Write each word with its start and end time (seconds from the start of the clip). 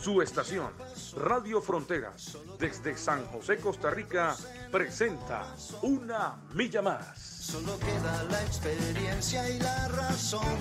Su 0.00 0.22
estación, 0.22 0.70
Radio 1.16 1.60
Fronteras, 1.60 2.38
desde 2.56 2.96
San 2.96 3.26
José, 3.26 3.56
Costa 3.56 3.90
Rica, 3.90 4.36
presenta 4.70 5.56
Una 5.82 6.36
Milla 6.54 6.82
Más. 6.82 7.18
Solo 7.18 7.76
queda 7.80 8.22
la 8.30 8.40
experiencia 8.42 9.50
y 9.50 9.58
la 9.58 9.88
razón. 9.88 10.56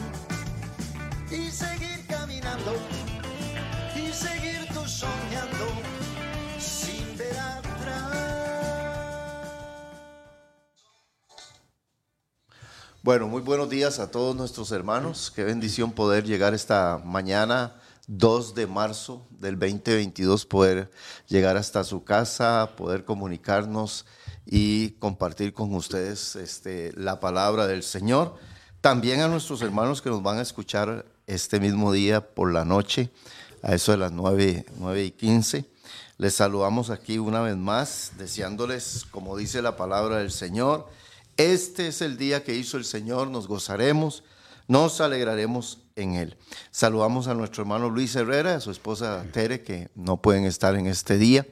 Y 1.29 1.51
seguir 1.51 2.07
caminando. 2.07 2.73
Y 3.95 4.11
seguir 4.11 4.67
tú 4.73 4.83
soñando. 4.87 5.67
Sin 6.59 7.15
ver 7.15 7.37
atrás. 7.37 8.17
Bueno, 13.03 13.27
muy 13.27 13.43
buenos 13.43 13.69
días 13.69 13.99
a 13.99 14.09
todos 14.09 14.35
nuestros 14.35 14.71
hermanos. 14.71 15.31
Qué 15.35 15.43
bendición 15.43 15.91
poder 15.91 16.23
llegar 16.23 16.55
esta 16.55 16.99
mañana 17.05 17.75
2 18.07 18.55
de 18.55 18.67
marzo 18.67 19.27
del 19.29 19.59
2022, 19.59 20.45
poder 20.45 20.89
llegar 21.27 21.57
hasta 21.57 21.83
su 21.83 22.03
casa, 22.03 22.71
poder 22.77 23.03
comunicarnos 23.03 24.05
y 24.45 24.91
compartir 24.91 25.53
con 25.53 25.73
ustedes 25.75 26.37
este, 26.37 26.93
la 26.95 27.19
palabra 27.19 27.67
del 27.67 27.83
Señor. 27.83 28.35
También 28.79 29.19
a 29.19 29.27
nuestros 29.27 29.61
hermanos 29.61 30.01
que 30.01 30.09
nos 30.09 30.23
van 30.23 30.37
a 30.39 30.41
escuchar 30.41 31.05
este 31.27 31.59
mismo 31.59 31.91
día 31.91 32.33
por 32.33 32.53
la 32.53 32.63
noche, 32.63 33.11
a 33.61 33.75
eso 33.75 33.91
de 33.91 33.97
las 33.97 34.13
9, 34.13 34.65
9 34.77 35.03
y 35.03 35.11
15. 35.11 35.65
Les 36.17 36.33
saludamos 36.33 36.89
aquí 36.89 37.17
una 37.17 37.41
vez 37.41 37.57
más, 37.57 38.13
deseándoles, 38.17 39.05
como 39.11 39.35
dice 39.35 39.61
la 39.61 39.75
palabra 39.75 40.19
del 40.19 40.31
Señor, 40.31 40.87
este 41.35 41.89
es 41.89 42.01
el 42.01 42.17
día 42.17 42.43
que 42.43 42.55
hizo 42.55 42.77
el 42.77 42.85
Señor, 42.85 43.27
nos 43.27 43.47
gozaremos 43.47 44.23
nos 44.67 44.99
alegraremos 44.99 45.79
en 45.97 46.13
él. 46.13 46.37
Saludamos 46.71 47.27
a 47.27 47.33
nuestro 47.33 47.63
hermano 47.63 47.89
Luis 47.89 48.15
Herrera, 48.15 48.55
a 48.55 48.59
su 48.61 48.71
esposa 48.71 49.25
Tere, 49.33 49.63
que 49.63 49.89
no 49.95 50.21
pueden 50.21 50.45
estar 50.45 50.75
en 50.75 50.87
este 50.87 51.17
día 51.17 51.45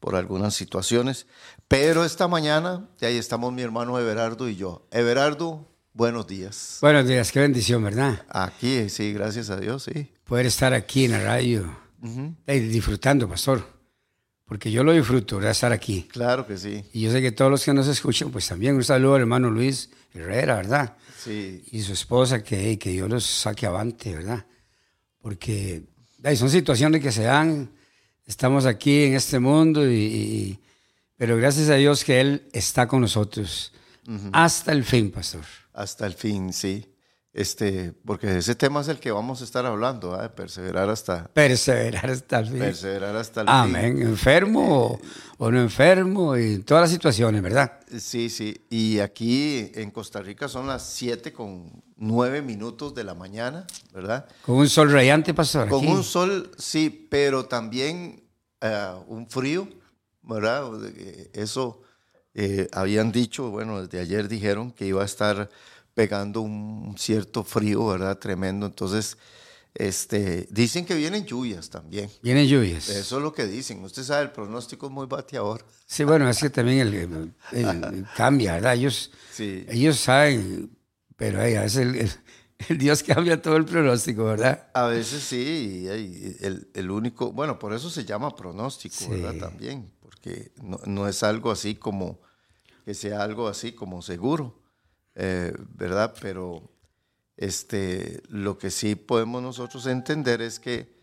por 0.00 0.16
algunas 0.16 0.54
situaciones, 0.54 1.26
pero 1.68 2.04
esta 2.04 2.26
mañana, 2.26 2.88
y 3.00 3.04
ahí 3.04 3.16
estamos 3.16 3.52
mi 3.52 3.62
hermano 3.62 3.98
Everardo 3.98 4.48
y 4.48 4.56
yo. 4.56 4.88
Everardo, 4.90 5.68
buenos 5.92 6.26
días. 6.26 6.78
Buenos 6.80 7.06
días, 7.06 7.30
qué 7.30 7.40
bendición, 7.40 7.84
¿verdad? 7.84 8.24
Aquí, 8.30 8.88
sí, 8.88 9.12
gracias 9.12 9.50
a 9.50 9.56
Dios, 9.56 9.84
sí. 9.84 10.10
Poder 10.24 10.46
estar 10.46 10.72
aquí 10.72 11.04
en 11.04 11.12
la 11.12 11.20
radio, 11.20 11.78
disfrutando, 12.46 13.28
pastor 13.28 13.80
porque 14.50 14.72
yo 14.72 14.82
lo 14.82 14.90
disfruto, 14.90 15.36
¿verdad? 15.36 15.52
Estar 15.52 15.70
aquí. 15.70 16.08
Claro 16.10 16.44
que 16.44 16.58
sí. 16.58 16.84
Y 16.92 17.02
yo 17.02 17.12
sé 17.12 17.22
que 17.22 17.30
todos 17.30 17.52
los 17.52 17.64
que 17.64 17.72
nos 17.72 17.86
escuchan, 17.86 18.32
pues 18.32 18.48
también 18.48 18.74
un 18.74 18.82
saludo 18.82 19.14
al 19.14 19.20
hermano 19.20 19.48
Luis 19.48 19.90
Herrera, 20.12 20.56
¿verdad? 20.56 20.96
Sí. 21.22 21.64
Y 21.70 21.80
su 21.82 21.92
esposa, 21.92 22.42
que, 22.42 22.78
que 22.78 22.90
Dios 22.90 23.08
los 23.08 23.24
saque 23.24 23.66
avante, 23.66 24.14
¿verdad? 24.14 24.46
Porque 25.20 25.82
son 26.36 26.50
situaciones 26.50 27.02
que 27.02 27.12
se 27.12 27.24
dan, 27.24 27.70
estamos 28.26 28.64
aquí 28.64 29.04
en 29.04 29.14
este 29.14 29.38
mundo, 29.38 29.90
y, 29.90 30.58
pero 31.16 31.36
gracias 31.36 31.68
a 31.68 31.74
Dios 31.74 32.04
que 32.04 32.20
Él 32.20 32.48
está 32.52 32.88
con 32.88 33.02
nosotros 33.02 33.72
hasta 34.32 34.72
el 34.72 34.84
fin, 34.84 35.10
pastor. 35.10 35.44
Hasta 35.72 36.06
el 36.06 36.14
fin, 36.14 36.52
sí. 36.52 36.84
Este, 37.32 37.92
porque 38.04 38.38
ese 38.38 38.56
tema 38.56 38.80
es 38.80 38.88
el 38.88 38.98
que 38.98 39.12
vamos 39.12 39.40
a 39.40 39.44
estar 39.44 39.64
hablando, 39.64 40.20
¿eh? 40.20 40.28
perseverar 40.30 40.90
hasta 40.90 41.28
perseverar 41.28 42.10
hasta 42.10 42.40
el 42.40 42.46
fin. 42.46 42.58
Perseverar 42.58 43.14
hasta 43.14 43.42
el 43.42 43.48
Amén. 43.48 43.98
fin. 43.98 44.06
Enfermo 44.08 45.00
o 45.38 45.50
no 45.50 45.60
enfermo 45.60 46.36
y 46.36 46.58
todas 46.58 46.82
las 46.82 46.90
situaciones, 46.90 47.40
¿verdad? 47.40 47.78
Sí, 48.00 48.30
sí. 48.30 48.60
Y 48.68 48.98
aquí 48.98 49.70
en 49.74 49.92
Costa 49.92 50.20
Rica 50.20 50.48
son 50.48 50.66
las 50.66 50.82
7 50.82 51.32
con 51.32 51.70
9 51.98 52.42
minutos 52.42 52.96
de 52.96 53.04
la 53.04 53.14
mañana, 53.14 53.64
¿verdad? 53.94 54.26
Con 54.44 54.56
un 54.56 54.68
sol 54.68 54.90
radiante, 54.90 55.32
pastor. 55.32 55.68
Con 55.68 55.86
un 55.86 56.02
sol, 56.02 56.50
sí, 56.58 57.06
pero 57.08 57.44
también 57.44 58.24
eh, 58.60 58.92
un 59.06 59.30
frío, 59.30 59.68
¿verdad? 60.22 60.68
Eso 61.32 61.80
eh, 62.34 62.68
habían 62.72 63.12
dicho, 63.12 63.50
bueno, 63.50 63.82
desde 63.82 64.00
ayer 64.00 64.26
dijeron 64.26 64.72
que 64.72 64.86
iba 64.86 65.02
a 65.02 65.04
estar 65.04 65.48
pegando 65.94 66.40
un 66.40 66.94
cierto 66.98 67.44
frío, 67.44 67.86
¿verdad? 67.86 68.18
Tremendo. 68.18 68.66
Entonces, 68.66 69.16
este, 69.74 70.48
dicen 70.50 70.84
que 70.84 70.94
vienen 70.94 71.24
lluvias 71.24 71.70
también. 71.70 72.10
Vienen 72.22 72.46
lluvias. 72.46 72.88
Eso 72.88 73.16
es 73.18 73.22
lo 73.22 73.32
que 73.32 73.46
dicen. 73.46 73.82
Usted 73.84 74.02
sabe, 74.02 74.22
el 74.24 74.32
pronóstico 74.32 74.86
es 74.86 74.92
muy 74.92 75.06
bateador. 75.06 75.64
Sí, 75.86 76.04
bueno, 76.04 76.28
es 76.28 76.38
que 76.38 76.50
también 76.50 76.80
el, 77.52 78.06
cambia, 78.16 78.54
¿verdad? 78.54 78.74
Ellos, 78.74 79.12
sí. 79.32 79.64
ellos 79.68 79.98
saben, 79.98 80.76
pero 81.16 81.40
a 81.40 81.44
veces 81.44 81.76
el, 81.76 82.10
el, 82.68 82.78
Dios 82.78 83.02
cambia 83.02 83.40
todo 83.40 83.56
el 83.56 83.64
pronóstico, 83.64 84.24
¿verdad? 84.24 84.68
A 84.74 84.86
veces 84.86 85.22
sí, 85.22 85.86
el, 85.88 86.68
el 86.74 86.90
único, 86.90 87.32
bueno, 87.32 87.58
por 87.58 87.72
eso 87.72 87.90
se 87.90 88.04
llama 88.04 88.34
pronóstico, 88.34 89.08
¿verdad? 89.08 89.34
También, 89.38 89.92
porque 90.00 90.52
no, 90.62 90.80
no 90.84 91.08
es 91.08 91.22
algo 91.22 91.50
así 91.50 91.76
como, 91.76 92.20
que 92.84 92.94
sea 92.94 93.22
algo 93.22 93.46
así 93.46 93.72
como 93.72 94.02
seguro. 94.02 94.59
Eh, 95.22 95.52
¿verdad? 95.74 96.14
Pero 96.18 96.62
este, 97.36 98.22
lo 98.30 98.56
que 98.56 98.70
sí 98.70 98.94
podemos 98.94 99.42
nosotros 99.42 99.84
entender 99.84 100.40
es 100.40 100.58
que 100.58 100.98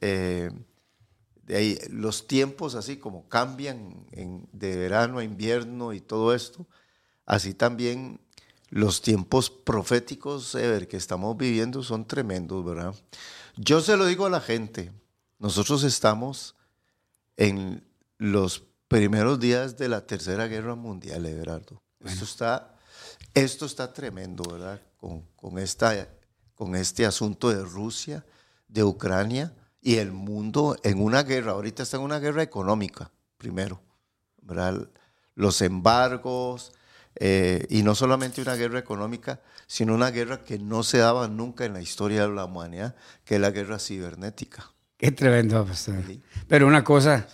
eh, 0.00 0.50
los 1.90 2.26
tiempos 2.26 2.74
así 2.74 2.96
como 2.96 3.28
cambian 3.28 4.06
de 4.52 4.76
verano 4.76 5.18
a 5.18 5.24
invierno 5.24 5.92
y 5.92 6.00
todo 6.00 6.34
esto, 6.34 6.66
así 7.26 7.52
también 7.52 8.20
los 8.70 9.02
tiempos 9.02 9.50
proféticos 9.50 10.56
que 10.88 10.96
estamos 10.96 11.36
viviendo 11.36 11.82
son 11.82 12.06
tremendos, 12.06 12.64
¿verdad? 12.64 12.94
Yo 13.56 13.82
se 13.82 13.98
lo 13.98 14.06
digo 14.06 14.24
a 14.24 14.30
la 14.30 14.40
gente, 14.40 14.92
nosotros 15.38 15.84
estamos 15.84 16.54
en 17.36 17.84
los 18.16 18.62
primeros 18.88 19.38
días 19.40 19.76
de 19.76 19.88
la 19.88 20.06
Tercera 20.06 20.46
Guerra 20.46 20.74
Mundial, 20.74 21.26
Everardo. 21.26 21.82
Esto 22.02 22.24
está 22.24 22.77
esto 23.38 23.66
está 23.66 23.92
tremendo, 23.92 24.44
¿verdad? 24.44 24.80
Con, 24.98 25.58
esta, 25.58 26.08
con 26.54 26.74
este 26.74 27.06
asunto 27.06 27.50
de 27.50 27.62
Rusia, 27.62 28.24
de 28.68 28.84
Ucrania 28.84 29.52
y 29.80 29.96
el 29.96 30.12
mundo 30.12 30.76
en 30.82 31.00
una 31.00 31.22
guerra. 31.22 31.52
Ahorita 31.52 31.82
está 31.82 31.96
en 31.96 32.02
una 32.02 32.18
guerra 32.18 32.42
económica, 32.42 33.10
primero, 33.36 33.80
¿verdad? 34.42 34.88
Los 35.34 35.62
embargos, 35.62 36.72
eh, 37.20 37.66
y 37.68 37.82
no 37.82 37.94
solamente 37.94 38.40
una 38.40 38.54
guerra 38.54 38.78
económica, 38.78 39.40
sino 39.66 39.94
una 39.94 40.10
guerra 40.10 40.44
que 40.44 40.58
no 40.58 40.82
se 40.82 40.98
daba 40.98 41.26
nunca 41.28 41.64
en 41.64 41.72
la 41.72 41.82
historia 41.82 42.22
de 42.22 42.34
la 42.34 42.44
humanidad, 42.44 42.94
que 43.24 43.36
es 43.36 43.40
la 43.40 43.50
guerra 43.50 43.78
cibernética. 43.78 44.72
Qué 44.96 45.10
tremendo, 45.12 45.64
pastor. 45.64 46.04
Pero 46.46 46.66
una 46.66 46.84
cosa, 46.84 47.28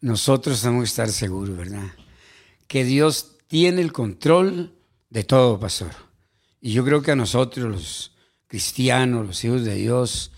nosotros 0.00 0.60
tenemos 0.60 0.82
que 0.82 0.88
estar 0.88 1.08
seguros, 1.10 1.56
¿verdad? 1.56 1.86
Que 2.66 2.84
Dios 2.84 3.38
tiene 3.46 3.80
el 3.80 3.92
control 3.92 4.74
de 5.10 5.24
todo, 5.24 5.58
pastor. 5.58 5.92
Y 6.60 6.72
yo 6.72 6.84
creo 6.84 7.02
que 7.02 7.12
a 7.12 7.16
nosotros, 7.16 7.70
los 7.70 8.12
cristianos, 8.46 9.26
los 9.26 9.44
hijos 9.44 9.64
de 9.64 9.74
Dios, 9.74 10.32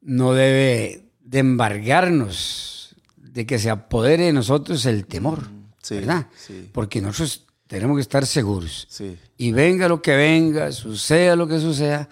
no 0.00 0.32
debe 0.32 1.12
de 1.20 1.38
embargarnos 1.38 2.94
de 3.16 3.46
que 3.46 3.58
se 3.58 3.70
apodere 3.70 4.24
de 4.24 4.32
nosotros 4.32 4.84
el 4.86 5.06
temor, 5.06 5.48
¿verdad? 5.90 6.28
Porque 6.72 7.00
nosotros 7.00 7.46
tenemos 7.66 7.96
que 7.96 8.02
estar 8.02 8.26
seguros. 8.26 8.88
Y 9.36 9.52
venga 9.52 9.88
lo 9.88 10.02
que 10.02 10.16
venga, 10.16 10.72
suceda 10.72 11.36
lo 11.36 11.46
que 11.46 11.60
suceda, 11.60 12.08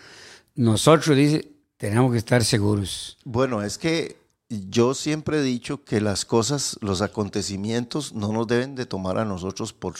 nosotros, 0.55 1.17
dice, 1.17 1.51
tenemos 1.77 2.13
que 2.13 2.19
estar 2.19 2.45
seguros. 2.45 3.19
Bueno, 3.25 3.63
es 3.63 3.77
que 3.79 4.17
yo 4.49 4.95
siempre 4.95 5.39
he 5.39 5.43
dicho 5.43 5.85
que 5.85 6.01
las 6.01 6.25
cosas, 6.25 6.79
los 6.81 7.03
acontecimientos 7.03 8.13
no 8.13 8.33
nos 8.33 8.47
deben 8.47 8.77
de 8.77 8.87
tomar 8.87 9.19
a 9.19 9.25
nosotros 9.25 9.73
por, 9.73 9.95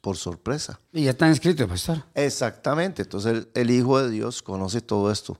por 0.00 0.16
sorpresa. 0.16 0.80
Y 0.92 1.04
ya 1.04 1.10
está 1.10 1.30
escrito, 1.30 1.68
pastor. 1.68 2.04
Exactamente, 2.14 3.02
entonces 3.02 3.46
el, 3.54 3.70
Hijo 3.70 4.02
de 4.02 4.10
Dios 4.10 4.42
conoce 4.42 4.80
todo 4.80 5.12
esto. 5.12 5.38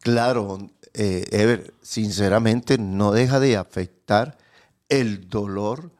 Claro, 0.00 0.70
eh, 0.94 1.24
Ever, 1.32 1.74
sinceramente 1.82 2.78
no 2.78 3.10
deja 3.10 3.40
de 3.40 3.56
afectar 3.56 4.38
el 4.88 5.28
dolor 5.28 5.90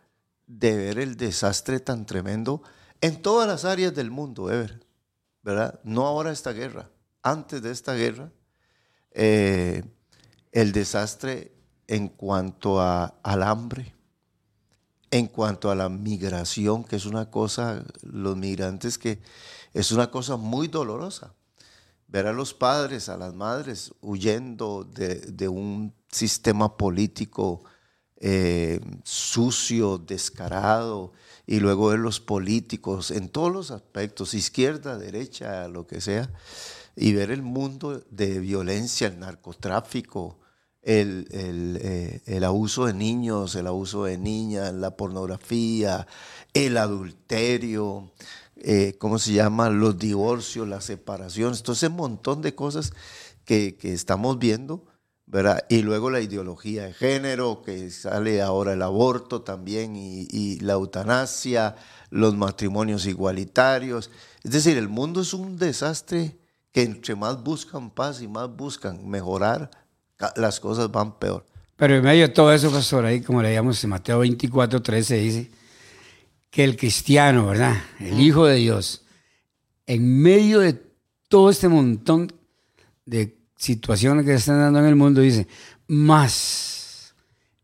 de 0.47 0.76
ver 0.76 0.99
el 1.00 1.17
desastre 1.17 1.81
tan 1.81 2.06
tremendo 2.06 2.62
en 3.00 3.20
todas 3.20 3.49
las 3.49 3.64
áreas 3.64 3.94
del 3.94 4.12
mundo, 4.12 4.50
Ever, 4.50 4.81
¿verdad? 5.43 5.81
No 5.82 6.06
ahora 6.06 6.31
esta 6.31 6.53
guerra, 6.53 6.88
antes 7.23 7.62
de 7.62 7.73
esta 7.73 7.94
guerra, 7.94 8.31
eh, 9.11 9.82
el 10.53 10.70
desastre 10.70 11.56
en 11.88 12.09
cuanto 12.09 12.81
a, 12.81 13.15
al 13.23 13.43
hambre, 13.43 13.94
en 15.11 15.27
cuanto 15.27 15.71
a 15.71 15.75
la 15.75 15.88
migración, 15.88 16.85
que 16.85 16.97
es 16.97 17.06
una 17.06 17.31
cosa, 17.31 17.85
los 18.03 18.37
migrantes 18.37 18.99
que 18.99 19.21
es 19.73 19.93
una 19.93 20.11
cosa 20.11 20.37
muy 20.37 20.69
dolorosa. 20.69 21.35
Ver 22.09 22.27
a 22.27 22.33
los 22.33 22.55
padres, 22.55 23.09
a 23.09 23.17
las 23.17 23.35
madres 23.35 23.93
huyendo 24.00 24.85
de, 24.85 25.49
un 25.49 25.93
sistema 26.11 26.77
político 26.77 27.65
eh, 28.17 28.81
sucio, 29.05 29.99
descarado, 29.99 31.12
y 31.47 31.61
luego 31.61 31.89
ver 31.89 31.99
los 31.99 32.21
políticos 32.21 33.11
en 33.11 33.29
todos 33.29 33.53
los 33.53 33.71
aspectos, 33.71 34.35
izquierda, 34.35 34.99
derecha, 34.99 35.69
lo 35.69 35.87
que 35.87 36.00
sea, 36.00 36.32
y 36.97 37.12
ver 37.12 37.31
el 37.31 37.43
mundo 37.43 38.03
de 38.11 38.39
violencia, 38.41 39.09
el 39.09 39.19
narcotráfico, 39.19 40.39
el, 40.87 41.29
el, 41.31 41.79
eh, 41.83 42.44
abuso 42.44 42.87
de 42.87 42.94
niños, 42.94 43.55
el 43.55 43.67
abuso 43.67 44.05
de 44.05 44.17
niñas, 44.17 44.73
la 44.73 44.97
pornografía, 44.97 46.06
el 46.55 46.79
adulterio, 46.79 48.12
eh, 48.56 48.97
¿cómo 48.99 49.19
se 49.19 49.33
llama? 49.33 49.69
Los 49.69 49.99
divorcios, 49.99 50.67
las 50.67 50.85
separaciones, 50.85 51.62
todo 51.62 51.75
ese 51.75 51.91
montón 51.91 52.41
de 52.41 52.55
cosas 52.55 52.93
que, 53.44 53.77
que 53.77 53.93
estamos 53.93 54.38
viendo 54.38 54.87
y 55.69 55.83
luego 55.83 56.11
la 56.11 56.21
ideología 56.21 56.85
de 56.85 56.93
género, 56.93 57.62
que 57.62 57.91
sale 57.91 58.41
ahora 58.43 58.75
el 58.75 58.82
aborto 58.82 59.43
también, 59.43 59.94
y, 59.97 60.61
la 60.61 60.75
eutanasia, 60.75 61.75
los 62.11 62.37
matrimonios 62.37 63.06
igualitarios. 63.06 64.11
Es 64.44 64.53
decir, 64.53 64.79
el 64.79 64.89
mundo 64.89 65.23
es 65.23 65.35
un 65.35 65.59
desastre 65.59 66.39
que 66.71 66.82
entre 66.82 67.17
más 67.17 67.43
buscan 67.43 67.91
paz 67.91 68.23
y 68.23 68.29
más 68.29 68.55
buscan 68.55 69.09
mejorar, 69.09 69.71
las 70.37 70.61
cosas 70.61 70.91
van 70.91 71.19
peor. 71.19 71.45
Pero 71.77 71.97
en 71.97 72.03
medio 72.03 72.23
de 72.23 72.33
todo 72.33 72.53
eso, 72.53 72.71
pastor, 72.71 73.05
ahí 73.05 73.21
como 73.21 73.43
leíamos 73.43 73.83
en 73.85 73.91
Mateo 73.91 74.21
24, 74.21 74.81
13, 74.81 75.17
dice 75.17 75.51
que 76.51 76.65
el 76.65 76.77
cristiano, 76.77 77.47
¿verdad? 77.47 77.77
El 78.01 78.19
Hijo 78.19 78.47
de 78.47 78.57
Dios, 78.57 79.03
en 79.87 80.23
medio 80.23 80.61
de 80.61 80.81
todo 81.29 81.51
este 81.51 81.69
montón 81.69 82.33
de 83.05 83.37
situaciones 83.57 84.25
que 84.25 84.33
se 84.33 84.39
están 84.39 84.61
dando 84.61 84.79
en 84.79 84.87
el 84.87 84.97
mundo, 84.97 85.21
dice, 85.21 85.47
más 85.87 87.15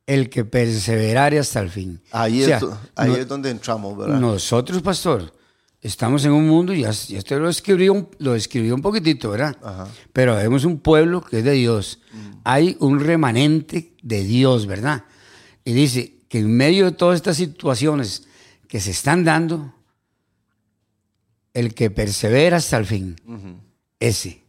el 0.06 0.28
que 0.28 0.44
perseverare 0.44 1.38
hasta 1.38 1.60
el 1.60 1.70
fin. 1.70 2.00
Ahí, 2.10 2.42
es, 2.42 2.62
ahí 2.94 3.12
es 3.12 3.26
donde 3.26 3.50
entramos, 3.50 3.96
¿verdad? 3.96 4.20
Nosotros, 4.20 4.82
pastor, 4.82 5.32
estamos 5.82 6.24
en 6.24 6.32
un 6.32 6.48
mundo, 6.48 6.72
ya, 6.72 6.90
ya 6.90 7.18
usted 7.18 7.38
lo 7.38 7.50
escribió, 7.50 8.08
lo 8.18 8.34
escribió 8.34 8.74
un 8.74 8.80
poquitito, 8.80 9.30
¿verdad? 9.30 9.88
Pero 10.12 10.36
vemos 10.36 10.64
un 10.64 10.78
pueblo 10.78 11.20
que 11.20 11.40
es 11.40 11.44
de 11.44 11.52
Dios. 11.52 12.00
Mm. 12.12 12.30
Hay 12.44 12.76
un 12.80 13.00
remanente 13.00 13.92
de 14.02 14.24
Dios, 14.24 14.66
¿verdad? 14.66 15.04
Y 15.64 15.72
dice 15.74 16.20
que 16.28 16.38
en 16.38 16.56
medio 16.56 16.86
de 16.86 16.92
todas 16.92 17.16
estas 17.16 17.36
situaciones 17.36 18.24
que 18.68 18.80
se 18.80 18.92
están 18.92 19.24
dando, 19.24 19.74
el 21.52 21.74
que 21.74 21.90
persevera 21.90 22.56
hasta 22.56 22.78
el 22.78 22.86
fin, 22.86 23.16
ese 24.00 24.42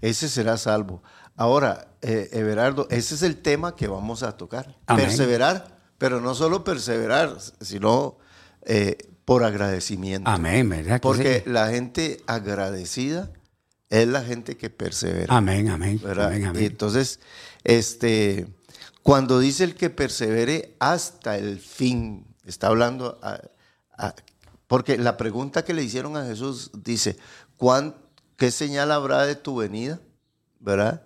ese 0.00 0.28
será 0.28 0.56
salvo. 0.56 1.02
Ahora, 1.36 1.88
eh, 2.02 2.28
Everardo, 2.32 2.86
ese 2.90 3.14
es 3.14 3.22
el 3.22 3.36
tema 3.38 3.76
que 3.76 3.88
vamos 3.88 4.22
a 4.22 4.36
tocar. 4.36 4.76
Perseverar, 4.86 5.78
pero 5.98 6.20
no 6.20 6.34
solo 6.34 6.64
perseverar, 6.64 7.36
sino 7.60 8.18
eh, 8.62 8.96
por 9.28 9.44
agradecimiento. 9.44 10.30
Amén, 10.30 10.70
¿verdad? 10.70 11.02
Porque 11.02 11.42
la 11.44 11.68
gente 11.68 12.22
agradecida 12.26 13.30
es 13.90 14.08
la 14.08 14.22
gente 14.22 14.56
que 14.56 14.70
persevera. 14.70 15.36
Amén, 15.36 15.68
amén. 15.68 16.00
Y 16.58 16.64
entonces, 16.64 17.20
este, 17.62 18.48
cuando 19.02 19.38
dice 19.38 19.64
el 19.64 19.74
que 19.74 19.90
persevere 19.90 20.74
hasta 20.78 21.36
el 21.36 21.60
fin, 21.60 22.24
está 22.46 22.68
hablando, 22.68 23.20
porque 24.66 24.96
la 24.96 25.18
pregunta 25.18 25.62
que 25.62 25.74
le 25.74 25.82
hicieron 25.82 26.16
a 26.16 26.24
Jesús 26.24 26.70
dice. 26.82 27.18
¿qué 28.38 28.50
señal 28.50 28.90
habrá 28.92 29.26
de 29.26 29.34
tu 29.34 29.56
venida? 29.56 30.00
¿Verdad? 30.58 31.02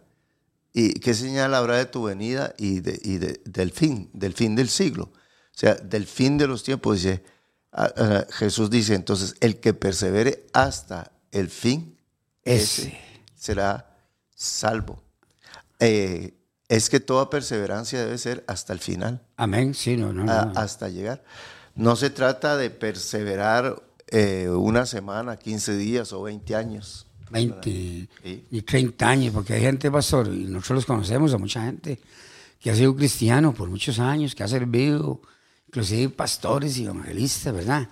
¿Y 0.72 0.92
qué 1.00 1.14
señal 1.14 1.56
habrá 1.56 1.76
de 1.78 1.86
tu 1.86 2.04
venida 2.04 2.54
y, 2.56 2.78
del 2.78 3.72
fin, 3.72 4.10
del 4.12 4.34
fin 4.34 4.54
del 4.54 4.68
siglo? 4.68 5.10
O 5.12 5.58
sea, 5.58 5.74
del 5.74 6.06
fin 6.06 6.38
de 6.38 6.46
los 6.46 6.62
tiempos, 6.62 7.02
dice, 7.02 7.24
Jesús 8.30 8.70
dice, 8.70 8.94
entonces, 8.94 9.34
el 9.40 9.60
que 9.60 9.72
persevere 9.74 10.46
hasta 10.52 11.12
el 11.30 11.48
fin, 11.48 11.96
ese, 12.44 12.98
será 13.34 13.96
salvo. 14.34 15.02
Eh, 15.80 16.34
es 16.68 16.90
que 16.90 17.00
toda 17.00 17.30
perseverancia 17.30 18.00
debe 18.04 18.18
ser 18.18 18.44
hasta 18.46 18.72
el 18.72 18.78
final. 18.78 19.22
Amén, 19.36 19.74
sí, 19.74 19.96
no, 19.96 20.12
no. 20.12 20.30
Hasta 20.54 20.88
llegar. 20.88 21.22
No 21.74 21.96
se 21.96 22.10
trata 22.10 22.56
de 22.56 22.70
perseverar 22.70 23.82
eh, 24.08 24.48
una 24.48 24.84
semana, 24.86 25.36
15 25.36 25.76
días 25.76 26.12
o 26.12 26.22
20 26.22 26.54
años. 26.54 27.06
20 27.30 28.08
y 28.50 28.62
30 28.62 29.08
años, 29.08 29.32
porque 29.32 29.54
hay 29.54 29.62
gente, 29.62 29.90
pastor, 29.90 30.28
y 30.28 30.44
nosotros 30.44 30.76
los 30.76 30.86
conocemos, 30.86 31.32
a 31.32 31.38
mucha 31.38 31.64
gente 31.64 31.98
que 32.60 32.70
ha 32.70 32.74
sido 32.74 32.94
cristiano 32.94 33.54
por 33.54 33.70
muchos 33.70 33.98
años, 33.98 34.34
que 34.34 34.42
ha 34.42 34.48
servido, 34.48 35.20
inclusive 35.72 36.10
pastores 36.10 36.76
y 36.76 36.84
evangelistas, 36.84 37.54
¿verdad? 37.54 37.88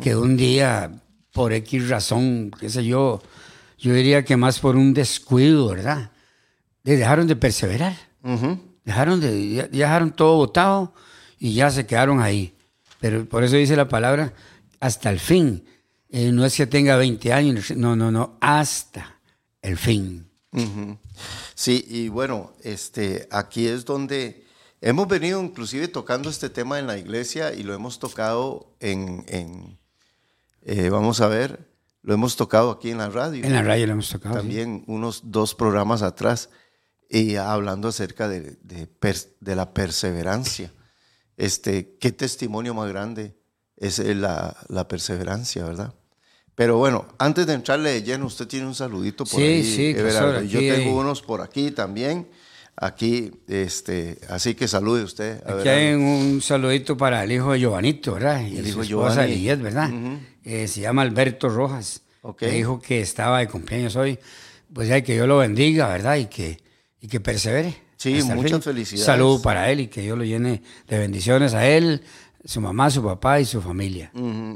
Que 0.00 0.16
un 0.16 0.38
día, 0.38 0.90
por 1.34 1.52
X 1.52 1.90
razón, 1.90 2.50
qué 2.58 2.70
sé 2.70 2.82
yo, 2.82 3.20
yo 3.76 3.92
diría 3.92 4.24
que 4.24 4.38
más 4.38 4.58
por 4.58 4.74
un 4.74 4.94
descuido, 4.94 5.68
¿verdad? 5.68 6.12
dejaron 6.82 7.26
de 7.26 7.36
perseverar. 7.36 7.94
Dejaron 8.86 9.20
de, 9.20 9.52
ya, 9.52 9.68
dejaron 9.68 10.12
todo 10.12 10.36
votado 10.36 10.94
y 11.38 11.52
ya 11.52 11.70
se 11.70 11.84
quedaron 11.84 12.22
ahí. 12.22 12.54
Pero 13.00 13.26
por 13.26 13.44
eso 13.44 13.56
dice 13.56 13.76
la 13.76 13.86
palabra 13.86 14.32
hasta 14.80 15.10
el 15.10 15.20
fin. 15.20 15.62
Eh, 16.08 16.32
no 16.32 16.46
es 16.46 16.56
que 16.56 16.66
tenga 16.66 16.96
20 16.96 17.34
años, 17.34 17.70
no, 17.76 17.96
no, 17.96 18.10
no, 18.10 18.38
hasta 18.40 19.20
el 19.60 19.76
fin. 19.76 20.26
Sí, 21.54 21.84
y 21.86 22.08
bueno, 22.08 22.54
este, 22.64 23.28
aquí 23.30 23.66
es 23.66 23.84
donde 23.84 24.46
hemos 24.80 25.08
venido 25.08 25.42
inclusive 25.42 25.88
tocando 25.88 26.30
este 26.30 26.50
tema 26.50 26.78
en 26.78 26.86
la 26.86 26.98
iglesia 26.98 27.52
y 27.52 27.62
lo 27.62 27.74
hemos 27.74 27.98
tocado 27.98 28.74
en, 28.80 29.78
eh, 30.62 30.88
vamos 30.90 31.20
a 31.20 31.28
ver, 31.28 31.70
lo 32.02 32.14
hemos 32.14 32.36
tocado 32.36 32.70
aquí 32.70 32.90
en 32.90 32.98
la 32.98 33.10
radio. 33.10 33.44
En 33.44 33.52
la 33.52 33.62
radio 33.62 33.86
lo 33.86 33.92
hemos 33.92 34.08
tocado. 34.08 34.36
También 34.36 34.84
unos 34.86 35.30
dos 35.30 35.54
programas 35.54 36.02
atrás, 36.02 36.50
y 37.10 37.34
hablando 37.36 37.88
acerca 37.88 38.28
de, 38.28 38.56
de, 38.62 39.56
la 39.56 39.74
perseverancia. 39.74 40.72
Este, 41.36 41.96
qué 41.98 42.12
testimonio 42.12 42.72
más 42.72 42.88
grande 42.88 43.36
es 43.76 43.98
la, 43.98 44.56
la 44.68 44.86
perseverancia, 44.86 45.64
¿verdad? 45.64 45.94
Pero 46.54 46.76
bueno, 46.76 47.08
antes 47.18 47.46
de 47.46 47.54
entrarle 47.54 47.90
de 47.90 48.02
lleno, 48.02 48.26
usted 48.26 48.46
tiene 48.46 48.66
un 48.66 48.74
saludito 48.74 49.24
por 49.24 49.40
ahí. 49.40 49.64
Sí, 49.64 49.94
sí, 49.94 50.48
Yo 50.48 50.60
tengo 50.60 51.00
unos 51.00 51.22
por 51.22 51.40
aquí 51.40 51.70
también. 51.70 52.28
Aquí, 52.82 53.30
este, 53.46 54.16
así 54.30 54.54
que 54.54 54.66
salude 54.66 55.04
usted. 55.04 55.46
aquí 55.46 55.68
hay 55.68 55.92
un 55.92 56.40
saludito 56.40 56.96
para 56.96 57.22
el 57.22 57.30
hijo 57.30 57.52
de 57.52 57.60
Giovanito, 57.60 58.14
¿verdad? 58.14 58.40
Y 58.40 58.56
el 58.56 58.66
hijo 58.66 58.82
Giovanni. 58.82 59.46
¿verdad? 59.56 59.90
Eh, 60.42 60.66
se 60.66 60.80
llama 60.80 61.02
Alberto 61.02 61.50
Rojas. 61.50 62.00
Okay. 62.22 62.50
dijo 62.50 62.80
que 62.80 63.00
estaba 63.00 63.40
de 63.40 63.48
cumpleaños 63.48 63.96
hoy. 63.96 64.18
Pues 64.72 64.90
hay 64.90 65.02
que 65.02 65.12
Dios 65.12 65.28
lo 65.28 65.38
bendiga, 65.38 65.88
¿verdad? 65.88 66.16
Y 66.16 66.26
que, 66.26 66.58
y 67.02 67.08
que 67.08 67.20
persevere. 67.20 67.76
Sí, 67.98 68.22
muchas 68.22 68.64
felicidades. 68.64 69.04
Saludo 69.04 69.42
para 69.42 69.70
él 69.70 69.80
y 69.80 69.86
que 69.88 70.00
Dios 70.00 70.16
lo 70.16 70.24
llene 70.24 70.62
de 70.88 70.98
bendiciones 70.98 71.52
a 71.52 71.66
él, 71.66 72.02
su 72.44 72.60
mamá, 72.60 72.88
su 72.90 73.02
papá 73.02 73.40
y 73.40 73.44
su 73.44 73.60
familia. 73.60 74.10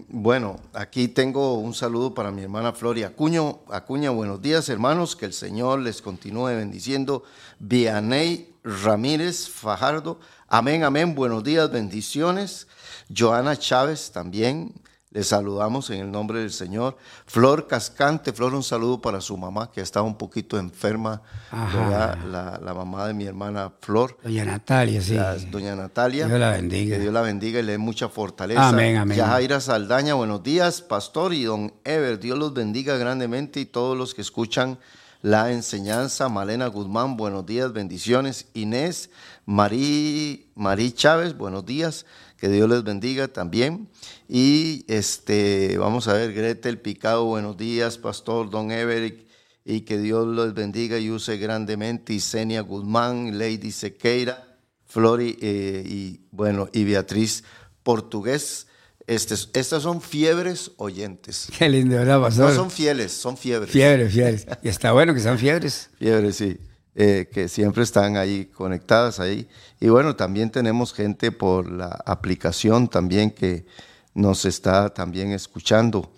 Bueno, 0.09 0.59
aquí 0.73 1.09
tengo 1.09 1.55
un 1.55 1.75
saludo 1.75 2.14
para 2.14 2.31
mi 2.31 2.43
hermana 2.43 2.73
Floria 2.73 3.09
Acuña. 3.09 3.43
Acuña, 3.71 4.11
buenos 4.11 4.41
días 4.41 4.69
hermanos, 4.69 5.17
que 5.17 5.26
el 5.26 5.33
Señor 5.33 5.81
les 5.81 6.00
continúe 6.00 6.47
bendiciendo. 6.47 7.25
Vianey 7.59 8.55
Ramírez 8.64 9.49
Fajardo, 9.49 10.19
amén, 10.49 10.85
amén, 10.85 11.14
buenos 11.14 11.45
días, 11.45 11.71
bendiciones. 11.71 12.69
Joana 13.14 13.57
Chávez 13.57 14.11
también, 14.12 14.73
les 15.14 15.28
saludamos 15.28 15.88
en 15.90 16.00
el 16.00 16.11
nombre 16.11 16.40
del 16.40 16.50
Señor. 16.50 16.99
Flor 17.25 17.68
Cascante, 17.68 18.33
Flor, 18.33 18.52
un 18.52 18.64
saludo 18.64 19.00
para 19.00 19.21
su 19.21 19.37
mamá, 19.37 19.71
que 19.71 19.80
estaba 19.80 20.04
un 20.04 20.18
poquito 20.18 20.59
enferma, 20.59 21.23
la, 21.52 22.61
la, 22.61 22.75
mamá 22.75 23.06
de 23.06 23.14
mi 23.14 23.25
hermana 23.25 23.73
Flor. 23.80 24.18
Doña 24.25 24.44
Natalia, 24.44 25.00
sí. 25.00 25.16
doña 25.52 25.76
Natalia. 25.76 26.26
Dios 26.26 26.40
la 26.40 26.50
bendiga. 26.50 26.97
Que 26.97 27.00
Dios 27.00 27.14
la 27.14 27.21
bendiga 27.21 27.61
y 27.61 27.62
le 27.62 27.73
dé 27.73 27.78
mucha 27.78 28.09
fortaleza. 28.09 28.68
Amén, 28.68 28.97
amén. 28.97 29.16
Yajaira 29.16 29.61
Saldaña, 29.61 30.14
buenos 30.14 30.42
días, 30.42 30.83
pastor 30.83 31.33
y 31.33 31.44
don 31.44 31.73
Ever. 31.85 32.18
Dios 32.18 32.37
los 32.37 32.52
bendiga 32.52 32.97
grandemente 32.97 33.61
y 33.61 33.66
todos 33.66 33.97
los 33.97 34.14
que 34.14 34.21
escuchan 34.21 34.80
la 35.23 35.52
enseñanza. 35.52 36.28
Malena 36.28 36.66
Guzmán, 36.66 37.16
buenos 37.16 37.47
días, 37.47 37.73
bendiciones. 37.73 38.49
Inés, 38.52 39.11
Marí, 39.47 40.50
Marí 40.56 40.90
Chávez, 40.90 41.37
buenos 41.37 41.64
días. 41.64 42.04
Que 42.37 42.49
Dios 42.49 42.68
les 42.68 42.83
bendiga 42.83 43.28
también. 43.28 43.88
Y 44.28 44.85
este, 44.88 45.76
vamos 45.78 46.09
a 46.09 46.14
ver, 46.14 46.33
Gretel 46.33 46.78
Picado, 46.78 47.25
buenos 47.26 47.57
días, 47.57 47.99
Pastor 47.99 48.49
Don 48.49 48.71
Everick, 48.71 49.26
y 49.64 49.83
que 49.83 49.99
Dios 49.99 50.26
los 50.26 50.54
bendiga 50.54 50.99
y 50.99 51.11
use 51.11 51.37
grandemente. 51.37 52.14
Y 52.14 52.21
Senia 52.21 52.62
Guzmán, 52.62 53.38
Lady 53.38 53.71
Sequeira, 53.71 54.59
Flori, 54.87 55.38
eh, 55.40 55.83
y 55.87 56.21
bueno, 56.31 56.69
y 56.73 56.85
Beatriz 56.85 57.45
portugués. 57.83 58.66
Este, 59.07 59.35
estas 59.35 59.83
son 59.83 60.00
fiebres 60.00 60.71
oyentes. 60.78 61.49
Qué 61.59 61.69
lindo, 61.69 61.97
¿verdad, 61.97 62.21
pastor? 62.21 62.49
No 62.49 62.54
son 62.54 62.71
fieles, 62.71 63.12
son 63.12 63.37
fiebres. 63.37 63.71
Fiebres, 63.71 64.12
fiebres. 64.12 64.47
Y 64.62 64.69
está 64.69 64.93
bueno 64.93 65.12
que 65.12 65.21
sean 65.21 65.38
fiebres. 65.38 65.90
Fiebres, 65.99 66.37
sí. 66.37 66.59
Eh, 66.97 67.28
que 67.31 67.49
siempre 67.49 67.83
están 67.83 68.16
ahí 68.16 68.47
conectadas 68.47 69.21
ahí. 69.21 69.49
Y 69.81 69.88
bueno, 69.88 70.16
también 70.16 70.50
tenemos 70.50 70.95
gente 70.95 71.33
por 71.33 71.71
la 71.71 71.88
aplicación 72.07 72.88
también 72.88 73.33
que 73.33 73.66
nos 74.14 74.44
está 74.44 74.90
también 74.90 75.33
escuchando. 75.33 76.11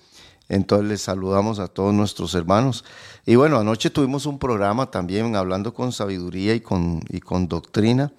Entonces 0.48 0.88
les 0.88 1.02
saludamos 1.02 1.58
a 1.58 1.68
todos 1.68 1.92
nuestros 1.92 2.34
hermanos. 2.34 2.84
Y 3.24 3.34
bueno, 3.34 3.58
anoche 3.58 3.90
tuvimos 3.90 4.26
un 4.26 4.38
programa 4.38 4.90
también 4.90 5.34
hablando 5.34 5.74
con 5.74 5.92
sabiduría 5.92 6.54
y 6.54 6.60
con, 6.60 7.02
y 7.08 7.20
con 7.20 7.48
doctrina. 7.48 8.12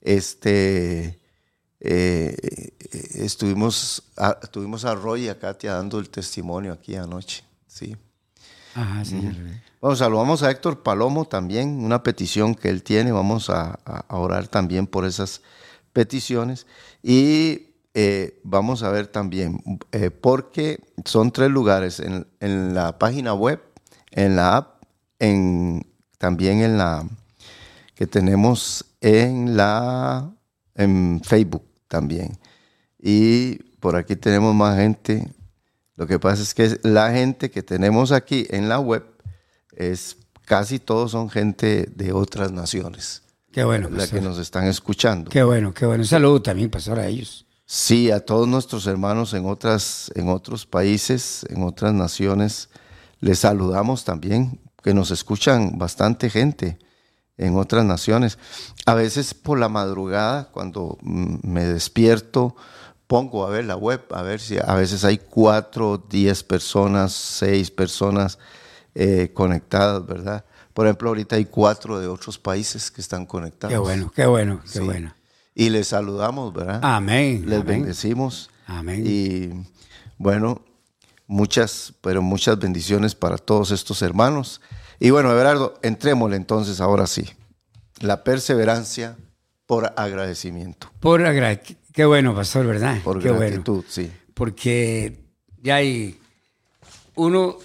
Este, 0.00 1.20
eh, 1.78 2.36
estuvimos, 3.14 4.02
a, 4.16 4.34
tuvimos 4.40 4.84
a 4.84 4.94
Roy 4.94 5.26
y 5.26 5.28
a 5.28 5.38
Katia 5.38 5.74
dando 5.74 6.00
el 6.00 6.10
testimonio 6.10 6.72
aquí 6.72 6.96
anoche. 6.96 7.44
Sí. 7.68 7.96
Ajá, 8.74 9.04
sí. 9.04 9.20
Bueno, 9.80 9.96
saludamos 9.96 10.42
a 10.42 10.50
Héctor 10.50 10.82
Palomo 10.82 11.24
también, 11.24 11.84
una 11.84 12.02
petición 12.02 12.54
que 12.54 12.68
él 12.68 12.82
tiene. 12.82 13.12
Vamos 13.12 13.48
a, 13.48 13.78
a 13.84 14.16
orar 14.16 14.48
también 14.48 14.86
por 14.88 15.04
esas 15.04 15.42
peticiones. 15.92 16.66
Y 17.02 17.69
eh, 17.94 18.40
vamos 18.44 18.82
a 18.82 18.90
ver 18.90 19.08
también, 19.08 19.62
eh, 19.92 20.10
porque 20.10 20.80
son 21.04 21.32
tres 21.32 21.50
lugares, 21.50 22.00
en, 22.00 22.26
en, 22.40 22.74
la 22.74 22.98
página 22.98 23.34
web, 23.34 23.60
en 24.10 24.36
la 24.36 24.56
app, 24.56 24.82
en, 25.18 25.86
también 26.18 26.60
en 26.62 26.78
la 26.78 27.06
que 27.94 28.06
tenemos 28.06 28.84
en 29.00 29.56
la 29.56 30.30
en 30.74 31.20
Facebook 31.24 31.64
también. 31.88 32.38
Y 32.98 33.56
por 33.80 33.96
aquí 33.96 34.16
tenemos 34.16 34.54
más 34.54 34.78
gente. 34.78 35.28
Lo 35.96 36.06
que 36.06 36.18
pasa 36.18 36.42
es 36.42 36.54
que 36.54 36.78
la 36.82 37.12
gente 37.12 37.50
que 37.50 37.62
tenemos 37.62 38.12
aquí 38.12 38.46
en 38.50 38.68
la 38.68 38.78
web 38.78 39.04
es 39.72 40.16
casi 40.44 40.78
todos 40.78 41.10
son 41.10 41.28
gente 41.28 41.88
de 41.94 42.12
otras 42.12 42.52
naciones. 42.52 43.22
Qué 43.52 43.64
bueno. 43.64 43.90
La 43.90 44.06
que 44.06 44.20
nos 44.20 44.38
están 44.38 44.64
escuchando. 44.66 45.30
Qué 45.30 45.42
bueno, 45.42 45.74
qué 45.74 45.84
bueno. 45.86 46.02
Un 46.02 46.08
saludo 46.08 46.40
también, 46.40 46.70
pastor, 46.70 47.00
a 47.00 47.06
ellos. 47.06 47.46
Sí, 47.72 48.10
a 48.10 48.18
todos 48.18 48.48
nuestros 48.48 48.88
hermanos 48.88 49.32
en, 49.32 49.46
otras, 49.46 50.10
en 50.16 50.28
otros 50.28 50.66
países, 50.66 51.46
en 51.50 51.62
otras 51.62 51.94
naciones, 51.94 52.68
les 53.20 53.38
saludamos 53.38 54.02
también, 54.02 54.60
que 54.82 54.92
nos 54.92 55.12
escuchan 55.12 55.78
bastante 55.78 56.30
gente 56.30 56.80
en 57.38 57.56
otras 57.56 57.84
naciones. 57.84 58.38
A 58.86 58.94
veces 58.94 59.34
por 59.34 59.56
la 59.56 59.68
madrugada, 59.68 60.48
cuando 60.50 60.98
me 61.00 61.64
despierto, 61.64 62.56
pongo 63.06 63.46
a 63.46 63.50
ver 63.50 63.66
la 63.66 63.76
web, 63.76 64.02
a 64.10 64.22
ver 64.22 64.40
si 64.40 64.58
a 64.58 64.74
veces 64.74 65.04
hay 65.04 65.18
cuatro, 65.18 66.04
diez 66.10 66.42
personas, 66.42 67.12
seis 67.12 67.70
personas 67.70 68.40
eh, 68.96 69.30
conectadas, 69.32 70.04
¿verdad? 70.04 70.44
Por 70.74 70.86
ejemplo, 70.86 71.10
ahorita 71.10 71.36
hay 71.36 71.44
cuatro 71.44 72.00
de 72.00 72.08
otros 72.08 72.36
países 72.36 72.90
que 72.90 73.00
están 73.00 73.26
conectados. 73.26 73.72
Qué 73.72 73.78
bueno, 73.78 74.12
qué 74.12 74.26
bueno, 74.26 74.60
qué 74.64 74.80
sí. 74.80 74.80
bueno. 74.80 75.14
Y 75.54 75.70
les 75.70 75.88
saludamos, 75.88 76.52
¿verdad? 76.52 76.80
Amén. 76.82 77.44
Les 77.46 77.60
amén. 77.60 77.80
bendecimos. 77.80 78.50
Amén. 78.66 79.02
Y 79.04 79.50
bueno, 80.18 80.62
muchas, 81.26 81.92
pero 82.00 82.22
muchas 82.22 82.58
bendiciones 82.58 83.14
para 83.14 83.36
todos 83.38 83.70
estos 83.70 84.02
hermanos. 84.02 84.60
Y 84.98 85.10
bueno, 85.10 85.32
Everardo, 85.32 85.74
entrémosle 85.82 86.36
entonces 86.36 86.80
ahora 86.80 87.06
sí. 87.06 87.24
La 88.00 88.22
perseverancia 88.24 89.16
por 89.66 89.92
agradecimiento. 89.96 90.90
Por 91.00 91.24
agradecimiento. 91.24 91.80
Qué 91.92 92.04
bueno, 92.04 92.34
pastor, 92.34 92.66
¿verdad? 92.66 92.98
Por 93.02 93.20
Qué 93.20 93.30
gratitud, 93.32 93.74
bueno. 93.76 93.88
sí. 93.88 94.10
Porque 94.34 95.18
ya 95.62 95.76
hay. 95.76 96.18
Uno 97.16 97.56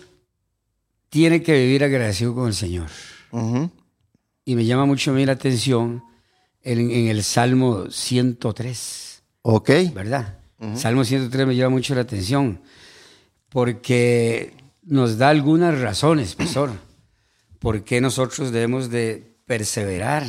tiene 1.09 1.41
que 1.43 1.53
vivir 1.53 1.83
agradecido 1.83 2.33
con 2.33 2.47
el 2.47 2.53
Señor. 2.53 2.87
Uh 3.31 3.39
-huh. 3.39 3.71
Y 4.43 4.55
me 4.55 4.65
llama 4.65 4.85
mucho 4.85 5.11
a 5.11 5.13
mí 5.13 5.25
la 5.25 5.33
atención 5.33 6.03
en, 6.65 6.91
en 6.91 7.07
el 7.07 7.23
Salmo 7.23 7.89
103. 7.89 9.23
Ok. 9.43 9.69
¿Verdad? 9.93 10.39
Uh 10.59 10.65
-huh. 10.65 10.75
Salmo 10.75 11.05
103 11.05 11.47
me 11.47 11.55
llama 11.55 11.75
mucho 11.75 11.95
la 11.95 12.01
atención 12.01 12.59
porque 13.49 14.53
nos 14.83 15.17
da 15.17 15.29
algunas 15.29 15.79
razones, 15.79 16.35
pastor, 16.35 16.71
por 17.59 17.83
qué 17.83 18.01
nosotros 18.01 18.51
debemos 18.51 18.89
de 18.89 19.37
perseverar 19.45 20.23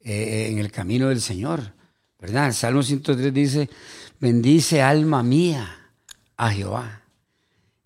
eh, 0.00 0.48
en 0.50 0.58
el 0.58 0.70
camino 0.72 1.08
del 1.08 1.20
Señor. 1.20 1.74
¿Verdad? 2.20 2.46
El 2.46 2.54
Salmo 2.54 2.82
103 2.82 3.32
dice, 3.32 3.68
bendice 4.18 4.82
alma 4.82 5.22
mía 5.22 5.92
a 6.36 6.50
Jehová 6.50 7.02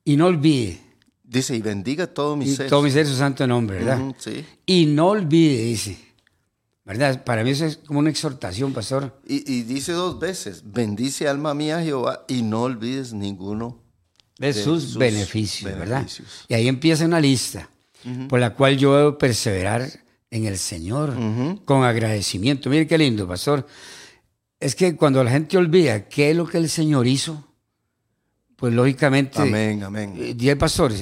y 0.05 0.17
no 0.17 0.27
olvide. 0.27 0.81
Dice, 1.23 1.57
y 1.57 1.61
bendiga 1.63 2.07
todo 2.07 2.37
mi 2.37 2.47
y 2.47 2.57
ser. 2.57 2.69
Todo 2.69 2.83
mi 2.83 2.91
ser 2.91 3.07
su 3.07 3.15
santo 3.17 3.47
nombre, 3.47 3.79
¿verdad? 3.79 4.01
Uh 4.01 4.11
-huh, 4.11 4.15
sí. 4.19 4.45
Y 4.67 4.87
no 4.87 5.09
olvide, 5.09 5.63
dice. 5.65 6.12
¿Verdad? 6.85 7.23
Para 7.25 7.45
mí 7.45 7.51
eso 7.51 7.65
es 7.65 7.77
como 7.77 8.01
una 8.01 8.11
exhortación, 8.11 8.73
pastor. 8.73 9.21
Y, 9.27 9.51
y 9.51 9.63
dice 9.63 9.93
dos 9.93 10.19
veces, 10.19 10.63
bendice 10.65 11.29
alma 11.29 11.55
mía 11.55 11.81
Jehová 11.81 12.25
y 12.27 12.43
no 12.43 12.63
olvides 12.63 13.13
ninguno 13.13 13.81
de, 14.39 14.49
de 14.49 14.53
sus, 14.55 14.83
sus 14.83 14.99
beneficios, 14.99 15.71
beneficios, 15.71 15.79
¿verdad? 15.79 16.47
Y 16.49 16.55
ahí 16.55 16.67
empieza 16.67 17.05
una 17.05 17.21
lista 17.21 17.69
uh 18.05 18.09
-huh. 18.09 18.27
por 18.29 18.41
la 18.41 18.55
cual 18.55 18.77
yo 18.79 18.97
debo 18.97 19.17
perseverar 19.17 19.89
en 20.31 20.47
el 20.47 20.59
Señor 20.59 21.11
uh 21.11 21.21
-huh. 21.21 21.65
con 21.65 21.85
agradecimiento. 21.85 22.69
Mire 22.69 22.89
qué 22.89 22.99
lindo, 22.99 23.29
pastor. 23.29 23.65
Es 24.59 24.75
que 24.75 24.97
cuando 24.97 25.23
la 25.23 25.31
gente 25.31 25.57
olvida 25.57 26.09
qué 26.09 26.31
es 26.31 26.37
lo 26.37 26.47
que 26.49 26.59
el 26.59 26.69
Señor 26.69 27.07
hizo, 27.07 27.47
pues 28.57 28.75
lógicamente. 28.75 29.41
Amén, 29.41 29.85
amén. 29.85 30.37
Y 30.39 30.49
el 30.49 30.59
pastor 30.59 30.93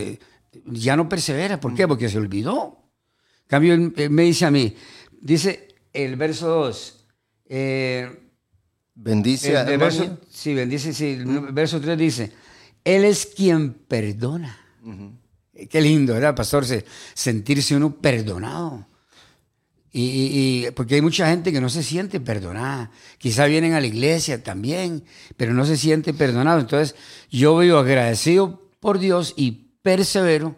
ya 0.66 0.96
no 0.96 1.08
persevera. 1.08 1.58
¿Por 1.58 1.74
qué? 1.74 1.88
Porque 1.88 2.08
se 2.10 2.18
olvidó. 2.18 2.82
En 3.42 3.48
cambio, 3.48 3.74
él, 3.74 3.92
él 3.96 4.10
me 4.10 4.22
dice 4.24 4.44
a 4.46 4.50
mí, 4.50 4.74
dice 5.20 5.68
el 5.92 6.16
verso 6.16 6.48
2. 6.48 7.06
Eh, 7.48 8.30
bendice 8.94 9.52
el, 9.60 9.68
el 9.68 9.78
verso, 9.78 10.18
Sí, 10.30 10.54
bendice, 10.54 10.92
sí. 10.92 11.12
El 11.12 11.26
-huh. 11.26 11.52
verso 11.52 11.80
3 11.80 11.98
dice, 11.98 12.32
Él 12.84 13.04
es 13.04 13.26
quien 13.26 13.72
perdona. 13.74 14.58
Uh 14.82 14.90
-huh. 14.90 15.20
Qué 15.68 15.80
lindo, 15.80 16.14
¿verdad, 16.14 16.34
pastor? 16.34 16.64
sentirse 17.14 17.76
uno 17.76 17.96
perdonado. 17.96 18.86
Y, 19.92 20.70
porque 20.76 20.94
hay 20.94 21.02
mucha 21.02 21.28
gente 21.28 21.52
que 21.52 21.60
no 21.60 21.68
se 21.68 21.82
siente 21.82 22.20
perdonada. 22.20 22.92
Quizá 23.18 23.46
vienen 23.46 23.72
a 23.74 23.80
la 23.80 23.86
iglesia 23.88 24.42
también, 24.42 25.04
pero 25.36 25.52
no 25.52 25.64
se 25.64 25.76
siente 25.76 26.14
perdonado. 26.14 26.60
Entonces, 26.60 26.94
yo 27.28 27.58
vivo 27.58 27.78
agradecido 27.78 28.70
por 28.78 29.00
Dios 29.00 29.34
y 29.36 29.72
persevero 29.82 30.56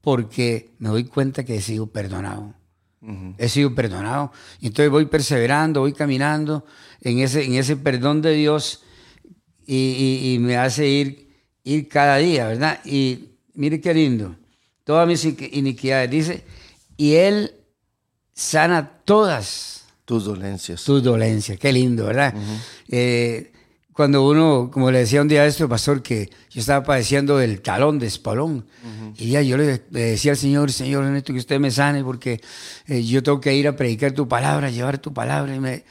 porque 0.00 0.70
me 0.78 0.88
doy 0.88 1.04
cuenta 1.04 1.44
que 1.44 1.56
he 1.56 1.60
sido 1.60 1.88
perdonado. 1.88 2.54
Uh 3.00 3.06
-huh. 3.08 3.34
He 3.38 3.48
sido 3.48 3.74
perdonado. 3.74 4.32
Y 4.60 4.66
entonces 4.68 4.90
voy 4.90 5.06
perseverando, 5.06 5.80
voy 5.80 5.92
caminando 5.92 6.64
en 7.00 7.18
ese, 7.20 7.44
en 7.44 7.54
ese 7.54 7.76
perdón 7.76 8.22
de 8.22 8.32
Dios 8.34 8.82
y, 9.66 10.32
y 10.34 10.38
me 10.38 10.56
hace 10.56 10.88
ir, 10.88 11.28
ir 11.64 11.88
cada 11.88 12.16
día, 12.16 12.48
¿verdad? 12.48 12.80
Y 12.84 13.30
mire 13.54 13.80
qué 13.80 13.94
lindo. 13.94 14.34
Todas 14.84 15.06
mis 15.06 15.24
iniquidades. 15.24 16.10
Dice, 16.10 16.44
y 16.96 17.14
Él 17.14 17.52
sana 18.32 18.90
todas 19.04 19.84
tus 20.04 20.24
dolencias. 20.24 20.82
Tus 20.84 21.02
dolencias, 21.02 21.58
qué 21.58 21.72
lindo, 21.72 22.06
¿verdad? 22.06 22.34
Uh 22.34 22.40
-huh. 22.40 22.60
eh, 22.88 23.52
cuando 23.98 24.24
uno, 24.24 24.70
como 24.72 24.92
le 24.92 25.00
decía 25.00 25.20
un 25.20 25.26
día 25.26 25.42
a 25.42 25.46
este 25.46 25.66
pastor, 25.66 26.04
que 26.04 26.30
yo 26.50 26.60
estaba 26.60 26.84
padeciendo 26.84 27.36
del 27.36 27.60
talón 27.60 27.98
de 27.98 28.06
espalón, 28.06 28.64
uh 28.84 28.86
-huh. 28.86 29.14
y 29.18 29.30
ya 29.30 29.42
yo 29.42 29.56
le, 29.56 29.82
le, 29.90 30.00
decía 30.00 30.30
al 30.30 30.36
Señor, 30.36 30.70
Señor, 30.70 31.02
necesito 31.02 31.32
que 31.32 31.40
usted 31.40 31.58
me 31.58 31.72
sane 31.72 32.04
porque 32.04 32.40
eh, 32.86 33.02
yo 33.02 33.24
tengo 33.24 33.40
que 33.40 33.52
ir 33.56 33.66
a 33.66 33.74
predicar 33.74 34.12
tu 34.12 34.28
palabra, 34.28 34.70
llevar 34.70 34.98
tu 34.98 35.12
palabra. 35.12 35.52
Y, 35.52 35.58
me, 35.58 35.84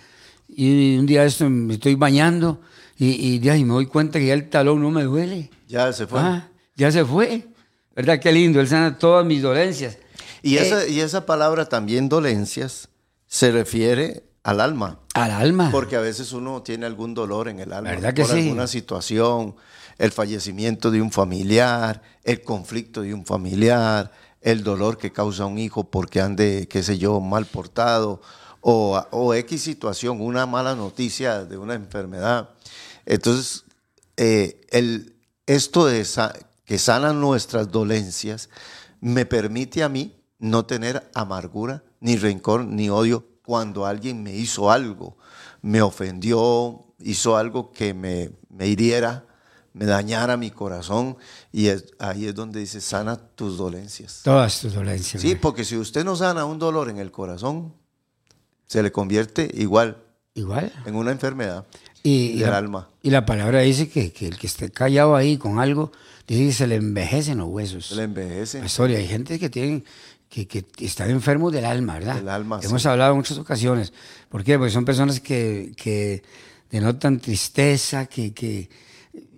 y 0.48 0.98
un 0.98 1.06
día 1.06 1.26
esto 1.26 1.50
me 1.50 1.74
estoy 1.74 1.96
bañando 1.96 2.62
y, 2.98 3.08
y, 3.10 3.40
ya, 3.42 3.58
y 3.58 3.66
me 3.66 3.74
doy 3.74 3.88
cuenta 3.88 4.20
que 4.20 4.28
ya 4.28 4.36
el 4.36 4.48
talón 4.48 4.82
no 4.82 4.90
me 4.90 5.04
duele. 5.04 5.50
Ya 5.68 5.92
se 5.92 6.08
fue. 6.08 6.22
Ah, 6.22 6.48
ya 6.78 6.90
se 6.94 7.04
fue. 7.04 7.46
¿Verdad? 7.94 8.22
Qué 8.22 8.32
lindo, 8.32 8.62
Él 8.62 8.70
sana 8.70 8.98
todas 8.98 9.26
mis 9.26 9.42
dolencias. 9.42 9.98
Y, 10.42 10.56
eh, 10.56 10.62
esa, 10.62 10.88
y 10.88 11.02
esa 11.02 11.26
palabra 11.26 11.66
también, 11.68 12.08
dolencias, 12.08 12.88
se 13.28 13.52
refiere 13.52 14.24
al 14.48 14.62
alma. 14.62 14.98
Al 15.14 15.32
alma. 15.32 15.72
Porque 15.72 15.98
a 15.98 16.00
veces 16.00 16.32
uno 16.32 16.64
tiene 16.64 16.86
algún 16.86 17.14
dolor 17.14 17.50
en 17.50 17.60
el 17.60 17.74
alma. 17.74 17.90
¿Verdad 17.90 18.14
que 18.14 18.22
por 18.22 18.32
sí? 18.32 18.44
alguna 18.44 18.66
situación, 18.66 19.58
el 19.98 20.14
fallecimiento 20.14 20.90
de 20.90 21.02
un 21.02 21.12
familiar, 21.12 22.02
el 22.24 22.42
conflicto 22.44 23.02
de 23.02 23.14
un 23.14 23.26
familiar, 23.26 24.10
el 24.40 24.64
dolor 24.64 24.98
que 24.98 25.12
causa 25.12 25.46
un 25.46 25.58
hijo 25.58 25.92
porque 25.92 26.22
ande, 26.22 26.66
qué 26.70 26.82
sé 26.82 26.98
yo, 26.98 27.20
mal 27.20 27.46
portado, 27.46 28.22
o, 28.62 28.98
o 29.12 29.34
X 29.34 29.64
situación, 29.64 30.22
una 30.22 30.46
mala 30.46 30.76
noticia 30.76 31.44
de 31.44 31.58
una 31.58 31.74
enfermedad. 31.74 32.52
Entonces, 33.06 33.66
eh, 34.16 34.62
el, 34.70 35.18
esto 35.46 35.88
de 35.88 36.00
esa, 36.00 36.34
que 36.64 36.80
sanan 36.80 37.20
nuestras 37.20 37.70
dolencias 37.70 38.50
me 39.02 39.26
permite 39.26 39.84
a 39.84 39.90
mí 39.90 40.16
no 40.40 40.66
tener 40.66 41.12
amargura, 41.14 41.84
ni 42.00 42.16
rencor, 42.16 42.64
ni 42.64 42.90
odio 42.90 43.26
cuando 43.48 43.86
alguien 43.86 44.22
me 44.24 44.36
hizo 44.36 44.70
algo. 44.70 45.16
me 45.62 45.82
ofendió, 45.82 46.86
hizo 47.00 47.36
algo 47.38 47.72
que 47.72 47.94
me, 47.94 48.30
me 48.50 48.68
hiriera, 48.68 49.26
me 49.74 49.86
dañara 49.86 50.38
mi 50.38 50.52
corazón. 50.52 51.18
Y 51.52 51.68
es- 51.68 51.86
ahí 52.00 52.26
es 52.28 52.36
donde 52.36 52.60
dice, 52.60 52.80
sana 52.82 53.16
tus 53.18 53.58
dolencias. 53.58 54.22
Todas 54.24 54.60
tus 54.62 54.74
dolencias. 54.74 55.22
Sí, 55.22 55.36
porque 55.36 55.64
si 55.66 55.76
usted 55.78 56.04
no 56.06 56.16
sana 56.16 56.46
un 56.46 56.60
dolor 56.60 56.90
en 56.90 56.98
el 57.00 57.12
corazón, 57.12 57.74
se 58.68 58.84
le 58.84 58.92
convierte 58.92 59.50
igual 59.56 59.98
Igual. 60.36 60.72
en 60.86 60.96
una 60.96 61.12
enfermedad 61.12 61.66
Y, 62.04 62.32
y 62.36 62.40
del 62.40 62.50
la, 62.52 62.58
alma. 62.58 62.90
y 63.02 63.10
la 63.10 63.26
palabra 63.26 63.62
dice 63.62 63.90
que, 63.90 64.12
que 64.14 64.28
el 64.28 64.38
que 64.38 64.48
esté 64.48 64.70
callado 64.70 65.16
ahí 65.16 65.38
con 65.38 65.60
algo, 65.60 65.92
dice 66.28 66.46
que 66.46 66.54
se 66.54 66.68
le 66.68 66.76
envejecen 66.76 67.38
los 67.40 67.48
huesos. 67.50 67.88
Se 67.88 67.96
le 67.96 68.04
envejece. 68.04 68.60
Pastor, 68.60 68.92
y 68.92 68.96
hay 68.96 69.08
gente 69.08 69.40
que 69.40 69.50
tienen 69.50 69.84
que, 70.30 70.48
que 70.48 70.66
están 70.86 71.10
enfermos 71.10 71.52
del 71.52 71.66
alma, 71.66 71.96
¿verdad? 71.96 72.16
Del 72.16 72.30
alma, 72.30 72.60
Hemos 72.64 72.82
sí. 72.82 72.88
hablado 72.88 73.12
en 73.12 73.18
muchas 73.18 73.38
ocasiones. 73.38 73.94
¿Por 74.30 74.44
qué? 74.44 74.58
Porque 74.58 74.72
son 74.72 74.86
personas 74.86 75.20
que, 75.20 75.72
que 75.76 76.24
denotan 76.70 77.20
tristeza, 77.20 78.06
que, 78.06 78.34
que, 78.34 78.70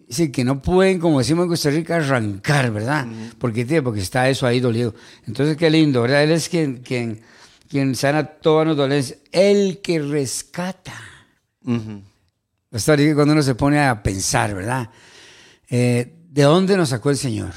sí, 0.10 0.31
que 0.31 0.43
no 0.43 0.62
pueden, 0.62 1.00
como 1.00 1.19
decimos 1.19 1.43
en 1.43 1.50
Costa 1.50 1.69
Rica, 1.69 1.98
arrancar, 1.98 2.72
¿verdad? 2.72 3.08
Porque. 3.38 3.81
Porque 3.81 4.01
está 4.01 4.29
eso 4.29 4.48
ahí 4.48 4.60
dolido. 4.60 4.96
Entonces, 5.27 5.55
qué 5.58 5.69
lindo, 5.69 6.01
¿verdad? 6.01 6.24
Él 6.24 6.31
es 6.31 6.50
quien, 6.50 6.77
quien, 6.77 7.22
quien 7.67 7.96
sana 7.96 8.25
todas 8.25 8.67
las 8.67 8.77
dolencias. 8.77 9.19
El 9.31 9.79
que 9.81 10.00
rescata. 10.00 11.00
Y 12.72 13.08
que 13.08 13.15
cuando 13.15 13.34
uno 13.34 13.41
se 13.43 13.55
pone 13.55 13.79
a 13.79 14.01
pensar, 14.01 14.53
¿verdad? 14.53 14.89
Eh, 15.69 16.15
¿De 16.29 16.43
dónde 16.43 16.77
nos 16.77 16.89
sacó 16.89 17.10
el 17.10 17.17
Señor? 17.17 17.53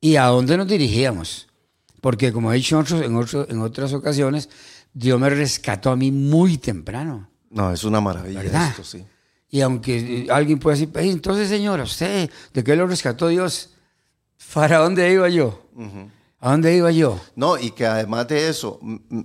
¿Y 0.00 0.16
a 0.16 0.26
dónde 0.26 0.56
nos 0.56 0.68
dirigíamos? 0.68 1.48
Porque 2.04 2.34
como 2.34 2.52
he 2.52 2.56
dicho 2.56 2.78
en, 2.78 3.16
otros- 3.16 3.46
en, 3.48 3.60
otras 3.62 3.94
ocasiones, 3.94 4.50
Dios 4.92 5.18
me 5.18 5.30
rescató 5.30 5.90
a 5.90 5.96
mí 5.96 6.10
muy 6.12 6.58
temprano. 6.58 7.30
No, 7.48 7.72
es 7.72 7.82
una 7.82 7.98
maravilla 7.98 8.42
¿Verdad? 8.42 8.68
esto, 8.68 8.84
sí. 8.84 9.06
Y 9.48 9.62
aunque 9.62 10.26
alguien 10.30 10.58
puede 10.58 10.76
decir, 10.76 10.92
"Ey, 10.98 11.08
entonces 11.08 11.48
Señor, 11.48 11.80
¿a 11.80 11.84
¿usted 11.84 12.28
de 12.52 12.62
qué 12.62 12.76
lo 12.76 12.86
rescató 12.86 13.28
Dios? 13.28 13.70
¿Para 14.52 14.80
dónde 14.80 15.10
iba 15.10 15.30
yo? 15.30 15.66
¿A 16.40 16.50
dónde 16.50 16.76
iba 16.76 16.90
yo? 16.90 17.18
No, 17.36 17.56
y 17.56 17.70
que 17.70 17.86
además 17.86 18.28
de 18.28 18.50
eso, 18.50 18.78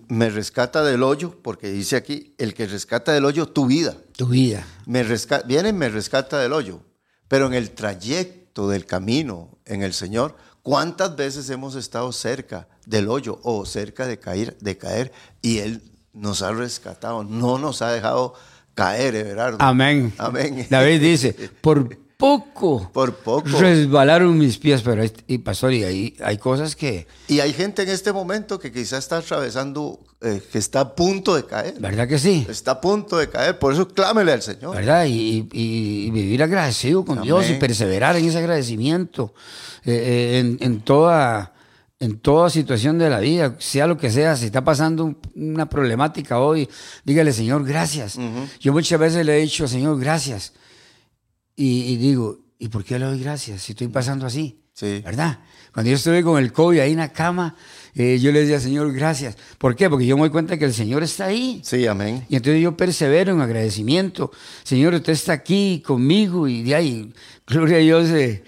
me 0.07 0.29
rescata 0.29 0.81
del 0.81 1.03
hoyo, 1.03 1.37
porque 1.43 1.69
dice 1.71 1.97
aquí, 1.97 2.33
el 2.37 2.53
que 2.53 2.65
rescata 2.65 3.11
del 3.11 3.25
hoyo, 3.25 3.45
tu 3.49 3.65
vida. 3.65 3.97
Tu 4.15 4.25
vida. 4.27 4.65
Me 4.85 5.03
resca- 5.03 5.43
viene 5.45 5.67
y 5.69 5.73
me 5.73 5.89
rescata 5.89 6.39
del 6.39 6.53
hoyo. 6.53 6.79
Pero 7.27 7.47
en 7.47 7.55
el 7.55 7.71
trayecto 7.71 8.69
del 8.69 8.85
camino 8.85 9.57
en 9.65 9.81
el 9.83 9.93
Señor, 9.93 10.37
¿cuántas 10.69 11.15
veces 11.15 11.49
hemos 11.49 11.73
estado 11.73 12.11
cerca 12.11 12.67
del 12.85 13.09
hoyo 13.09 13.39
o 13.41 13.65
cerca 13.65 14.05
de 14.05 14.19
caer, 14.19 14.55
de 14.59 14.77
caer 14.77 15.11
y 15.41 15.57
Él 15.57 15.81
nos 16.13 16.43
ha 16.43 16.51
rescatado? 16.51 17.23
No 17.23 17.57
nos 17.57 17.81
ha 17.81 17.91
dejado 17.91 18.35
caer, 18.75 19.15
Everardo. 19.15 19.57
Amén. 19.61 20.13
Amén. 20.19 20.67
David 20.69 21.01
dice, 21.01 21.33
por 21.61 21.97
poco, 22.19 22.89
Por 22.91 23.15
poco. 23.15 23.47
resbalaron 23.59 24.37
mis 24.37 24.57
pies, 24.57 24.81
pero 24.81 25.01
hay- 25.03 25.13
y 25.27 25.37
pastor, 25.37 25.71
y 25.73 25.85
ahí 25.85 26.15
hay 26.21 26.37
cosas 26.37 26.75
que, 26.75 27.07
Y 27.29 27.39
hay 27.39 27.53
gente 27.53 27.83
en 27.83 27.89
este 27.89 28.11
momento 28.11 28.59
que 28.59 28.73
quizás 28.73 28.99
está 28.99 29.19
atravesando, 29.19 30.01
eh, 30.19 30.41
que 30.51 30.57
está 30.57 30.81
a 30.81 30.95
punto 30.95 31.33
de 31.33 31.45
caer. 31.45 31.75
¿verdad 31.79 32.09
que 32.09 32.19
sí? 32.19 32.45
Está 32.49 32.71
a 32.71 32.81
punto 32.81 33.15
de 33.17 33.29
caer. 33.29 33.57
Por 33.57 33.71
eso 33.73 33.87
clámele 33.87 34.33
al 34.33 34.41
Señor. 34.41 34.75
¿verdad? 34.75 35.05
Y, 35.05 35.47
y- 35.53 36.07
y 36.07 36.11
vivir 36.11 36.43
agradecido 36.43 37.05
con 37.05 37.21
Dios 37.21 37.43
y 37.45 37.47
Amén. 37.47 37.59
perseverar 37.59 38.17
en 38.17 38.25
ese 38.25 38.37
agradecimiento 38.39 39.33
eh, 39.85 39.91
eh, 39.93 40.39
en, 40.39 40.57
en 40.59 40.81
toda, 40.81 41.53
en 42.01 42.19
toda 42.19 42.49
situación 42.49 42.97
de 42.99 43.09
la 43.09 43.21
vida, 43.21 43.55
sea 43.59 43.87
lo 43.87 43.97
que 43.97 44.09
sea, 44.11 44.35
si 44.35 44.47
está 44.47 44.61
pasando 44.61 45.05
un- 45.05 45.17
una 45.35 45.69
problemática 45.69 46.37
hoy, 46.39 46.67
dígale, 47.05 47.31
Señor, 47.31 47.63
gracias. 47.63 48.17
Yo 48.59 48.73
muchas 48.73 48.99
veces 48.99 49.25
le 49.25 49.37
he 49.37 49.41
dicho, 49.41 49.69
Señor, 49.69 49.97
gracias. 49.97 50.51
Y, 51.61 51.91
y 51.91 51.97
digo, 51.97 52.39
¿y 52.57 52.69
por 52.69 52.85
qué 52.85 52.97
le 52.97 53.03
doy 53.03 53.19
gracias 53.19 53.61
si 53.63 53.73
estoy 53.73 53.89
pasando 53.89 54.25
así? 54.25 54.61
Sí. 54.73 55.01
¿Verdad? 55.03 55.39
Cuando 55.73 55.89
yo 55.89 55.97
estuve 55.97 56.23
con 56.23 56.41
el 56.41 56.53
COVID 56.53 56.79
ahí 56.79 56.93
en 56.93 56.99
la 56.99 57.11
cama, 57.11 57.53
eh, 57.95 58.17
yo 58.17 58.31
le 58.31 58.39
decía, 58.39 58.61
Señor, 58.61 58.93
gracias. 58.93 59.35
¿Por 59.57 59.75
qué? 59.75 59.89
Porque 59.89 60.05
yo 60.05 60.15
me 60.15 60.21
doy 60.21 60.29
cuenta 60.29 60.57
que 60.57 60.63
el 60.63 60.73
Señor 60.73 61.03
está 61.03 61.25
ahí. 61.25 61.59
Sí, 61.65 61.85
amén. 61.85 62.25
Y 62.29 62.37
entonces 62.37 62.61
yo 62.61 62.77
persevero 62.77 63.33
en 63.33 63.41
agradecimiento. 63.41 64.31
Señor, 64.63 64.93
usted 64.93 65.11
está 65.11 65.33
aquí 65.33 65.83
conmigo 65.85 66.47
y 66.47 66.63
de 66.63 66.75
ahí, 66.75 67.13
gloria 67.45 67.75
a 67.75 67.79
Dios, 67.81 68.07
de, 68.07 68.41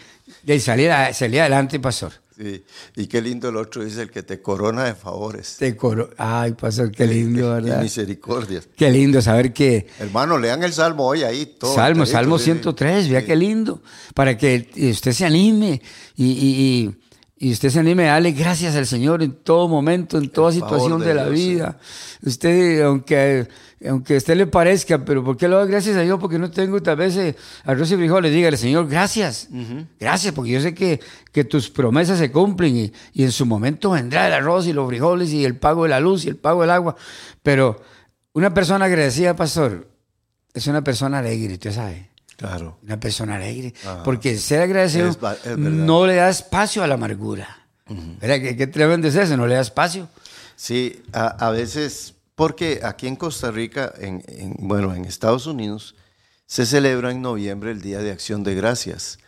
de 0.43 0.59
salir, 0.61 0.89
a- 0.89 1.13
salir 1.13 1.41
adelante, 1.41 1.81
pastor. 1.81 2.13
Sí. 2.41 2.63
Y 2.95 3.05
qué 3.07 3.21
lindo 3.21 3.49
el 3.49 3.55
otro 3.57 3.83
dice, 3.83 4.01
el 4.01 4.09
que 4.09 4.23
te 4.23 4.41
corona 4.41 4.85
de 4.85 4.95
favores. 4.95 5.57
Te 5.59 5.75
coro- 5.77 6.09
Ay, 6.17 6.53
pastor, 6.53 6.91
qué 6.91 7.05
lindo, 7.05 7.39
Y 7.59 7.61
¿verdad? 7.63 7.81
misericordias. 7.83 8.67
Qué 8.75 8.89
lindo 8.89 9.21
saber 9.21 9.53
que 9.53 9.87
Hermano, 9.99 10.37
lean 10.39 10.63
el 10.63 10.73
Salmo 10.73 11.05
hoy 11.05 11.21
ahí. 11.23 11.45
Todo 11.59 11.75
Salmo, 11.75 12.05
Salmo 12.05 12.39
sí. 12.39 12.45
103, 12.45 13.09
vea 13.09 13.23
qué 13.23 13.35
lindo, 13.35 13.81
para 14.15 14.37
que 14.37 14.69
usted 14.91 15.11
se 15.11 15.25
anime 15.25 15.81
y, 16.15 16.25
y- 16.25 16.31
y- 16.87 16.95
y 17.41 17.51
usted 17.53 17.69
se 17.71 17.79
anime 17.79 18.07
a 18.07 18.13
darle 18.13 18.33
gracias 18.33 18.75
al 18.75 18.85
Señor 18.85 19.23
en 19.23 19.31
todo 19.31 19.67
momento, 19.67 20.19
en 20.19 20.29
toda 20.29 20.51
situación 20.51 20.99
de 20.99 21.07
de, 21.07 21.13
la 21.15 21.25
Dios, 21.25 21.39
sí. 21.39 21.49
vida. 21.49 21.79
Usted, 22.21 22.83
aunque, 22.83 23.47
aunque 23.83 24.13
a 24.13 24.17
usted 24.17 24.35
le 24.35 24.45
parezca, 24.45 25.03
pero 25.03 25.23
¿por 25.23 25.37
qué 25.37 25.47
lo 25.47 25.57
da 25.57 25.65
gracias 25.65 25.97
a 25.97 26.01
Dios? 26.01 26.19
Porque 26.19 26.37
no 26.37 26.51
tengo 26.51 26.83
tal 26.83 26.97
vez 26.97 27.17
eh, 27.17 27.35
arroz 27.63 27.91
y 27.91 27.95
frijoles. 27.95 28.31
Dígale, 28.31 28.57
Señor, 28.57 28.87
gracias. 28.87 29.49
Gracias, 29.99 30.35
porque 30.35 30.51
yo 30.51 30.61
sé 30.61 30.75
que, 30.75 30.99
que 31.31 31.43
tus 31.43 31.71
promesas 31.71 32.19
se 32.19 32.31
cumplen 32.31 32.77
y, 32.77 32.93
y 33.11 33.23
en 33.23 33.31
su 33.31 33.47
momento 33.47 33.89
vendrá 33.89 34.27
el 34.27 34.33
arroz 34.33 34.67
y 34.67 34.73
los 34.73 34.87
frijoles 34.87 35.31
y 35.33 35.43
el 35.43 35.55
pago 35.55 35.81
de 35.81 35.89
la 35.89 35.99
luz 35.99 36.25
y 36.25 36.27
el 36.29 36.35
pago 36.35 36.61
del 36.61 36.69
agua. 36.69 36.95
Pero 37.41 37.81
una 38.33 38.53
persona 38.53 38.85
agradecida, 38.85 39.35
pastor, 39.35 39.87
es 40.53 40.67
una 40.67 40.83
persona 40.83 41.17
alegre, 41.17 41.53
usted 41.53 41.71
sabe. 41.71 42.10
Claro. 42.41 42.77
Una 42.83 42.99
persona 42.99 43.35
alegre. 43.35 43.73
Ajá. 43.85 44.03
Porque 44.03 44.35
ser 44.37 44.61
agradecido 44.61 45.07
Es 45.09 45.17
es 45.45 45.57
no 45.57 46.05
le 46.07 46.15
da 46.15 46.29
espacio 46.29 46.83
a 46.83 46.87
la 46.87 46.95
amargura. 46.95 47.67
¿Verdad? 48.19 48.39
¿Qué, 48.41 48.57
qué 48.57 48.67
tremendo 48.67 49.07
es 49.07 49.15
eso? 49.15 49.37
No 49.37 49.45
le 49.47 49.55
da 49.55 49.61
espacio. 49.61 50.09
Sí, 50.55 51.01
a, 51.13 51.27
a 51.47 51.51
veces, 51.51 52.15
porque 52.35 52.79
aquí 52.83 53.05
en 53.07 53.15
Costa 53.15 53.51
Rica, 53.51 53.93
en, 53.99 54.23
en- 54.27 54.55
bueno, 54.59 54.95
en 54.95 55.05
Estados 55.05 55.45
Unidos, 55.45 55.95
se 56.47 56.65
celebra 56.65 57.11
en 57.11 57.21
noviembre 57.21 57.71
el 57.71 57.81
Día 57.81 57.99
de 57.99 58.11
Acción 58.11 58.43
de 58.43 58.55
Gracias. 58.55 59.19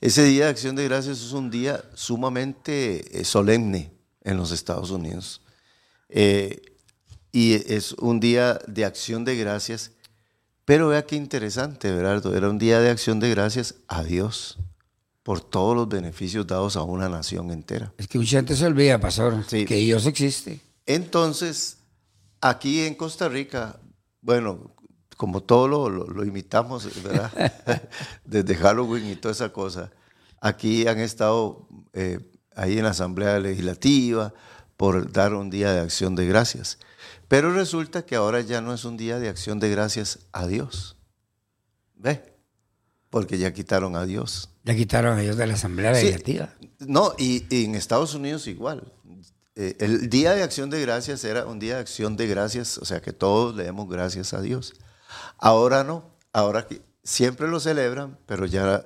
Ese 0.00 0.22
Día 0.24 0.44
de 0.44 0.50
Acción 0.50 0.76
de 0.76 0.84
Gracias 0.84 1.18
es 1.20 1.32
un 1.32 1.50
día 1.50 1.82
sumamente 1.94 3.20
eh, 3.20 3.24
solemne 3.24 3.90
en 4.22 4.36
los 4.36 4.52
Estados 4.52 4.90
Unidos. 4.90 5.42
Eh, 6.08 6.60
y 7.32 7.54
es 7.72 7.92
un 7.94 8.20
día 8.20 8.58
de 8.66 8.84
acción 8.84 9.24
de 9.24 9.36
gracias. 9.36 9.92
Pero 10.64 10.88
vea 10.88 11.04
qué 11.06 11.16
interesante, 11.16 11.90
Berardo. 11.92 12.36
Era 12.36 12.48
un 12.48 12.58
día 12.58 12.80
de 12.80 12.90
acción 12.90 13.18
de 13.20 13.30
gracias 13.30 13.74
a 13.88 14.02
Dios 14.02 14.58
por 15.22 15.40
todos 15.40 15.74
los 15.76 15.88
beneficios 15.88 16.46
dados 16.46 16.76
a 16.76 16.82
una 16.82 17.08
nación 17.08 17.50
entera. 17.50 17.92
Es 17.98 18.08
que 18.08 18.18
mucha 18.18 18.36
gente 18.38 18.56
se 18.56 18.66
olvida, 18.66 18.98
pastor, 19.00 19.44
Sí. 19.48 19.64
que 19.64 19.76
Dios 19.76 20.06
existe. 20.06 20.60
Entonces, 20.86 21.78
aquí 22.40 22.82
en 22.82 22.94
Costa 22.94 23.28
Rica, 23.28 23.78
bueno, 24.22 24.74
como 25.16 25.42
todo 25.42 25.68
lo, 25.68 25.88
lo- 25.90 26.06
lo 26.06 26.24
imitamos, 26.24 26.88
¿verdad? 27.02 27.30
Desde 28.24 28.54
Halloween 28.54 29.06
y 29.10 29.16
toda 29.16 29.32
esa 29.32 29.52
cosa, 29.52 29.90
aquí 30.40 30.86
han 30.86 30.98
estado 31.00 31.68
eh, 31.92 32.20
ahí 32.54 32.78
en 32.78 32.84
la 32.84 32.90
Asamblea 32.90 33.38
Legislativa 33.40 34.32
por 34.76 35.12
dar 35.12 35.34
un 35.34 35.50
día 35.50 35.72
de 35.72 35.80
acción 35.80 36.14
de 36.16 36.26
gracias. 36.26 36.78
Pero 37.30 37.52
resulta 37.52 38.04
que 38.04 38.16
ahora 38.16 38.40
ya 38.40 38.60
no 38.60 38.74
es 38.74 38.84
un 38.84 38.96
día 38.96 39.20
de 39.20 39.28
acción 39.28 39.60
de 39.60 39.70
gracias 39.70 40.18
a 40.32 40.48
Dios. 40.48 40.96
¿Ve? 41.94 42.34
Porque 43.08 43.38
ya 43.38 43.52
quitaron 43.52 43.94
a 43.94 44.04
Dios. 44.04 44.48
Ya 44.64 44.74
quitaron 44.74 45.16
a 45.16 45.20
Dios 45.20 45.36
de 45.36 45.46
la 45.46 45.54
Asamblea 45.54 45.94
Sí. 45.94 46.06
Legislativa. 46.06 46.52
No, 46.80 47.14
y, 47.18 47.44
y 47.48 47.66
en 47.66 47.76
Estados 47.76 48.14
Unidos 48.16 48.48
igual. 48.48 48.92
Eh, 49.54 49.76
el 49.78 50.10
Día 50.10 50.34
de 50.34 50.42
Acción 50.42 50.70
de 50.70 50.80
Gracias 50.80 51.22
era 51.22 51.46
un 51.46 51.60
día 51.60 51.76
de 51.76 51.82
acción 51.82 52.16
de 52.16 52.26
gracias, 52.26 52.78
o 52.78 52.84
sea 52.84 53.00
que 53.00 53.12
todos 53.12 53.54
le 53.54 53.62
demos 53.62 53.88
gracias 53.88 54.34
a 54.34 54.40
Dios. 54.40 54.74
Ahora 55.38 55.84
no, 55.84 56.16
ahora 56.32 56.66
que 56.66 56.82
siempre 57.04 57.46
lo 57.46 57.60
celebran, 57.60 58.18
pero 58.26 58.44
ya 58.44 58.84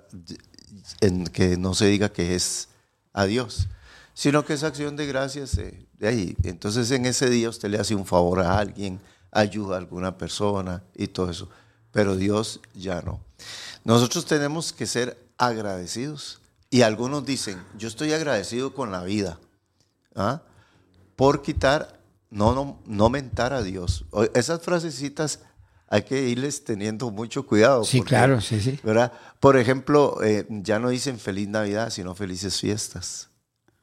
en 1.01 1.25
que 1.29 1.57
no 1.57 1.73
se 1.73 1.87
diga 1.87 2.11
que 2.11 2.35
es 2.35 2.69
a 3.15 3.25
Dios, 3.25 3.69
sino 4.15 4.45
que 4.45 4.55
es 4.55 4.63
acción 4.63 4.97
de 4.97 5.07
gracias 5.07 5.59
eh, 5.59 5.87
de 5.99 6.09
ahí. 6.09 6.37
Entonces 6.45 6.91
en 6.93 7.05
ese 7.05 7.29
día 7.29 7.51
usted 7.51 7.69
le 7.69 7.79
hace 7.79 7.95
un 7.95 8.07
favor 8.07 8.41
a 8.41 8.59
alguien, 8.59 9.01
ayuda 9.31 9.75
a 9.75 9.79
alguna 9.79 10.17
persona 10.17 10.83
y 10.95 11.09
todo 11.09 11.31
eso, 11.31 11.51
pero 11.91 12.17
Dios 12.17 12.61
ya 12.75 13.03
no. 13.03 13.21
Nosotros 13.85 14.25
tenemos 14.25 14.73
que 14.73 14.87
ser 14.87 15.19
agradecidos. 15.37 16.41
Y 16.71 16.83
algunos 16.83 17.25
dicen, 17.25 17.63
yo 17.79 17.87
estoy 17.87 18.13
agradecido 18.13 18.75
con 18.75 18.91
la 18.91 19.05
vida. 19.05 19.39
¿ah? 20.17 20.43
Por 21.15 21.43
quitar, 21.43 22.01
no, 22.31 22.53
no, 22.53 22.81
no 22.87 23.11
mentar 23.11 23.53
a 23.53 23.63
Dios. 23.63 24.07
Esas 24.35 24.61
frasecitas 24.61 25.41
hay 25.87 26.03
que 26.03 26.29
irles 26.29 26.65
teniendo 26.65 27.11
mucho 27.11 27.47
cuidado. 27.47 27.85
Sí, 27.85 27.99
porque, 27.99 28.09
claro, 28.09 28.41
sí, 28.41 28.61
sí. 28.61 28.81
¿verdad? 28.83 29.13
Por 29.39 29.57
ejemplo, 29.57 30.19
eh, 30.25 30.47
ya 30.49 30.81
no 30.81 30.89
dicen 30.89 31.21
feliz 31.21 31.47
Navidad, 31.47 31.91
sino 31.91 32.15
felices 32.17 32.59
fiestas. 32.61 33.29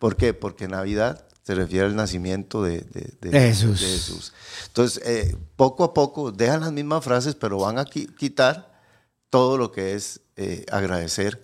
¿Por 0.01 0.17
qué? 0.17 0.33
Porque 0.33 0.67
Navidad 0.67 1.23
se 1.43 1.53
refiere 1.53 1.85
al 1.85 1.95
nacimiento 1.95 2.63
de, 2.63 2.79
de- 2.81 3.13
de- 3.21 3.29
De 3.29 3.39
Jesús. 3.39 4.33
Entonces, 4.65 5.01
eh, 5.05 5.37
poco 5.55 5.83
a 5.83 5.93
poco 5.93 6.31
dejan 6.31 6.61
las 6.61 6.71
mismas 6.71 7.03
frases, 7.03 7.35
pero 7.35 7.59
van 7.59 7.77
a 7.77 7.85
qui- 7.85 8.11
quitar 8.15 8.71
todo 9.29 9.59
lo 9.59 9.71
que 9.71 9.93
es 9.93 10.21
eh, 10.37 10.65
agradecer 10.71 11.43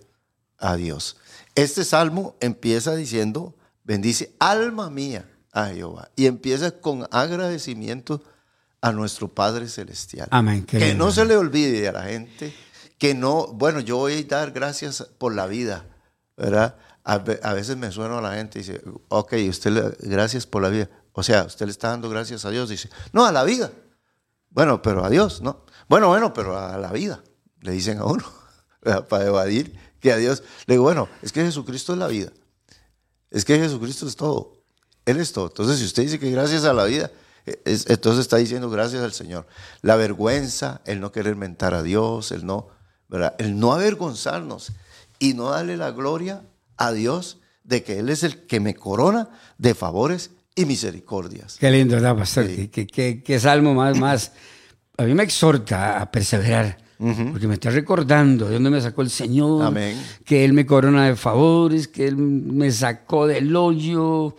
a 0.58 0.74
Dios. 0.74 1.18
Este 1.54 1.84
salmo 1.84 2.34
empieza 2.40 2.96
diciendo, 2.96 3.54
bendice 3.84 4.34
alma 4.40 4.90
mía 4.90 5.30
a 5.52 5.66
Jehová. 5.66 6.10
Y 6.16 6.26
empieza 6.26 6.72
con 6.72 7.06
agradecimiento 7.12 8.20
a 8.80 8.90
nuestro 8.90 9.28
Padre 9.28 9.68
Celestial. 9.68 10.26
Amén, 10.32 10.64
Que 10.66 10.80
lindo. 10.80 11.04
no 11.06 11.12
se 11.12 11.24
le 11.26 11.36
olvide 11.36 11.86
a 11.86 11.92
la 11.92 12.02
gente 12.02 12.52
que 12.98 13.14
no, 13.14 13.46
bueno, 13.52 13.78
yo 13.78 13.98
voy 13.98 14.14
a 14.28 14.34
dar 14.36 14.50
gracias 14.50 15.04
por 15.18 15.32
la 15.32 15.46
vida, 15.46 15.84
¿verdad? 16.36 16.76
A, 17.08 17.14
a 17.14 17.54
veces 17.54 17.76
me 17.78 17.90
suena 17.90 18.18
a 18.18 18.20
la 18.20 18.34
gente 18.34 18.58
y 18.58 18.62
dice, 18.62 18.82
ok, 19.08 19.32
usted 19.48 19.70
le, 19.70 19.96
gracias 20.08 20.46
por 20.46 20.62
la 20.62 20.68
vida. 20.68 20.90
O 21.12 21.22
sea, 21.22 21.44
usted 21.44 21.64
le 21.66 21.72
está 21.72 21.88
dando 21.88 22.10
gracias 22.10 22.44
a 22.44 22.50
Dios. 22.50 22.68
Dice, 22.68 22.90
no, 23.12 23.24
a 23.24 23.32
la 23.32 23.44
vida. 23.44 23.72
Bueno, 24.50 24.82
pero 24.82 25.04
a 25.04 25.08
Dios, 25.08 25.40
¿no? 25.40 25.64
Bueno, 25.88 26.08
bueno, 26.08 26.32
pero 26.34 26.58
a 26.58 26.76
la 26.76 26.92
vida, 26.92 27.22
le 27.62 27.72
dicen 27.72 27.98
a 27.98 28.04
uno, 28.04 28.24
para 29.08 29.26
evadir 29.26 29.74
que 30.00 30.12
a 30.12 30.16
Dios. 30.16 30.42
Le 30.66 30.74
digo, 30.74 30.84
bueno, 30.84 31.08
es 31.22 31.32
que 31.32 31.42
Jesucristo 31.42 31.94
es 31.94 31.98
la 31.98 32.08
vida. 32.08 32.30
Es 33.30 33.44
que 33.44 33.58
Jesucristo 33.58 34.06
es 34.06 34.14
todo. 34.14 34.62
Él 35.06 35.18
es 35.18 35.32
todo. 35.32 35.46
Entonces, 35.46 35.78
si 35.78 35.86
usted 35.86 36.02
dice 36.02 36.18
que 36.18 36.30
gracias 36.30 36.64
a 36.64 36.72
la 36.74 36.84
vida, 36.84 37.10
es- 37.64 37.88
entonces 37.88 38.20
está 38.20 38.36
diciendo 38.36 38.68
gracias 38.68 39.02
al 39.02 39.12
Señor. 39.14 39.46
La 39.80 39.96
vergüenza, 39.96 40.82
el 40.84 41.00
no 41.00 41.10
querer 41.10 41.36
mentar 41.36 41.72
a 41.72 41.82
Dios, 41.82 42.32
el 42.32 42.44
no, 42.44 42.68
¿verdad? 43.08 43.34
El 43.38 43.58
no 43.58 43.72
avergonzarnos 43.72 44.72
y 45.18 45.32
no 45.34 45.50
darle 45.50 45.76
la 45.78 45.90
gloria 45.90 46.42
a 46.78 46.92
Dios 46.92 47.38
de 47.64 47.82
que 47.82 47.98
Él 47.98 48.08
es 48.08 48.22
el 48.22 48.46
que 48.46 48.60
me 48.60 48.74
corona 48.74 49.28
de 49.58 49.74
favores 49.74 50.30
y 50.54 50.64
misericordias. 50.64 51.56
Qué 51.60 51.70
lindo, 51.70 51.94
¿verdad, 51.96 52.16
pastor? 52.16 52.46
Sí. 52.46 52.68
Qué, 52.68 52.86
qué- 52.86 53.22
qué- 53.22 53.38
salmo 53.40 53.74
más, 53.74 53.98
más. 53.98 54.32
A 54.96 55.02
mí 55.04 55.14
me 55.14 55.22
exhorta 55.22 56.00
a 56.00 56.10
perseverar. 56.10 56.78
Porque 56.98 57.46
me 57.46 57.54
está 57.54 57.70
recordando 57.70 58.46
de 58.48 58.54
dónde 58.54 58.70
me 58.70 58.80
sacó 58.80 59.02
el 59.02 59.10
Señor. 59.10 59.64
Amén. 59.66 59.96
Que 60.24 60.44
Él 60.44 60.52
me 60.52 60.66
corona 60.66 61.06
de 61.06 61.14
favores, 61.14 61.86
que 61.86 62.08
Él 62.08 62.16
me 62.16 62.72
sacó 62.72 63.28
del 63.28 63.54
hoyo, 63.54 64.34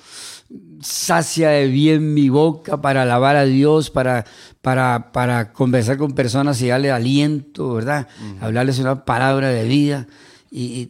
sacia 0.82 1.50
de 1.52 1.68
bien 1.68 2.14
mi 2.14 2.28
boca 2.28 2.82
para 2.82 3.04
alabar 3.04 3.36
a 3.38 3.46
Dios, 3.46 3.90
para, 3.90 4.26
para, 4.62 5.14
para 5.14 5.54
conversar 5.54 5.98
con 5.98 6.12
personas 6.14 6.62
y 6.62 6.68
darle 6.68 6.92
aliento, 6.92 7.76
¿verdad? 7.76 8.08
Hablarles 8.42 8.80
una 8.80 9.06
palabra 9.06 9.50
de 9.50 9.64
vida. 9.66 10.08
Y 10.52 10.90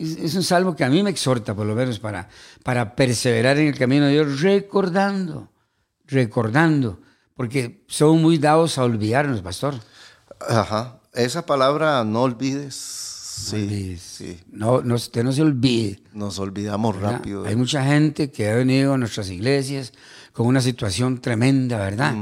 es, 0.00 0.18
es 0.18 0.34
un 0.34 0.42
salmo 0.42 0.74
que 0.74 0.84
a 0.84 0.88
mí 0.88 1.02
me 1.02 1.10
exhorta, 1.10 1.54
por 1.54 1.66
lo 1.66 1.74
menos, 1.74 1.98
para, 1.98 2.28
para 2.62 2.94
perseverar 2.94 3.58
en 3.58 3.68
el 3.68 3.78
camino 3.78 4.06
de 4.06 4.12
Dios, 4.12 4.40
recordando, 4.40 5.50
recordando, 6.06 7.00
porque 7.34 7.84
somos 7.86 8.20
muy 8.20 8.38
dados 8.38 8.78
a 8.78 8.84
olvidarnos, 8.84 9.40
pastor. 9.42 9.74
Ajá. 10.40 11.00
Esa 11.12 11.44
palabra 11.46 12.04
no 12.04 12.22
olvides. 12.22 12.74
Sí, 12.74 13.56
olvides. 13.56 14.02
sí. 14.02 14.40
No, 14.50 14.82
no, 14.82 14.96
usted 14.96 15.22
no 15.24 15.32
se 15.32 15.42
olvide. 15.42 16.00
Nos 16.12 16.38
olvidamos 16.38 16.96
¿verdad? 16.96 17.12
rápido. 17.12 17.44
Hay 17.44 17.56
mucha 17.56 17.84
gente 17.84 18.30
que 18.30 18.48
ha 18.48 18.54
venido 18.54 18.94
a 18.94 18.98
nuestras 18.98 19.30
iglesias 19.30 19.92
con 20.32 20.46
una 20.46 20.60
situación 20.60 21.20
tremenda, 21.20 21.78
¿verdad? 21.78 22.14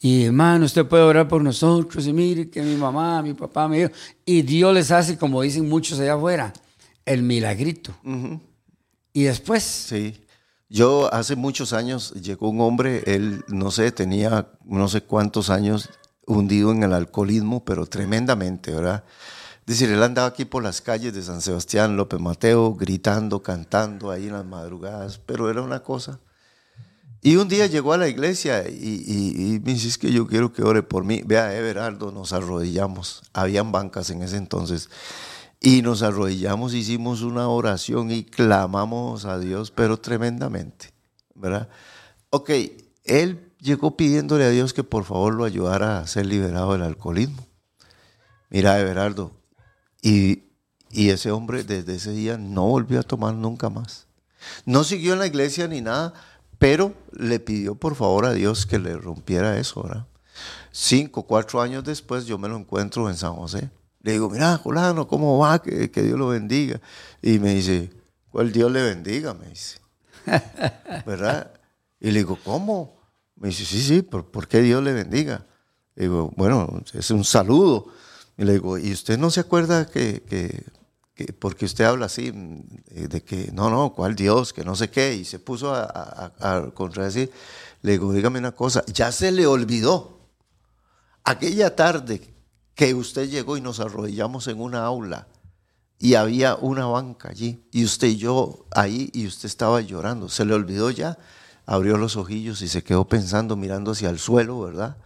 Y 0.00 0.24
hermano, 0.24 0.64
usted 0.64 0.86
puede 0.86 1.02
orar 1.02 1.28
por 1.28 1.42
nosotros 1.42 2.06
y 2.06 2.14
mire 2.14 2.48
que 2.48 2.62
mi 2.62 2.76
mamá, 2.76 3.20
mi 3.22 3.34
papá 3.34 3.68
me 3.68 3.78
dijo. 3.78 3.90
Y 4.24 4.40
Dios 4.40 4.72
les 4.72 4.90
hace, 4.90 5.18
como 5.18 5.42
dicen 5.42 5.68
muchos 5.68 6.00
allá 6.00 6.14
afuera, 6.14 6.50
el 7.08 7.22
milagrito. 7.22 7.94
Y 9.12 9.24
después, 9.24 9.62
Sí. 9.62 10.24
Yo 10.70 11.12
hace 11.14 11.34
muchos 11.34 11.72
años 11.72 12.12
llegó 12.12 12.50
un 12.50 12.60
hombre, 12.60 13.02
él 13.06 13.42
no 13.48 13.70
sé, 13.70 13.90
tenía 13.90 14.50
no 14.66 14.86
sé 14.88 15.00
cuántos 15.00 15.48
años 15.48 15.88
hundido 16.26 16.72
en 16.72 16.82
el 16.82 16.92
alcoholismo, 16.92 17.64
pero 17.64 17.86
tremendamente, 17.86 18.74
¿verdad? 18.74 19.02
Es 19.60 19.78
decir, 19.78 19.88
él 19.90 20.02
andaba 20.02 20.28
aquí 20.28 20.44
por 20.44 20.62
las 20.62 20.82
calles 20.82 21.14
de 21.14 21.22
San 21.22 21.40
Sebastián, 21.40 21.96
López 21.96 22.20
Mateo, 22.20 22.74
gritando, 22.74 23.42
cantando 23.42 24.10
ahí 24.10 24.26
en 24.26 24.34
las 24.34 24.44
madrugadas, 24.44 25.18
pero 25.18 25.48
era 25.48 25.62
una 25.62 25.82
cosa. 25.82 26.20
Y 27.22 27.36
un 27.36 27.48
día 27.48 27.66
llegó 27.66 27.94
a 27.94 27.98
la 27.98 28.08
iglesia 28.08 28.68
y, 28.68 28.74
y- 29.06 29.54
y 29.54 29.60
me 29.60 29.72
dice, 29.72 29.88
es 29.88 29.96
que 29.96 30.12
yo 30.12 30.26
quiero 30.26 30.52
que 30.52 30.62
ore 30.62 30.82
por 30.82 31.02
mí. 31.04 31.22
Vea, 31.24 31.56
Everardo, 31.56 32.12
nos 32.12 32.34
arrodillamos. 32.34 33.22
Habían 33.32 33.72
bancas 33.72 34.10
en 34.10 34.22
ese 34.22 34.36
entonces. 34.36 34.88
Y 35.60 35.82
nos 35.82 36.02
arrodillamos, 36.02 36.74
hicimos 36.74 37.22
una 37.22 37.48
oración 37.48 38.10
y 38.10 38.24
clamamos 38.24 39.24
a 39.24 39.38
Dios, 39.38 39.72
pero 39.72 39.98
tremendamente, 39.98 40.92
¿verdad? 41.34 41.68
Ok, 42.30 42.50
él 43.04 43.52
llegó 43.60 43.96
pidiéndole 43.96 44.44
a 44.44 44.50
Dios 44.50 44.72
que 44.72 44.84
por 44.84 45.04
favor 45.04 45.34
lo 45.34 45.44
ayudara 45.44 45.98
a 45.98 46.06
ser 46.06 46.26
liberado 46.26 46.72
del 46.72 46.82
alcoholismo. 46.82 47.46
Mira, 48.50 48.78
Everardo, 48.78 49.32
y, 50.00 50.44
y 50.90 51.10
ese 51.10 51.32
hombre 51.32 51.64
desde 51.64 51.96
ese 51.96 52.12
día 52.12 52.38
no 52.38 52.66
volvió 52.66 53.00
a 53.00 53.02
tomar 53.02 53.34
nunca 53.34 53.68
más. 53.68 54.06
No 54.64 54.84
siguió 54.84 55.14
en 55.14 55.18
la 55.18 55.26
iglesia 55.26 55.66
ni 55.66 55.80
nada, 55.80 56.14
pero 56.58 56.94
le 57.12 57.40
pidió 57.40 57.74
por 57.74 57.94
favor 57.94 58.26
a 58.26 58.32
Dios 58.32 58.64
que 58.64 58.78
le 58.78 58.96
rompiera 58.96 59.58
eso, 59.58 59.82
¿verdad? 59.82 60.06
Cinco, 60.70 61.24
cuatro 61.24 61.60
años 61.60 61.84
después 61.84 62.26
yo 62.26 62.38
me 62.38 62.48
lo 62.48 62.56
encuentro 62.56 63.08
en 63.10 63.16
San 63.16 63.34
José. 63.34 63.70
Le 64.02 64.12
digo, 64.12 64.30
mira, 64.30 64.58
fulano, 64.58 65.06
¿cómo 65.08 65.38
va? 65.38 65.60
Que, 65.60 65.90
que 65.90 66.02
Dios 66.02 66.18
lo 66.18 66.28
bendiga. 66.28 66.80
Y 67.20 67.38
me 67.38 67.54
dice, 67.54 67.90
¿cuál 68.30 68.52
Dios 68.52 68.70
le 68.70 68.82
bendiga? 68.82 69.34
Me 69.34 69.48
dice. 69.48 69.78
¿Verdad? 71.06 71.52
Y 72.00 72.10
le 72.10 72.20
digo, 72.20 72.38
¿cómo? 72.44 72.96
Me 73.36 73.48
dice, 73.48 73.64
sí, 73.64 73.80
sí, 73.82 74.02
¿por, 74.02 74.30
por 74.30 74.46
qué 74.48 74.60
Dios 74.62 74.82
le 74.82 74.92
bendiga? 74.92 75.44
Le 75.96 76.04
digo, 76.04 76.32
bueno, 76.36 76.82
es 76.92 77.10
un 77.10 77.24
saludo. 77.24 77.86
Y 78.36 78.44
le 78.44 78.52
digo, 78.54 78.78
¿y 78.78 78.92
usted 78.92 79.18
no 79.18 79.30
se 79.30 79.40
acuerda 79.40 79.86
que, 79.86 80.22
que, 80.22 80.64
que- 81.14 81.32
porque 81.32 81.64
usted 81.64 81.84
habla 81.84 82.06
así, 82.06 82.32
eh, 82.90 83.08
de 83.08 83.22
que, 83.22 83.50
no, 83.52 83.68
no, 83.68 83.92
¿cuál 83.92 84.14
Dios? 84.14 84.52
Que 84.52 84.64
no 84.64 84.76
sé 84.76 84.90
qué. 84.90 85.14
Y 85.14 85.24
se 85.24 85.40
puso 85.40 85.74
a, 85.74 85.82
a, 85.82 86.32
a- 86.38 86.56
a 86.58 86.70
contradecir. 86.70 87.32
Le 87.82 87.92
digo, 87.92 88.12
dígame 88.12 88.38
una 88.38 88.52
cosa, 88.52 88.84
ya 88.86 89.10
se 89.10 89.32
le 89.32 89.46
olvidó. 89.46 90.20
Aquella 91.24 91.74
tarde 91.76 92.20
que 92.78 92.94
usted 92.94 93.28
llegó 93.28 93.56
y 93.56 93.60
nos 93.60 93.80
arrodillamos 93.80 94.46
en 94.46 94.60
una 94.60 94.84
aula 94.84 95.26
y 95.98 96.14
había 96.14 96.54
una 96.54 96.86
banca 96.86 97.28
allí 97.30 97.64
y 97.72 97.84
usted 97.84 98.06
y 98.06 98.18
yo 98.18 98.66
ahí 98.70 99.10
y 99.12 99.26
usted 99.26 99.46
estaba 99.46 99.80
llorando. 99.80 100.28
Se 100.28 100.44
le 100.44 100.54
olvidó 100.54 100.92
ya, 100.92 101.18
abrió 101.66 101.96
los 101.96 102.14
ojillos 102.14 102.62
y 102.62 102.68
se 102.68 102.84
quedó 102.84 103.08
pensando, 103.08 103.56
mirando 103.56 103.90
hacia 103.90 104.10
el 104.10 104.20
suelo, 104.20 104.60
¿verdad? 104.60 104.96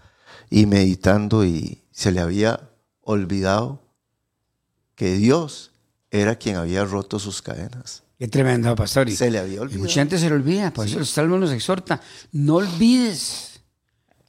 Y 0.50 0.66
meditando 0.66 1.46
y 1.46 1.82
se 1.92 2.12
le 2.12 2.20
había 2.20 2.60
olvidado 3.00 3.80
que 4.94 5.14
Dios 5.14 5.70
era 6.10 6.34
quien 6.36 6.56
había 6.56 6.84
roto 6.84 7.18
sus 7.18 7.40
cadenas. 7.40 8.02
qué 8.18 8.28
tremendo, 8.28 8.76
pastor. 8.76 9.08
Y- 9.08 9.16
Se 9.16 9.30
le 9.30 9.38
había 9.38 9.54
Y 9.54 9.58
olvidado. 9.60 9.80
mucha 9.84 9.94
gente 10.02 10.18
se 10.18 10.28
le 10.28 10.34
olvida, 10.34 10.70
por 10.74 10.86
eso 10.86 10.98
el 10.98 11.06
Salmo 11.06 11.38
nos 11.38 11.50
exhorta, 11.52 12.02
no 12.32 12.56
olvides, 12.56 13.60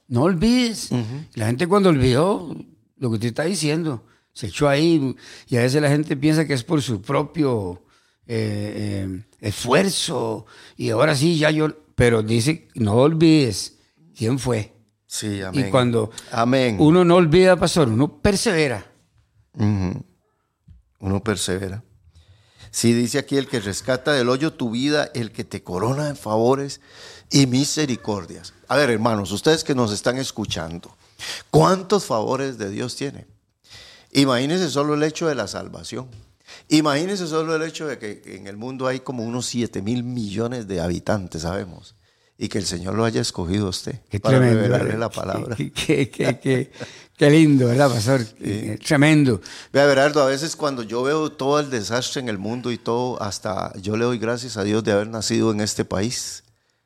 no 0.08 0.22
olvides. 0.24 0.92
La 1.36 1.48
gente 1.48 1.68
cuando 1.68 1.90
olvidó 1.90 2.56
lo 2.98 3.10
que 3.10 3.16
usted 3.16 3.28
está 3.30 3.44
diciendo, 3.44 4.06
se 4.34 4.48
echó 4.48 4.68
ahí 4.68 5.16
y 5.48 5.58
a 5.58 5.62
veces 5.62 5.82
la 5.82 5.90
gente 5.90 6.18
piensa 6.18 6.46
que 6.46 6.54
es 6.54 6.64
por 6.64 6.82
su 6.82 7.02
propio 7.02 7.84
eh, 8.26 9.06
eh, 9.06 9.26
esfuerzo 9.40 10.46
y 10.78 10.90
ahora 10.90 11.16
sí, 11.16 11.38
ya 11.38 11.52
yo, 11.52 11.70
pero 11.96 12.24
dice, 12.24 12.68
no 12.76 12.96
olvides 12.96 13.78
quién 14.16 14.40
fue. 14.40 14.74
Sí, 15.06 15.42
amén. 15.42 15.68
Y 15.68 15.70
cuando 15.70 16.10
Amén. 16.32 16.78
uno 16.80 17.06
no 17.06 17.16
olvida, 17.16 17.56
pastor, 17.56 17.90
uno 17.90 18.20
persevera. 18.20 18.84
Uno 19.56 21.24
persevera. 21.24 21.84
Sí, 22.72 22.94
dice 22.94 23.20
aquí 23.20 23.38
el 23.38 23.48
que 23.48 23.60
rescata 23.60 24.14
del 24.14 24.30
hoyo 24.30 24.54
tu 24.54 24.72
vida, 24.72 25.12
el 25.14 25.32
que 25.32 25.44
te 25.44 25.62
corona 25.62 26.08
de 26.08 26.16
favores 26.16 26.82
y 27.30 27.46
misericordias. 27.46 28.56
A 28.68 28.76
ver, 28.76 28.90
hermanos, 28.90 29.32
ustedes 29.32 29.64
que 29.64 29.76
nos 29.76 29.92
están 29.92 30.18
escuchando, 30.18 30.98
¿cuántos 31.52 32.06
favores 32.06 32.58
de 32.58 32.70
Dios 32.70 32.96
tiene? 32.96 33.26
Imagínense 34.12 34.70
solo 34.70 34.94
el 34.94 35.04
hecho 35.04 35.28
de 35.28 35.36
la 35.36 35.48
salvación. 35.48 36.08
Imagínense 36.70 37.28
solo 37.28 37.56
el 37.56 37.64
hecho 37.64 37.88
de 37.88 37.98
que 37.98 38.22
en 38.26 38.48
el 38.48 38.58
mundo 38.58 38.88
hay 38.88 39.00
como 39.00 39.24
unos 39.24 39.46
7 39.48 39.82
mil 39.82 40.04
millones 40.04 40.68
de 40.68 40.82
habitantes, 40.82 41.42
sabemos. 41.42 41.96
Y 42.38 42.48
que 42.48 42.58
el 42.58 42.66
Señor 42.66 42.96
lo 42.96 43.06
haya 43.06 43.22
escogido 43.22 43.68
a 43.68 43.70
usted 43.70 44.02
Qué 44.10 44.20
para 44.20 44.38
tremendo. 44.38 44.62
revelarle 44.62 44.98
la 44.98 45.10
palabra. 45.10 45.56
Qué, 45.56 47.30
lindo, 47.30 47.68
¿verdad, 47.68 47.90
pastor? 47.90 48.26
Qué 48.26 48.80
Tremendo. 48.84 49.40
Vea, 49.72 49.86
Berardo, 49.86 50.22
a 50.22 50.26
veces 50.26 50.56
cuando 50.56 50.84
yo 50.84 51.04
veo 51.04 51.32
todo 51.32 51.60
el 51.60 51.70
desastre 51.70 52.22
en 52.22 52.30
el 52.30 52.40
mundo 52.40 52.72
y 52.72 52.78
todo, 52.78 53.22
hasta 53.22 53.72
yo 53.80 53.98
le 53.98 54.06
doy 54.06 54.18
gracias 54.18 54.58
a 54.58 54.64
Dios 54.64 54.84
de 54.84 54.92
haber 54.92 55.08
nacido 55.08 55.52
en 55.52 55.62
este 55.62 55.86
país, 55.86 56.44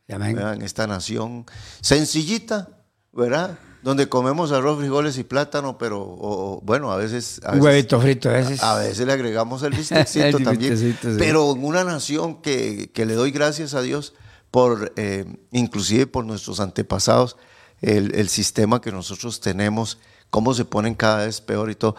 en 0.08 0.62
esta 0.62 0.86
nación 0.86 1.46
sencillita, 1.82 2.68
¿verdad? 3.14 3.58
Donde 3.84 4.10
comemos 4.10 4.52
arroz, 4.52 4.80
frijoles 4.80 5.18
y 5.18 5.24
plátano, 5.24 5.78
pero 5.78 6.02
o- 6.02 6.56
o, 6.58 6.62
bueno, 6.62 6.92
a 6.92 6.98
veces, 6.98 7.40
a 7.44 7.52
veces, 7.52 7.64
huevito 7.64 8.02
frito 8.02 8.30
a 8.30 8.34
veces. 8.34 8.62
a 8.64 8.76
veces 8.76 9.06
le 9.06 9.14
agregamos 9.14 9.64
el 9.64 9.74
bistecito 9.78 10.40
también. 10.40 10.78
sí. 10.78 10.96
Pero 11.18 11.52
en 11.54 11.64
una 11.64 11.84
nación 11.84 12.42
que, 12.42 12.92
que 12.94 13.06
le 13.06 13.14
doy 13.14 13.32
gracias 13.32 13.74
a 13.76 13.82
Dios 13.82 14.14
por 14.52 14.94
eh, 14.96 15.26
inclusive 15.52 16.08
por 16.08 16.26
nuestros 16.26 16.60
antepasados, 16.60 17.38
el, 17.82 18.16
el, 18.16 18.28
sistema 18.30 18.82
que 18.82 18.92
nosotros 18.92 19.40
tenemos, 19.40 20.00
cómo 20.32 20.54
se 20.54 20.66
ponen 20.66 20.96
cada 20.96 21.26
vez 21.26 21.42
peor 21.42 21.70
y 21.70 21.76
todo. 21.76 21.96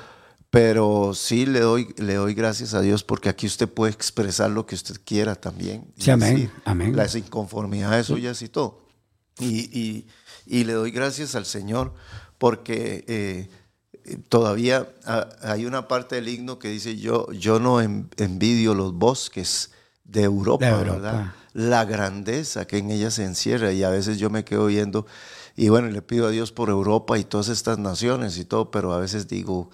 Pero 0.50 1.12
sí 1.14 1.44
le 1.44 1.60
doy, 1.60 1.94
le 1.98 2.14
doy 2.14 2.32
gracias 2.34 2.72
a 2.74 2.80
Dios 2.80 3.04
porque 3.04 3.28
aquí 3.28 3.46
usted 3.46 3.68
puede 3.68 3.92
expresar 3.92 4.50
lo 4.50 4.64
que 4.66 4.74
usted 4.74 4.96
quiera 5.04 5.34
también. 5.34 5.84
Sí, 5.98 6.10
amén, 6.10 6.50
amén. 6.64 6.96
Las 6.96 7.14
inconformidades 7.14 8.06
suyas 8.06 8.40
y 8.42 8.48
todo. 8.48 8.82
Y, 9.38 9.46
y, 9.78 10.06
y, 10.48 10.64
le 10.64 10.72
doy 10.72 10.90
gracias 10.90 11.34
al 11.34 11.46
Señor 11.46 11.92
porque 12.38 13.04
eh, 13.08 13.48
todavía 14.28 14.88
hay 15.42 15.66
una 15.66 15.88
parte 15.88 16.16
del 16.16 16.28
himno 16.28 16.58
que 16.58 16.68
dice, 16.68 16.96
yo, 16.96 17.30
yo 17.32 17.60
no 17.60 17.80
envidio 17.80 18.74
los 18.74 18.94
bosques 18.94 19.70
de 20.04 20.22
Europa, 20.22 20.64
de 20.64 20.70
Europa. 20.72 20.92
¿verdad? 20.92 21.34
La 21.52 21.84
grandeza 21.84 22.66
que 22.66 22.78
en 22.78 22.90
ella 22.90 23.10
se 23.10 23.24
encierra 23.24 23.72
y 23.72 23.82
a 23.82 23.90
veces 23.90 24.18
yo 24.18 24.30
me 24.30 24.44
quedo 24.44 24.66
viendo 24.66 25.06
y 25.58 25.70
bueno, 25.70 25.88
le 25.88 26.02
pido 26.02 26.28
a 26.28 26.30
Dios 26.30 26.52
por 26.52 26.68
Europa 26.68 27.18
y 27.18 27.24
todas 27.24 27.48
estas 27.48 27.78
naciones 27.78 28.38
y 28.38 28.44
todo, 28.44 28.70
pero 28.70 28.92
a 28.92 29.00
veces 29.00 29.26
digo, 29.26 29.70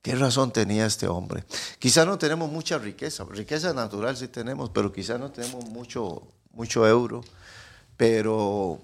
¿qué 0.00 0.14
razón 0.14 0.50
tenía 0.50 0.86
este 0.86 1.08
hombre? 1.08 1.44
Quizá 1.78 2.06
no 2.06 2.16
tenemos 2.16 2.50
mucha 2.50 2.78
riqueza, 2.78 3.26
riqueza 3.30 3.74
natural 3.74 4.16
sí 4.16 4.28
tenemos, 4.28 4.70
pero 4.70 4.90
quizá 4.92 5.18
no 5.18 5.30
tenemos 5.30 5.66
mucho, 5.66 6.26
mucho 6.52 6.88
euro, 6.88 7.22
pero 7.98 8.80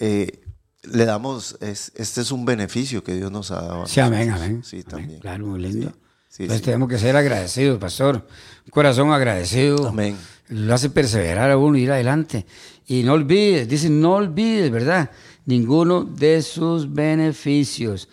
eh, 0.00 0.45
le 0.92 1.04
damos, 1.04 1.56
es, 1.60 1.92
este 1.94 2.20
es 2.20 2.30
un 2.30 2.44
beneficio 2.44 3.02
que 3.02 3.14
Dios 3.14 3.30
nos 3.30 3.50
ha 3.50 3.62
dado. 3.62 3.86
Sí, 3.86 4.00
amén, 4.00 4.30
amén. 4.30 4.62
Sí, 4.64 4.82
también. 4.82 5.20
Claro, 5.20 5.46
muy 5.46 5.60
lindo. 5.60 5.92
Sí, 6.28 6.44
Entonces 6.44 6.64
tenemos 6.64 6.88
que 6.88 6.98
ser 6.98 7.16
agradecidos, 7.16 7.78
pastor. 7.78 8.26
Un 8.64 8.70
corazón 8.70 9.10
agradecido. 9.10 9.88
Amén. 9.88 10.16
Lo 10.48 10.74
hace 10.74 10.90
perseverar 10.90 11.50
a 11.50 11.56
uno, 11.56 11.78
ir 11.78 11.90
adelante. 11.90 12.46
Y 12.86 13.02
no 13.02 13.14
olvides, 13.14 13.68
dice, 13.68 13.88
no 13.90 14.14
olvides, 14.14 14.70
¿verdad? 14.70 15.10
Ninguno 15.44 16.04
de 16.04 16.42
sus 16.42 16.92
beneficios. 16.92 18.08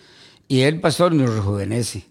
Y 0.48 0.62
el 0.62 0.80
pastor 0.80 1.14
nos 1.14 1.34
rejuvenece. 1.34 2.06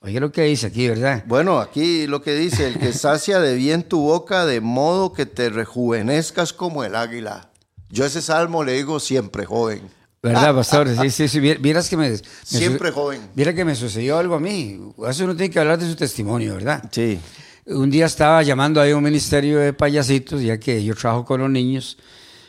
Oye 0.00 0.20
lo 0.20 0.30
que 0.32 0.42
dice 0.42 0.66
aquí, 0.66 0.86
¿verdad? 0.86 1.24
Bueno, 1.26 1.60
aquí 1.60 2.06
lo 2.06 2.20
que 2.20 2.34
dice, 2.34 2.66
el 2.66 2.78
que 2.78 2.92
sacia 2.92 3.40
de 3.40 3.54
bien 3.54 3.82
tu 3.82 4.00
boca 4.00 4.44
de 4.44 4.60
modo 4.60 5.14
que 5.14 5.24
te 5.24 5.48
rejuvenezcas 5.48 6.52
como 6.52 6.84
el 6.84 6.94
águila. 6.94 7.50
Yo 7.94 8.04
ese 8.04 8.20
salmo 8.20 8.64
le 8.64 8.72
digo 8.72 8.98
siempre 8.98 9.46
joven. 9.46 9.88
¿Verdad, 10.20 10.52
pastor? 10.56 10.88
Sí, 11.00 11.10
sí, 11.10 11.28
sí. 11.28 11.38
Vieras 11.38 11.88
que 11.88 11.96
me, 11.96 12.10
me 12.10 12.18
Siempre 12.42 12.90
joven. 12.90 13.20
Mira 13.36 13.54
que 13.54 13.64
me 13.64 13.76
sucedió 13.76 14.18
algo 14.18 14.34
a 14.34 14.40
mí. 14.40 14.80
Eso 15.08 15.22
uno 15.22 15.36
tiene 15.36 15.48
que 15.48 15.60
hablar 15.60 15.78
de 15.78 15.86
su 15.86 15.94
testimonio, 15.94 16.54
¿verdad? 16.54 16.82
Sí. 16.90 17.20
Un 17.66 17.90
día 17.90 18.06
estaba 18.06 18.42
llamando 18.42 18.80
ahí 18.80 18.90
a 18.90 18.96
un 18.96 19.04
ministerio 19.04 19.60
de 19.60 19.72
payasitos, 19.72 20.42
ya 20.42 20.58
que 20.58 20.82
yo 20.82 20.96
trabajo 20.96 21.24
con 21.24 21.40
los 21.40 21.48
niños, 21.48 21.96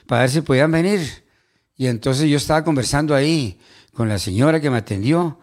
para 0.07 0.21
ver 0.21 0.31
si 0.31 0.41
podían 0.41 0.71
venir. 0.71 1.23
Y 1.77 1.85
entonces 1.85 2.27
yo 2.27 2.37
estaba 2.37 2.63
conversando 2.63 3.13
ahí 3.13 3.59
con 3.93 4.09
la 4.09 4.17
señora 4.17 4.59
que 4.59 4.71
me 4.71 4.77
atendió 4.77 5.39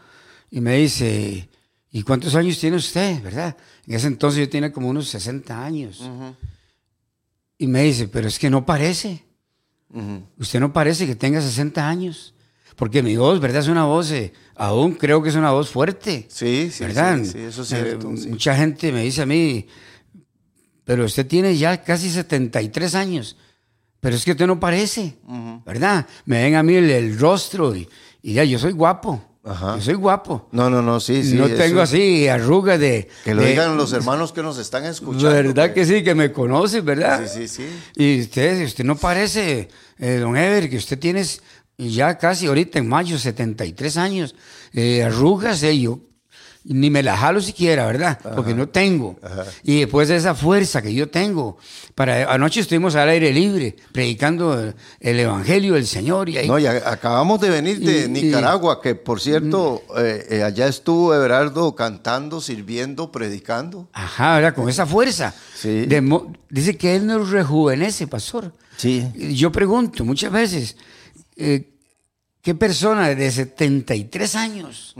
y 0.51 0.61
me 0.61 0.79
dice, 0.79 1.49
¿y 1.93 2.03
cuántos 2.03 2.35
años 2.35 2.59
tiene 2.59 2.77
usted, 2.77 3.23
verdad? 3.23 3.57
En 3.87 3.95
ese 3.95 4.09
entonces 4.09 4.41
yo 4.41 4.49
tenía 4.49 4.73
como 4.73 4.88
unos 4.88 5.09
60 5.11 5.65
años. 5.65 6.03
Y 7.57 7.69
me 7.69 7.85
dice, 7.85 8.09
pero 8.09 8.27
es 8.27 8.41
que 8.41 8.51
no 8.51 8.67
parece. 8.67 9.32
Usted 10.38 10.61
no 10.61 10.72
parece 10.72 11.07
que 11.07 11.14
tenga 11.14 11.40
60 11.40 11.88
años. 11.88 12.35
Porque 12.76 13.02
mi 13.02 13.16
voz, 13.16 13.40
¿verdad? 13.40 13.61
Es 13.61 13.68
una 13.68 13.85
voz, 13.85 14.11
eh, 14.12 14.33
aún 14.57 14.94
creo 14.94 15.22
que 15.22 15.28
es 15.28 15.35
una 15.35 15.50
voz 15.50 15.68
fuerte. 15.68 16.26
Sí, 16.28 16.70
sí, 16.72 16.85
¿verdad? 16.85 17.20
Sí, 17.22 17.38
eso 17.38 17.62
es 17.62 17.68
cierto. 17.68 18.09
Eh, 18.11 18.28
mucha 18.28 18.57
gente 18.57 18.90
me 18.92 19.02
dice 19.02 19.22
a 19.22 19.26
mí, 19.26 19.66
pero 20.85 21.05
usted 21.05 21.26
tiene 21.26 21.57
ya 21.57 21.83
casi 21.83 22.11
73 22.11 22.94
años, 22.94 23.37
pero 24.00 24.16
es 24.16 24.24
que 24.24 24.33
usted 24.33 24.46
no 24.46 24.59
parece, 24.59 25.18
¿verdad? 25.64 26.07
Me 26.24 26.42
ven 26.42 26.55
a 26.55 26.62
mí 26.62 26.74
el, 26.74 27.18
rostro 27.18 27.76
y, 27.76 27.88
y, 28.22 28.33
ya 28.35 28.44
yo 28.44 28.59
soy 28.59 28.72
guapo. 28.72 29.22
Yo 29.44 29.81
soy 29.81 29.94
guapo. 29.94 30.48
No, 30.52 30.70
no, 30.70 30.83
no, 30.83 31.00
sí, 31.00 31.24
sí. 31.24 31.35
No 31.35 31.48
tengo 31.48 31.81
así 31.81 32.28
arrugas 32.28 32.78
de... 32.78 33.09
Que 33.24 33.35
lo 33.35 33.42
de, 33.42 33.48
digan 33.48 33.76
los 33.76 33.92
hermanos 33.92 34.33
que 34.33 34.40
nos 34.40 34.57
están 34.59 34.85
escuchando. 34.85 35.31
¿Verdad 35.31 35.72
que 35.72 35.85
sí? 35.85 36.05
Que 36.05 36.14
me 36.14 36.31
conocen, 36.31 36.85
¿verdad? 36.85 37.26
Sí, 37.26 37.48
sí, 37.48 37.64
sí. 37.66 37.81
Y 37.96 38.20
usted, 38.20 38.64
usted 38.64 38.85
no 38.85 38.94
parece, 38.94 39.68
eh, 39.98 40.16
don 40.18 40.37
Ever, 40.37 40.70
que 40.70 40.76
usted 40.76 40.96
tiene 40.96 41.24
ya 41.76 42.18
casi 42.18 42.46
ahorita 42.46 42.78
en 42.78 42.88
mayo 42.88 43.18
73 43.18 43.96
años, 43.96 44.37
eh, 44.72 45.02
arrugas, 45.02 45.62
eh, 45.64 45.76
yo 45.76 45.98
ni 46.64 46.90
me 46.90 47.03
la 47.03 47.16
jalo 47.16 47.40
siquiera, 47.40 47.87
¿verdad? 47.87 48.18
Ajá. 48.20 48.35
Porque 48.37 48.55
no 48.55 48.68
tengo. 48.68 49.18
Ajá. 49.22 49.44
Y 49.64 49.81
después 49.81 50.09
de 50.09 50.16
esa 50.16 50.35
fuerza 50.35 50.81
que 50.81 50.94
yo 50.94 51.09
tengo, 51.09 51.59
para 51.94 52.33
anoche 52.33 52.61
estuvimos 52.61 52.94
al 52.94 53.09
aire 53.09 53.33
libre 53.33 53.75
predicando 53.92 54.59
el, 54.61 54.75
el 55.01 55.20
evangelio 55.20 55.75
del 55.75 55.87
Señor 55.87 56.29
y 56.29 56.38
ahí, 56.38 56.46
No, 56.48 56.59
y 56.59 56.66
acabamos 56.66 57.40
de 57.40 57.51
venir 57.51 57.81
de 57.81 58.05
Y- 58.05 58.09
Nicaragua, 58.09 58.81
que 58.81 58.94
por 58.94 59.20
cierto, 59.20 59.83
eh, 59.98 60.27
eh, 60.31 60.42
allá 60.44 60.68
estuvo 60.68 61.14
Everardo 61.14 61.75
cantando, 61.75 62.40
sirviendo, 62.40 63.11
predicando. 63.11 63.88
ajá, 63.92 64.37
¿verdad? 64.37 64.55
Con 64.55 64.68
esa 64.68 64.87
fuerza. 64.87 65.35
Sí. 65.55 65.87
De 65.87 66.01
dice 66.48 66.77
que 66.77 66.94
él 66.96 67.07
nos 67.07 67.31
rejuvenece, 67.31 68.07
pastor. 68.07 68.53
Sí. 68.77 69.07
Yo 69.35 69.51
pregunto 69.53 70.05
muchas 70.05 70.31
veces, 70.33 70.77
eh, 71.37 71.70
¿qué 72.40 72.55
persona 72.55 73.09
de 73.14 73.31
73 73.31 74.35
años 74.37 74.94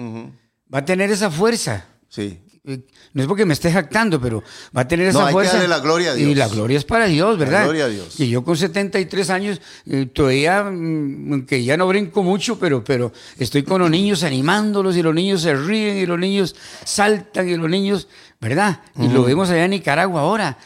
va 0.73 0.79
a 0.79 0.85
tener 0.85 1.11
esa 1.11 1.31
fuerza? 1.31 1.85
Sí. 2.09 2.39
Eh, 2.65 2.79
No 3.15 3.23
es 3.23 3.27
porque 3.29 3.45
me 3.45 3.55
esté 3.55 3.73
jactando, 3.73 4.21
pero 4.21 4.43
va 4.77 4.83
a 4.83 4.89
tener 4.89 5.09
esa 5.09 5.19
No, 5.19 5.25
hay 5.27 5.31
que 5.31 5.33
fuerza. 5.33 5.53
darle 5.55 5.69
la 5.69 5.81
gloria 5.81 6.13
a 6.13 6.15
Dios. 6.15 6.31
Y 6.31 6.35
la 6.37 6.47
gloria 6.49 6.79
es 6.79 6.85
para 6.85 7.07
Dios, 7.07 7.37
¿verdad? 7.37 7.65
gloria 7.65 7.87
a 7.87 7.89
Dios. 7.89 8.21
Y 8.21 8.29
yo 8.31 8.45
con 8.45 8.57
73 8.57 9.31
años, 9.31 9.61
eh, 9.87 10.07
todavía, 10.07 10.63
mm, 10.63 11.45
que 11.47 11.65
ya 11.65 11.77
no 11.77 11.89
brinco 11.89 12.23
mucho, 12.23 12.59
pero, 12.61 12.85
pero 12.85 13.13
estoy 13.39 13.65
con 13.65 13.81
los 13.81 13.91
niños 13.91 14.23
animándolos 14.23 14.97
y 14.97 15.03
los 15.03 15.13
niños 15.15 15.43
se 15.43 15.55
ríen 15.57 15.97
y 15.99 16.07
los 16.07 16.19
niños 16.19 16.55
saltan 16.85 17.49
y 17.49 17.57
los 17.57 17.69
niños, 17.69 18.07
¿verdad? 18.41 18.81
Y 18.97 19.09
lo 19.09 19.25
vemos 19.25 19.51
allá 19.51 19.65
en 19.65 19.73
Nicaragua 19.73 20.21
ahora. 20.21 20.57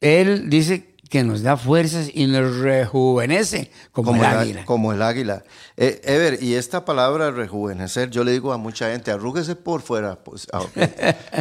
Él 0.00 0.50
dice 0.50 0.95
que 1.08 1.22
nos 1.22 1.42
da 1.42 1.56
fuerzas 1.56 2.08
y 2.12 2.26
nos 2.26 2.56
rejuvenece 2.58 3.70
como, 3.92 4.14
el 4.14 4.24
águila. 4.24 4.64
como 4.64 4.92
el 4.92 5.02
águila. 5.02 5.44
Eh, 5.76 6.00
Ever, 6.04 6.42
y 6.42 6.54
esta 6.54 6.84
palabra 6.84 7.30
rejuvenecer, 7.30 8.10
yo 8.10 8.24
le 8.24 8.32
digo 8.32 8.52
a 8.52 8.56
mucha 8.58 8.90
gente, 8.90 9.10
arrúguese 9.10 9.54
por 9.56 9.82
fuera. 9.82 10.16
Pues, 10.16 10.48
ah, 10.52 10.62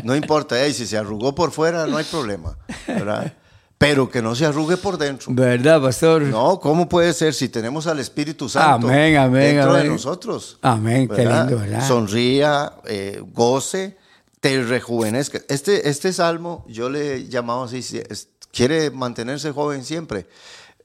no 0.03 0.15
importa, 0.15 0.63
eh, 0.65 0.73
si 0.73 0.85
se 0.85 0.97
arrugó 0.97 1.33
por 1.33 1.51
fuera, 1.51 1.87
no 1.87 1.97
hay 1.97 2.05
problema. 2.05 2.57
¿verdad? 2.87 3.33
Pero 3.77 4.09
que 4.09 4.21
no 4.21 4.35
se 4.35 4.45
arrugue 4.45 4.77
por 4.77 4.97
dentro. 4.97 5.27
¿Verdad, 5.33 5.81
pastor? 5.81 6.21
No, 6.21 6.59
¿cómo 6.59 6.87
puede 6.87 7.11
ser 7.13 7.33
si 7.33 7.49
tenemos 7.49 7.87
al 7.87 7.99
Espíritu 7.99 8.47
Santo 8.47 8.87
Amén, 8.87 9.17
amén, 9.17 9.55
dentro 9.55 9.73
de 9.73 9.83
nosotros? 9.85 10.57
Amén, 10.61 11.09
qué 11.09 11.25
lindo, 11.25 11.57
¿verdad? 11.59 11.85
Sonría, 11.85 12.73
eh, 12.85 13.21
goce, 13.33 13.97
te 14.39 14.63
rejuvenezca. 14.63 15.39
Este, 15.49 15.89
este 15.89 16.13
salmo, 16.13 16.63
yo 16.69 16.89
le 16.89 17.15
he 17.15 17.27
llamado 17.27 17.63
así, 17.63 17.79
es- 17.79 18.29
quiere 18.55 18.89
mantenerse 18.91 19.51
joven 19.51 19.83
siempre. 19.83 20.27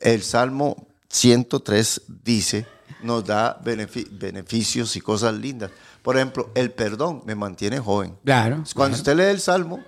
El 0.01 0.23
salmo 0.23 0.87
103 1.09 2.03
dice, 2.25 2.67
nos 3.03 3.25
da 3.25 3.61
benefi- 3.63 4.09
beneficios 4.11 4.97
y 4.97 5.01
cosas 5.01 5.35
lindas. 5.35 5.71
Por 6.03 6.17
ejemplo, 6.17 6.51
el 6.55 6.71
perdón 6.73 7.23
me 7.27 7.35
mantiene 7.35 7.79
joven. 7.79 8.17
Claro. 8.25 8.65
Cuando 8.75 8.97
usted 8.97 9.15
lee 9.17 9.25
el 9.25 9.41
Salmo, 9.41 9.81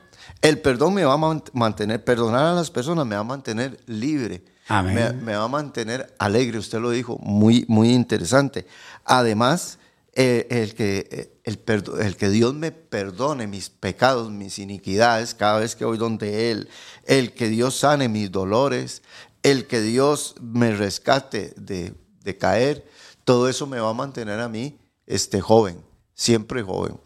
el 0.43 0.61
perdón 0.61 0.95
me 0.95 1.05
va 1.05 1.15
a 1.15 1.17
man- 1.17 1.43
mantener, 1.53 2.05
perdonar 2.05 2.45
a 2.47 2.53
las 2.53 2.71
personas 2.71 3.07
me 3.07 3.15
va 3.15 3.23
a 3.23 3.25
mantener 3.25 3.79
libre. 3.87 4.45
Amén. 4.69 4.95
Me, 4.95 5.13
me 5.13 5.35
va 5.37 5.45
a 5.45 5.49
mantener 5.49 6.15
alegre, 6.19 6.59
usted 6.59 6.79
lo 6.81 6.91
dijo, 6.91 7.19
muy, 7.19 7.65
muy 7.69 7.91
interesante. 7.93 8.67
Además, 9.05 9.79
eh, 10.15 10.47
el, 10.51 10.75
que, 10.75 11.33
el, 11.45 12.17
que 12.17 12.29
Dios 12.29 12.55
me 12.55 12.71
perdone 12.73 13.47
mis 13.47 13.71
pecados, 13.71 14.31
mis 14.31 14.59
iniquidades, 14.59 15.35
cada 15.35 15.59
vez 15.61 15.75
que 15.75 15.85
voy 15.85 15.99
donde 15.99 16.51
Él, 16.51 16.69
el 17.07 17.33
que 17.33 17.49
Dios 17.49 17.77
sane 17.79 18.09
mis 18.09 18.31
dolores, 18.31 19.03
el 19.43 19.67
que 19.67 19.81
Dios 19.81 20.35
me 20.41 20.73
rescate 20.75 21.55
de, 21.57 21.95
de 22.23 22.37
caer, 22.39 22.87
todo 23.25 23.49
eso 23.49 23.67
me 23.67 23.81
va 23.81 23.91
a 23.91 23.95
mantener 23.95 24.41
a 24.41 24.49
mí 24.49 24.79
este, 25.07 25.41
joven, 25.41 25.83
siempre 26.15 26.63
joven. 26.63 26.99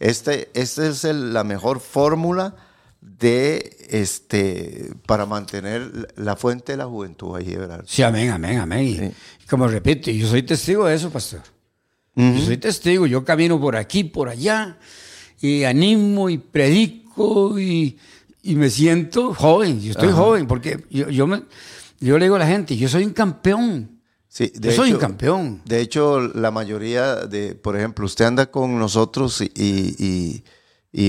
Este, 0.00 0.50
esta 0.54 0.86
es 0.86 1.04
el- 1.04 1.32
la 1.32 1.44
mejor 1.44 1.80
fórmula 1.80 2.56
de 3.00 3.76
este 3.90 4.90
para 5.06 5.26
mantener 5.26 6.12
la 6.16 6.36
fuente 6.36 6.72
de 6.72 6.78
la 6.78 6.86
juventud 6.86 7.36
ahí, 7.36 7.54
¿verdad? 7.54 7.84
Sí, 7.86 8.02
amén, 8.02 8.30
amén, 8.30 8.58
amén. 8.58 8.96
Sí. 9.12 9.16
y 9.44 9.46
como 9.46 9.68
repito, 9.68 10.10
yo 10.10 10.26
soy 10.26 10.42
testigo 10.42 10.86
de 10.86 10.94
eso, 10.94 11.10
pastor. 11.10 11.42
Yo 12.16 12.40
soy 12.44 12.56
testigo, 12.58 13.06
yo 13.06 13.24
camino 13.24 13.60
por 13.60 13.74
aquí, 13.76 14.04
por 14.04 14.28
allá, 14.28 14.78
y 15.40 15.64
animo 15.64 16.30
y 16.30 16.38
predico 16.38 17.58
y, 17.58 17.98
y 18.42 18.54
me 18.54 18.70
siento 18.70 19.34
joven. 19.34 19.80
Yo 19.80 19.90
estoy 19.90 20.12
joven 20.12 20.46
porque 20.46 20.84
yo, 20.90 21.08
yo, 21.10 21.26
me- 21.26 21.42
yo 22.00 22.18
le 22.18 22.26
digo 22.26 22.36
a 22.36 22.38
la 22.38 22.46
gente, 22.46 22.76
yo 22.76 22.88
soy 22.88 23.04
un 23.04 23.12
campeón. 23.12 23.90
Sí, 24.28 24.52
Yo 24.54 24.70
soy 24.72 24.90
un 24.92 24.98
campeón. 25.00 25.62
De 25.64 25.80
hecho, 25.80 26.20
la 26.20 26.50
mayoría 26.50 27.14
de, 27.16 27.54
por 27.54 27.76
ejemplo, 27.76 28.04
usted 28.06 28.24
anda 28.24 28.46
con 28.50 28.78
nosotros 28.78 29.40
y, 29.40 29.50
y- 29.54 29.94
y 29.98 30.44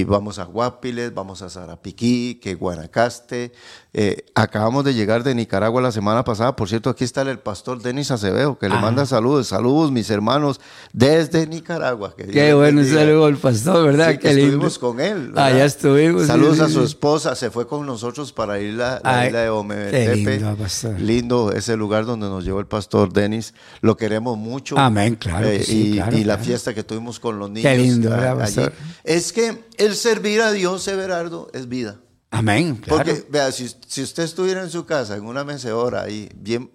vamos 0.05 0.39
a 0.39 0.45
Guapiles, 0.45 1.13
vamos 1.13 1.41
a 1.41 1.49
Zarapiquí, 1.49 2.35
que 2.35 2.55
Guanacaste. 2.55 3.51
Eh, 3.97 4.25
acabamos 4.35 4.83
de 4.83 4.93
llegar 4.93 5.23
de 5.23 5.33
Nicaragua 5.33 5.81
la 5.81 5.91
semana 5.91 6.23
pasada. 6.23 6.55
Por 6.55 6.67
cierto, 6.67 6.89
aquí 6.89 7.03
está 7.03 7.21
el 7.21 7.39
pastor 7.39 7.81
Denis 7.81 8.11
Acevedo, 8.11 8.57
que 8.59 8.67
le 8.67 8.75
manda 8.75 9.05
saludos. 9.05 9.47
Saludos, 9.47 9.91
mis 9.91 10.09
hermanos, 10.09 10.59
desde 10.91 11.47
Nicaragua. 11.47 12.13
Qué 12.15 12.53
bueno, 12.53 12.83
saludo 12.83 13.25
al 13.25 13.37
pastor, 13.37 13.85
¿verdad? 13.85 14.19
Sí, 14.19 14.27
estuvimos 14.27 14.79
con 14.79 14.99
él. 14.99 15.31
Ah, 15.35 15.51
ya 15.51 15.63
estuvimos. 15.63 16.27
Saludos 16.27 16.59
a 16.59 16.67
su 16.67 16.83
esposa, 16.83 17.35
se 17.35 17.51
fue 17.51 17.67
con 17.67 17.85
nosotros 17.85 18.33
para 18.33 18.59
ir 18.59 18.81
a 18.81 18.99
la 19.03 19.27
isla 19.27 19.41
de 19.41 19.49
Ometepe. 19.49 20.15
lindo, 20.15 20.55
pastor. 20.57 20.99
lindo 20.99 21.51
ese 21.53 21.77
lugar 21.77 22.05
donde 22.05 22.27
nos 22.27 22.43
llevó 22.43 22.59
el 22.59 22.67
pastor 22.67 23.13
Denis. 23.13 23.53
Lo 23.79 23.95
queremos 23.95 24.37
mucho. 24.37 24.77
Amén, 24.77 25.15
claro. 25.15 25.47
Eh, 25.47 25.63
y, 25.69 26.23
la 26.25 26.37
fiesta 26.37 26.73
que 26.73 26.83
tuvimos 26.83 27.19
con 27.19 27.39
los 27.39 27.49
niños. 27.49 27.71
Qué 27.71 27.77
lindo, 27.77 28.09
¿verdad, 28.09 28.37
pastor? 28.39 28.73
Es 29.03 29.31
que 29.31 29.63
el 29.77 29.95
servir 29.95 30.41
a 30.41 30.51
Dios, 30.51 30.87
Everardo, 30.87 31.49
es 31.53 31.67
vida. 31.67 31.99
Amén. 32.31 32.81
Porque, 32.87 33.25
vea, 33.29 33.51
si, 33.51 33.65
usted 33.65 34.23
estuviera 34.23 34.61
en 34.61 34.69
su 34.69 34.85
casa, 34.85 35.15
en 35.15 35.25
una 35.25 35.43
mecedora 35.43 36.03
ahí, 36.03 36.29
bien, 36.35 36.71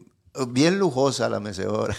bien 0.49 0.79
lujosa 0.79 1.29
la 1.29 1.41
mecedora, 1.41 1.95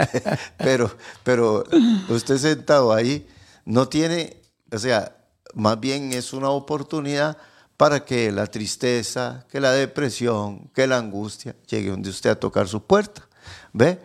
pero, 0.58 0.90
pero 1.22 1.64
usted 2.08 2.38
sentado 2.38 2.92
ahí, 2.92 3.26
no 3.64 3.88
tiene, 3.88 4.42
o 4.72 4.78
sea, 4.78 5.16
más 5.54 5.78
bien 5.78 6.12
es 6.12 6.32
una 6.32 6.50
oportunidad 6.50 7.36
para 7.76 8.04
que 8.04 8.32
la 8.32 8.46
tristeza, 8.46 9.46
que 9.50 9.60
la 9.60 9.72
depresión, 9.72 10.68
que 10.74 10.86
la 10.86 10.98
angustia 10.98 11.54
llegue 11.66 11.90
donde 11.90 12.10
usted 12.10 12.30
a 12.30 12.40
tocar 12.40 12.68
su 12.68 12.84
puerta. 12.84 13.28
¿Ve? 13.72 14.00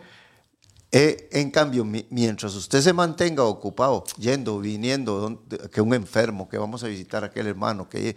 Eh, 0.92 1.28
en 1.30 1.52
cambio, 1.52 1.84
mientras 1.84 2.54
usted 2.56 2.80
se 2.80 2.92
mantenga 2.92 3.44
ocupado, 3.44 4.04
yendo, 4.18 4.58
viniendo, 4.58 5.40
que 5.72 5.80
un 5.80 5.94
enfermo, 5.94 6.48
que 6.48 6.58
vamos 6.58 6.82
a 6.82 6.88
visitar 6.88 7.22
a 7.22 7.28
aquel 7.28 7.46
hermano, 7.46 7.88
que 7.88 8.16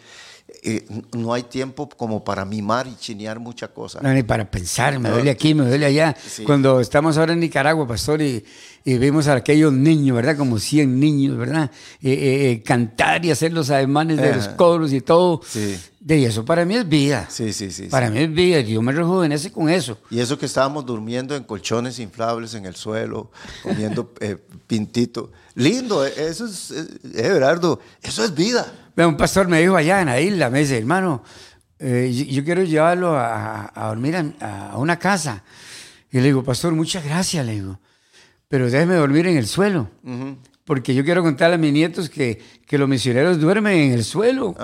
eh, 0.62 0.86
no 1.14 1.34
hay 1.34 1.44
tiempo 1.44 1.90
como 1.90 2.24
para 2.24 2.46
mimar 2.46 2.88
y 2.88 2.96
chinear 2.96 3.40
muchas 3.40 3.70
cosas. 3.70 4.04
No, 4.04 4.14
ni 4.14 4.24
para 4.24 4.50
pensar, 4.50 5.00
me 5.00 5.10
duele 5.10 5.32
aquí, 5.32 5.54
me 5.54 5.66
duele 5.66 5.86
allá. 5.86 6.16
Cuando 6.46 6.80
estamos 6.80 7.18
ahora 7.18 7.34
en 7.34 7.40
Nicaragua, 7.40 7.88
pastor, 7.88 8.22
y, 8.22 8.44
y 8.84 8.98
vimos 8.98 9.28
a 9.28 9.34
aquellos 9.34 9.74
niños, 9.74 10.16
¿verdad? 10.16 10.38
Como 10.38 10.60
100 10.60 11.00
niños, 11.00 11.38
¿verdad? 11.38 11.72
Eh, 12.02 12.62
cantar 12.66 13.26
y 13.26 13.32
hacer 13.32 13.54
los 13.54 13.70
ademanes 13.70 14.18
de 14.18 14.36
los 14.36 14.48
coros 14.50 14.94
y 14.94 15.02
todo. 15.02 15.42
Sí. 15.46 15.78
De 16.04 16.26
eso 16.26 16.44
para 16.44 16.66
mí 16.66 16.76
es 16.76 16.88
vida. 16.88 17.28
Sí, 17.30 17.54
sí, 17.54 17.72
sí. 17.72 17.84
Para 17.84 18.10
mí 18.10 18.20
es 18.20 18.34
vida. 18.34 18.62
Dios 18.62 18.84
me 18.84 18.92
rejuvenece 18.92 19.54
con 19.54 19.70
eso. 19.70 19.98
Y 20.10 20.20
eso 20.20 20.38
que 20.38 20.46
estábamos 20.46 20.86
durmiendo 20.86 21.34
en 21.34 21.44
colchones 21.44 21.98
inflables 22.00 22.56
en 22.56 22.66
el 22.66 22.76
suelo, 22.76 23.32
comiendo 23.64 24.14
eh, 24.20 24.36
pintito. 24.68 25.32
Lindo, 25.56 26.06
eh, 26.06 26.14
eso 26.18 26.46
es, 26.46 26.72
eh, 26.72 26.88
Everardo, 27.14 27.80
eso 28.02 28.26
es 28.26 28.36
vida. 28.36 28.83
Un 28.96 29.18
pastor 29.18 29.48
me 29.48 29.60
dijo 29.60 29.76
allá 29.76 30.02
en 30.02 30.08
la 30.08 30.20
isla, 30.20 30.50
me 30.50 30.60
dice, 30.60 30.78
hermano, 30.78 31.24
yo, 31.80 32.44
quiero 32.44 32.64
llevarlo 32.64 33.18
a, 33.18 33.72
dormir 33.76 34.16
a, 34.40 34.78
una 34.78 34.98
casa. 34.98 35.44
Y 36.12 36.18
le 36.18 36.24
digo, 36.24 36.44
pastor, 36.44 36.74
muchas 36.74 37.04
gracias, 37.04 37.46
le 37.46 37.54
digo, 37.54 37.80
pero 38.48 38.70
déjeme 38.70 38.96
dormir 38.96 39.28
en 39.28 39.38
el 39.38 39.48
suelo 39.48 39.90
porque 40.66 40.96
yo 40.96 41.04
quiero 41.04 41.22
contarle 41.22 41.56
a 41.56 41.58
mis 41.58 41.74
nietos 41.74 42.10
que, 42.10 42.42
que 42.66 42.78
los 42.78 42.88
misioneros 42.88 43.40
duermen 43.40 43.78
en 43.78 43.92
el 43.92 44.04
suelo, 44.04 44.56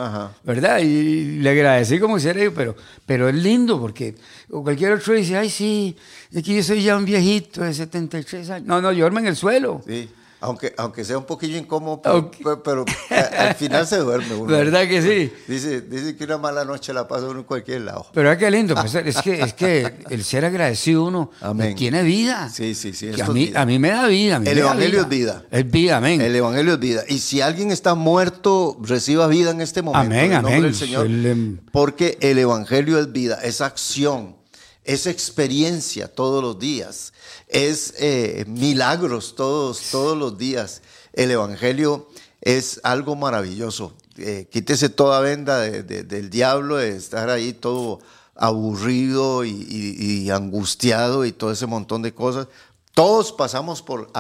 ¿verdad? 0.44 0.80
Y 0.80 1.40
le 1.40 1.50
agradecí 1.50 2.00
como 2.00 2.20
si 2.20 2.30
era 2.30 2.40
pero, 2.52 2.76
pero 3.06 3.28
es 3.28 3.36
lindo 3.36 3.80
porque 3.80 4.16
cualquier 4.50 4.94
otro 4.94 5.14
dice, 5.14 5.38
ay, 5.38 5.50
sí, 5.50 5.96
es 6.32 6.44
que 6.44 6.56
yo 6.56 6.64
soy 6.64 6.84
ya 6.84 6.96
un 6.96 7.04
viejito 7.04 7.64
de 7.64 7.74
73 7.74 8.50
años. 8.50 8.68
No, 8.68 8.82
no, 8.82 8.94
yo 8.94 9.00
duermo 9.00 9.20
en 9.20 9.28
el 9.28 9.36
suelo. 9.36 9.82
Sí. 9.86 10.10
Aunque, 10.42 10.74
aunque 10.78 11.04
sea 11.04 11.18
un 11.18 11.26
poquillo 11.26 11.58
incómodo, 11.58 12.02
pero, 12.64 12.86
al 13.38 13.56
final 13.56 13.86
se 13.86 13.98
duerme 13.98 14.36
uno. 14.36 14.46
¿Verdad 14.46 14.88
que 14.88 15.02
sí? 15.02 15.34
Dice, 15.48 15.82
dice 15.82 16.16
que 16.16 16.24
una 16.24 16.38
mala 16.38 16.64
noche 16.64 16.94
la 16.94 17.10
pasa 17.10 17.26
uno 17.26 17.40
en 17.40 17.46
cualquier 17.46 17.82
lado. 17.82 18.06
Pero 18.14 18.32
es 18.32 18.38
que 18.38 18.50
lindo, 18.50 18.74
pues, 18.74 18.96
es, 19.06 19.22
que, 19.22 19.42
es 19.42 19.54
que 19.54 19.96
el 20.10 20.24
ser 20.24 20.46
agradecido 20.46 21.04
uno 21.04 21.30
tiene 21.76 22.04
vida. 22.04 22.50
Sí, 22.50 22.74
sí, 22.74 22.94
sí. 22.94 23.12
a, 23.22 23.28
mí, 23.28 23.52
a 23.54 23.66
mí 23.66 23.80
me 23.80 23.90
da 23.90 24.08
vida. 24.08 24.42
el 24.46 24.58
Evangelio 24.58 25.02
es 25.02 25.10
vida. 25.10 25.44
Es 25.52 25.70
vida, 25.70 25.98
amén. 25.98 26.22
El 26.22 26.34
Evangelio 26.34 26.74
es 26.74 26.80
vida. 26.80 27.04
Y 27.10 27.20
si 27.20 27.42
alguien 27.42 27.72
está 27.72 27.96
muerto, 27.96 28.78
reciba 28.82 29.28
vida 29.28 29.52
en 29.52 29.60
este 29.60 29.82
momento. 29.82 30.08
Amén, 30.08 30.32
en 30.32 30.38
amén. 30.38 30.62
Del 30.62 30.76
Señor, 30.76 31.10
porque 31.74 32.18
el 32.22 32.38
Evangelio 32.38 32.98
es 32.98 33.12
vida, 33.12 33.40
es 33.44 33.60
acción, 33.60 34.39
es 34.94 35.08
experiencia 35.08 36.08
todos 36.08 36.44
los 36.44 36.60
días 36.60 37.14
es 37.50 37.96
eh, 37.98 38.46
milagros 38.48 39.36
todos, 39.36 39.82
todos 39.92 40.18
los 40.18 40.38
días. 40.38 40.82
El 41.12 41.32
Evangelio 41.32 42.08
es 42.42 42.80
algo 42.84 43.16
maravilloso. 43.16 43.94
Eh, 44.18 44.48
quítese 44.52 44.90
toda 44.90 45.20
venda 45.20 45.62
del 45.62 46.30
diablo, 46.30 46.78
de 46.78 46.96
estar 46.96 47.30
ahí 47.30 47.54
todo 47.54 48.00
aburrido 48.36 49.44
y, 49.44 50.30
angustiado 50.30 51.26
y 51.26 51.32
todo 51.32 51.52
ese 51.52 51.66
montón 51.66 52.02
de 52.02 52.14
cosas. 52.14 52.48
Todos 52.94 53.32
pasamos 53.32 53.82
por, 53.82 54.12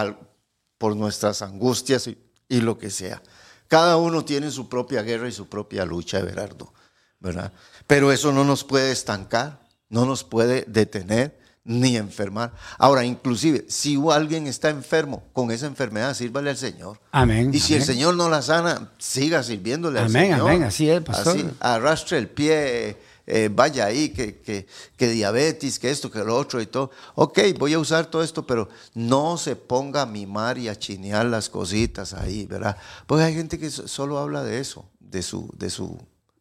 por 0.77 0.95
nuestras 0.95 1.41
angustias 1.41 2.07
y, 2.07 2.61
lo 2.61 2.79
que 2.79 2.89
sea. 2.89 3.21
Cada 3.67 3.97
uno 3.97 4.25
tiene 4.25 4.49
su 4.49 4.67
propia 4.67 5.03
guerra 5.03 5.27
y 5.27 5.31
su 5.31 5.47
propia 5.47 5.85
lucha, 5.85 6.19
Everardo, 6.19 6.73
¿verdad? 7.19 7.53
Pero 7.85 8.11
eso 8.11 8.31
no 8.31 8.43
nos 8.43 8.63
puede 8.63 8.91
estancar, 8.91 9.68
no 9.89 10.05
nos 10.05 10.23
puede 10.23 10.63
detener 10.67 11.37
ni 11.69 11.97
enfermar. 11.97 12.53
Ahora, 12.77 13.05
inclusive, 13.05 13.65
si 13.67 13.99
alguien 14.11 14.47
está 14.47 14.69
enfermo 14.69 15.23
con 15.33 15.51
esa 15.51 15.67
enfermedad, 15.67 16.15
sírvale 16.15 16.49
al 16.49 16.57
Señor. 16.57 16.99
Amén. 17.11 17.51
Y 17.53 17.59
si 17.59 17.75
el 17.75 17.83
Señor 17.83 18.15
no 18.15 18.27
la 18.29 18.41
sana, 18.41 18.91
siga 18.97 19.43
sirviéndole 19.43 19.99
al 19.99 20.09
Señor. 20.09 20.39
Amén, 20.39 20.41
amén, 20.41 20.63
así 20.63 20.89
es, 20.89 21.01
pastor. 21.01 21.37
Así, 21.37 21.49
arrastre 21.59 22.17
el 22.17 22.27
pie, 22.27 22.97
eh, 23.27 23.49
vaya 23.53 23.85
ahí, 23.85 24.09
que, 24.09 24.37
que, 24.37 24.65
que, 24.97 25.09
diabetes, 25.09 25.77
que 25.77 25.91
esto, 25.91 26.09
que 26.09 26.19
lo 26.19 26.35
otro 26.35 26.59
y 26.59 26.65
todo. 26.65 26.89
Ok, 27.13 27.39
voy 27.59 27.73
a 27.73 27.79
usar 27.79 28.07
todo 28.07 28.23
esto, 28.23 28.47
pero 28.47 28.69
no 28.95 29.37
se 29.37 29.55
ponga 29.55 30.01
a 30.01 30.05
mimar 30.07 30.57
y 30.57 30.69
a 30.69 30.75
chinear 30.75 31.27
las 31.27 31.49
cositas 31.49 32.13
ahí, 32.13 32.47
¿verdad? 32.47 32.77
Porque 33.05 33.25
hay 33.25 33.35
gente 33.35 33.59
que 33.59 33.69
solo 33.69 34.17
habla 34.17 34.43
de 34.43 34.59
eso, 34.59 34.89
de 34.99 35.21
su, 35.21 35.53
de 35.55 35.69
su 35.69 35.99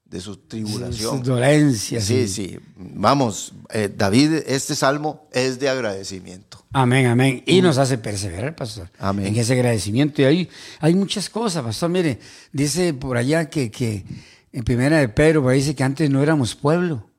de 0.09 0.21
su 0.21 0.37
tribulación. 0.37 1.19
Su 1.19 1.31
dolencia. 1.31 2.01
Sí, 2.01 2.29
sí. 2.29 2.59
Vamos, 2.77 3.53
eh, 3.71 3.93
David, 3.95 4.43
este 4.47 4.75
salmo 4.75 5.29
es 5.33 5.59
de 5.59 5.69
agradecimiento. 5.69 6.65
Amén, 6.73 7.07
amén. 7.07 7.43
Y 7.47 7.61
mm. 7.61 7.65
nos 7.65 7.79
hace 7.79 7.99
perseverar, 7.99 8.57
pastor. 8.57 8.91
Amén. 8.99 9.27
En 9.27 9.37
ese 9.37 9.53
agradecimiento. 9.53 10.23
Y 10.23 10.25
ahí 10.25 10.49
hay 10.81 10.95
muchas 10.95 11.29
cosas, 11.29 11.63
pastor. 11.63 11.91
Mire, 11.91 12.19
dice 12.53 12.95
por 12.95 13.17
allá 13.17 13.51
que, 13.51 13.71
que 13.71 14.05
en 14.53 14.65
primera 14.65 14.99
de 14.99 15.09
Pedro, 15.09 15.49
dice 15.51 15.75
que 15.75 15.85
antes 15.85 16.09
no 16.11 16.23
éramos 16.23 16.55
pueblo. 16.55 17.11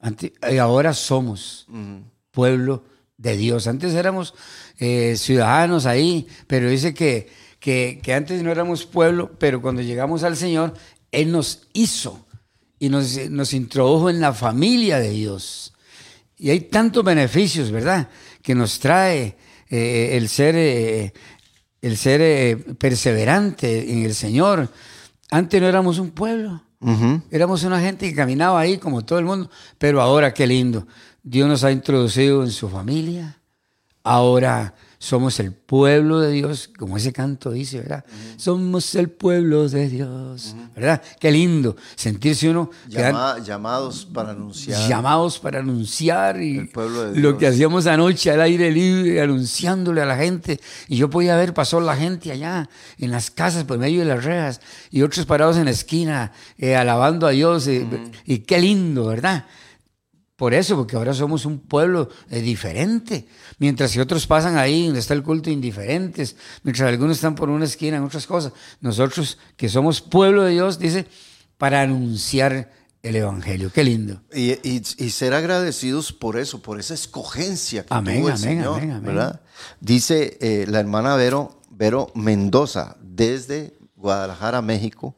Antes, 0.00 0.32
y 0.50 0.58
ahora 0.58 0.92
somos 0.92 1.66
pueblo 2.30 2.84
de 3.16 3.36
Dios. 3.36 3.66
Antes 3.66 3.94
éramos 3.94 4.34
eh, 4.78 5.14
ciudadanos 5.16 5.86
ahí, 5.86 6.28
pero 6.46 6.68
dice 6.68 6.94
que, 6.94 7.28
que, 7.58 8.00
que 8.02 8.14
antes 8.14 8.42
no 8.42 8.52
éramos 8.52 8.86
pueblo, 8.86 9.32
pero 9.38 9.62
cuando 9.62 9.82
llegamos 9.82 10.22
al 10.22 10.36
Señor, 10.36 10.74
él 11.14 11.32
nos 11.32 11.68
hizo 11.72 12.24
y 12.78 12.88
nos, 12.88 13.54
introdujo 13.54 14.10
en 14.10 14.20
la 14.20 14.32
familia 14.34 14.98
de 14.98 15.10
Dios. 15.10 15.72
Y 16.36 16.50
hay 16.50 16.60
tantos 16.60 17.04
beneficios, 17.04 17.70
¿verdad? 17.70 18.08
Que 18.42 18.54
nos 18.54 18.78
trae 18.78 19.36
eh, 19.70 20.10
el 20.12 20.28
ser, 20.28 20.54
eh, 20.56 21.12
el 21.80 21.96
ser 21.96 22.20
eh, 22.20 22.56
perseverante 22.56 23.92
en 23.92 24.04
el 24.04 24.14
Señor. 24.14 24.70
Antes 25.30 25.60
no 25.60 25.68
éramos 25.68 25.98
un 25.98 26.10
pueblo, 26.10 26.62
éramos 27.30 27.64
una 27.64 27.80
gente 27.80 28.06
que 28.08 28.14
caminaba 28.14 28.60
ahí 28.60 28.76
como 28.76 29.04
todo 29.04 29.18
el 29.18 29.24
mundo, 29.24 29.50
pero 29.78 30.02
ahora 30.02 30.34
qué 30.34 30.46
lindo. 30.46 30.86
Dios 31.22 31.48
nos 31.48 31.64
ha 31.64 31.72
introducido 31.72 32.44
en 32.44 32.50
su 32.50 32.68
familia. 32.68 33.38
Ahora 34.02 34.74
somos 35.04 35.38
el 35.38 35.52
pueblo 35.52 36.18
de 36.18 36.32
Dios, 36.32 36.70
como 36.78 36.96
ese 36.96 37.12
canto 37.12 37.50
dice, 37.50 37.78
¿verdad? 37.78 38.06
Somos 38.38 38.94
el 38.94 39.10
pueblo 39.10 39.68
de 39.68 39.90
Dios, 39.90 40.56
¿verdad? 40.74 41.02
Qué 41.20 41.30
lindo 41.30 41.76
sentirse 41.94 42.48
uno. 42.48 42.70
llamados 43.44 44.06
para 44.06 44.30
anunciar. 44.30 44.88
Llamados 44.88 45.38
para 45.38 45.58
anunciar 45.58 46.40
y 46.40 46.70
lo 47.16 47.36
que 47.36 47.48
hacíamos 47.48 47.86
anoche 47.86 48.30
al 48.30 48.40
aire 48.40 48.70
libre, 48.70 49.20
anunciándole 49.20 50.00
a 50.00 50.06
la 50.06 50.16
gente. 50.16 50.58
Y 50.88 50.96
yo 50.96 51.10
podía 51.10 51.36
ver, 51.36 51.52
pasó 51.52 51.82
la 51.82 51.96
gente 51.96 52.32
allá 52.32 52.70
en 52.96 53.10
las 53.10 53.30
casas 53.30 53.64
por 53.64 53.76
medio 53.76 54.00
de 54.00 54.06
las 54.06 54.24
rejas 54.24 54.62
y 54.90 55.02
otros 55.02 55.26
parados 55.26 55.58
en 55.58 55.66
la 55.66 55.72
esquina, 55.72 56.32
eh, 56.56 56.76
alabando 56.76 57.26
a 57.26 57.32
Dios. 57.32 57.66
Eh, 57.66 57.86
y 58.24 58.38
qué 58.38 58.58
lindo, 58.58 59.04
¿verdad? 59.08 59.44
Por 60.36 60.52
eso, 60.52 60.76
porque 60.76 60.96
ahora 60.96 61.14
somos 61.14 61.46
un 61.46 61.60
pueblo 61.60 62.08
eh, 62.28 62.40
diferente. 62.40 63.28
Mientras 63.58 63.92
que 63.92 64.00
otros 64.00 64.26
pasan 64.26 64.56
ahí 64.56 64.86
donde 64.86 64.98
está 64.98 65.14
el 65.14 65.22
culto 65.22 65.48
indiferentes, 65.48 66.36
mientras 66.64 66.88
algunos 66.88 67.16
están 67.16 67.36
por 67.36 67.50
una 67.50 67.64
esquina 67.64 67.98
en 67.98 68.02
otras 68.02 68.26
cosas. 68.26 68.52
Nosotros 68.80 69.38
que 69.56 69.68
somos 69.68 70.00
pueblo 70.00 70.42
de 70.42 70.52
Dios, 70.52 70.78
dice, 70.80 71.06
para 71.56 71.82
anunciar 71.82 72.72
el 73.04 73.16
Evangelio. 73.16 73.70
Qué 73.72 73.84
lindo. 73.84 74.22
Y, 74.34 75.10
ser 75.10 75.34
agradecidos 75.34 76.12
por 76.12 76.36
eso, 76.36 76.62
por 76.62 76.80
esa 76.80 76.94
escogencia 76.94 77.84
que 77.84 77.94
tuvo 77.94 78.28
el 78.28 78.38
Señor, 78.38 79.02
¿verdad? 79.02 79.40
Dice 79.80 80.38
eh, 80.40 80.64
la 80.66 80.80
hermana 80.80 81.14
Vero, 81.14 81.60
Vero 81.70 82.10
Mendoza, 82.14 82.96
desde 83.00 83.76
Guadalajara, 83.94 84.62
México. 84.62 85.14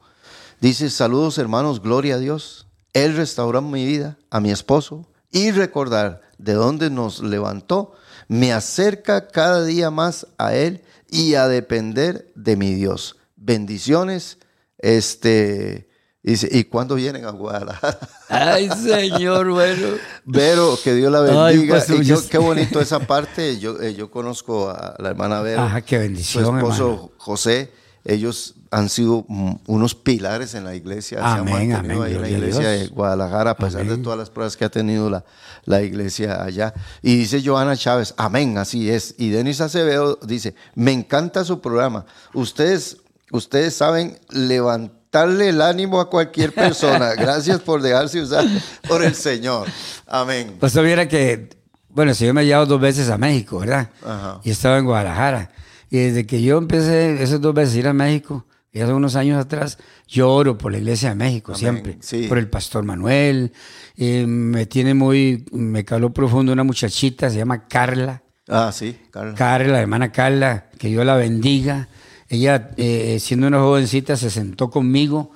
Dice, 0.61 0.91
saludos 0.91 1.39
hermanos, 1.39 1.81
gloria 1.81 2.17
a 2.17 2.19
Dios. 2.19 2.66
Él 2.97 3.15
restauró 3.15 3.61
mi 3.61 3.85
vida, 3.85 4.17
a 4.31 4.41
mi 4.41 4.51
esposo, 4.51 5.07
y 5.31 5.51
recordar 5.51 6.23
de 6.39 6.55
dónde 6.55 6.89
nos 6.89 7.21
levantó 7.21 7.93
me 8.27 8.53
acerca 8.53 9.29
cada 9.29 9.65
día 9.65 9.91
más 9.91 10.27
a 10.39 10.55
Él 10.55 10.83
y 11.11 11.35
a 11.35 11.47
depender 11.47 12.33
de 12.35 12.57
mi 12.57 12.75
Dios. 12.75 13.17
Bendiciones. 13.37 14.39
Este, 14.79 15.89
dice, 16.23 16.49
¿y 16.51 16.65
cuándo 16.65 16.95
vienen 16.95 17.27
a 17.27 17.31
Guadalajara? 17.31 17.99
Ay, 18.29 18.71
Señor, 18.71 19.51
bueno. 19.51 19.89
Vero, 20.25 20.79
que 20.83 20.95
Dios 20.95 21.13
la 21.13 21.21
bendiga. 21.21 21.85
y 21.89 22.05
yo, 22.05 22.27
qué 22.29 22.39
bonito 22.39 22.81
esa 22.81 23.01
parte. 23.01 23.59
Yo, 23.59 23.81
eh, 23.81 23.95
yo 23.95 24.11
conozco 24.11 24.71
a 24.71 24.97
la 24.99 25.11
hermana 25.11 25.43
Vero. 25.43 25.63
Ajá, 25.63 25.83
qué 25.83 25.99
bendición. 25.99 26.45
Su 26.45 26.57
esposo 26.57 27.13
José. 27.19 27.73
Ellos 28.05 28.55
han 28.71 28.89
sido 28.89 29.25
unos 29.67 29.95
pilares 29.95 30.55
en 30.55 30.65
la 30.65 30.75
iglesia. 30.75 31.19
Amén, 31.23 31.69
se 31.69 31.75
han 31.75 31.85
amén, 31.85 32.03
ahí 32.03 32.15
en 32.15 32.23
la 32.23 32.29
iglesia 32.29 32.69
de 32.69 32.89
Guadalajara, 32.89 33.53
a 33.53 33.57
pesar 33.57 33.87
de 33.87 33.97
todas 33.99 34.19
las 34.19 34.31
pruebas 34.31 34.57
que 34.57 34.65
ha 34.65 34.71
tenido 34.71 35.09
la, 35.11 35.25
la 35.65 35.83
iglesia 35.83 36.43
allá. 36.43 36.75
Y 37.03 37.17
dice 37.17 37.43
Joana 37.45 37.77
Chávez, 37.77 38.15
amén, 38.17 38.59
así 38.59 38.91
es. 38.91 39.15
Y 39.19 39.31
Denis 39.31 39.61
Acevedo 39.61 40.19
dice, 40.23 40.55
me 40.75 40.93
encanta 40.93 41.45
su 41.45 41.61
programa. 41.61 42.07
Ustedes, 42.33 42.99
ustedes 43.31 43.75
saben 43.75 44.19
levantarle 44.31 45.49
el 45.51 45.61
ánimo 45.61 46.01
a 46.01 46.11
cualquier 46.11 46.53
persona. 46.53 47.15
Gracias 47.17 47.61
por 47.61 47.83
dejarse 47.83 48.21
usar 48.21 48.45
por 48.89 49.03
el 49.03 49.15
Señor. 49.15 49.69
Amén. 50.07 50.57
Pues 50.59 50.75
viera 50.83 51.09
que, 51.09 51.51
bueno, 51.89 52.15
si 52.15 52.27
yo 52.27 52.35
me 52.35 52.43
he 52.43 52.47
llevado 52.47 52.67
dos 52.67 52.81
veces 52.81 53.11
a 53.11 53.19
México, 53.19 53.61
¿verdad? 53.61 53.91
Ajá. 54.05 54.41
Y 54.45 54.51
estaba 54.51 54.79
en 54.79 54.85
Guadalajara. 54.85 55.51
Y 55.91 55.99
desde 55.99 56.27
que 56.27 56.43
yo 56.43 56.59
empecé 56.59 57.23
esas 57.23 57.41
dos 57.41 57.55
veces 57.55 57.77
a 57.77 57.79
ir 57.79 57.89
a 57.89 57.93
México, 57.93 58.45
y 58.77 58.81
hace 58.83 58.93
unos 58.93 59.17
años 59.17 59.43
atrás, 59.43 59.79
yo 60.07 60.31
oro 60.31 60.59
por 60.59 60.71
la 60.71 60.77
Iglesia 60.77 61.09
de 61.09 61.15
México 61.15 61.55
siempre, 61.55 61.97
por 62.29 62.37
el 62.37 62.47
pastor 62.47 62.85
Manuel. 62.85 63.51
me 63.97 64.67
tiene 64.67 64.93
muy, 64.93 65.47
me 65.51 65.83
caló 65.87 66.13
profundo 66.13 66.53
una 66.53 66.63
muchachita, 66.63 67.31
se 67.31 67.39
llama 67.39 67.69
Carla. 67.69 68.23
Ah, 68.47 68.71
sí, 68.75 68.95
Carla. 69.11 69.35
Carla, 69.35 69.73
la 69.73 69.81
hermana 69.81 70.13
Carla, 70.13 70.67
que 70.79 70.89
Dios 70.89 71.07
la 71.07 71.17
bendiga. 71.17 71.89
Ella, 72.29 72.73
eh, 72.77 73.17
siendo 73.19 73.47
una 73.47 73.61
jovencita, 73.61 74.15
se 74.15 74.29
sentó 74.29 74.69
conmigo 74.69 75.31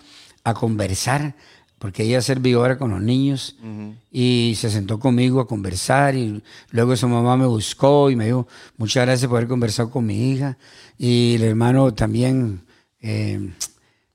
a 0.45 0.53
conversar, 0.53 1.35
porque 1.79 2.03
ella 2.03 2.21
servidora 2.21 2.77
con 2.77 2.91
los 2.91 3.01
niños, 3.01 3.57
y 4.13 4.53
se 4.59 4.69
sentó 4.69 4.99
conmigo 5.01 5.41
a 5.41 5.49
conversar, 5.49 6.15
y 6.15 6.43
luego 6.73 6.95
su 6.95 7.09
mamá 7.09 7.39
me 7.39 7.47
buscó 7.47 8.11
y 8.11 8.17
me 8.17 8.27
dijo, 8.27 8.47
muchas 8.77 9.07
gracias 9.07 9.31
por 9.31 9.39
haber 9.39 9.49
conversado 9.49 9.91
con 9.91 10.05
mi 10.05 10.31
hija, 10.31 10.59
y 10.99 11.37
el 11.37 11.45
hermano 11.45 11.95
también 11.95 12.69
eh, 13.01 13.51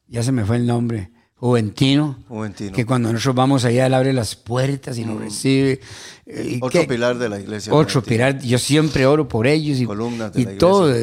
ya 0.07 0.23
se 0.23 0.31
me 0.31 0.45
fue 0.45 0.57
el 0.57 0.67
nombre, 0.67 1.11
Juventino, 1.37 2.17
Juventino, 2.27 2.71
que 2.71 2.85
cuando 2.85 3.11
nosotros 3.11 3.35
vamos 3.35 3.65
allá, 3.65 3.85
él 3.87 3.93
abre 3.93 4.13
las 4.13 4.35
puertas 4.35 4.97
y 4.97 5.03
nos 5.03 5.19
mm. 5.19 5.23
recibe. 5.23 5.79
Eh, 6.25 6.59
otro 6.61 6.87
pilar 6.87 7.17
de 7.17 7.29
la 7.29 7.39
iglesia. 7.39 7.73
Otro 7.73 8.01
pilar, 8.01 8.39
yo 8.39 8.57
siempre 8.57 9.05
oro 9.05 9.27
por 9.27 9.45
ellos 9.45 9.79
y, 9.79 9.85
Columnas 9.85 10.33
de 10.33 10.41
y 10.41 10.45
todo. 10.57 10.95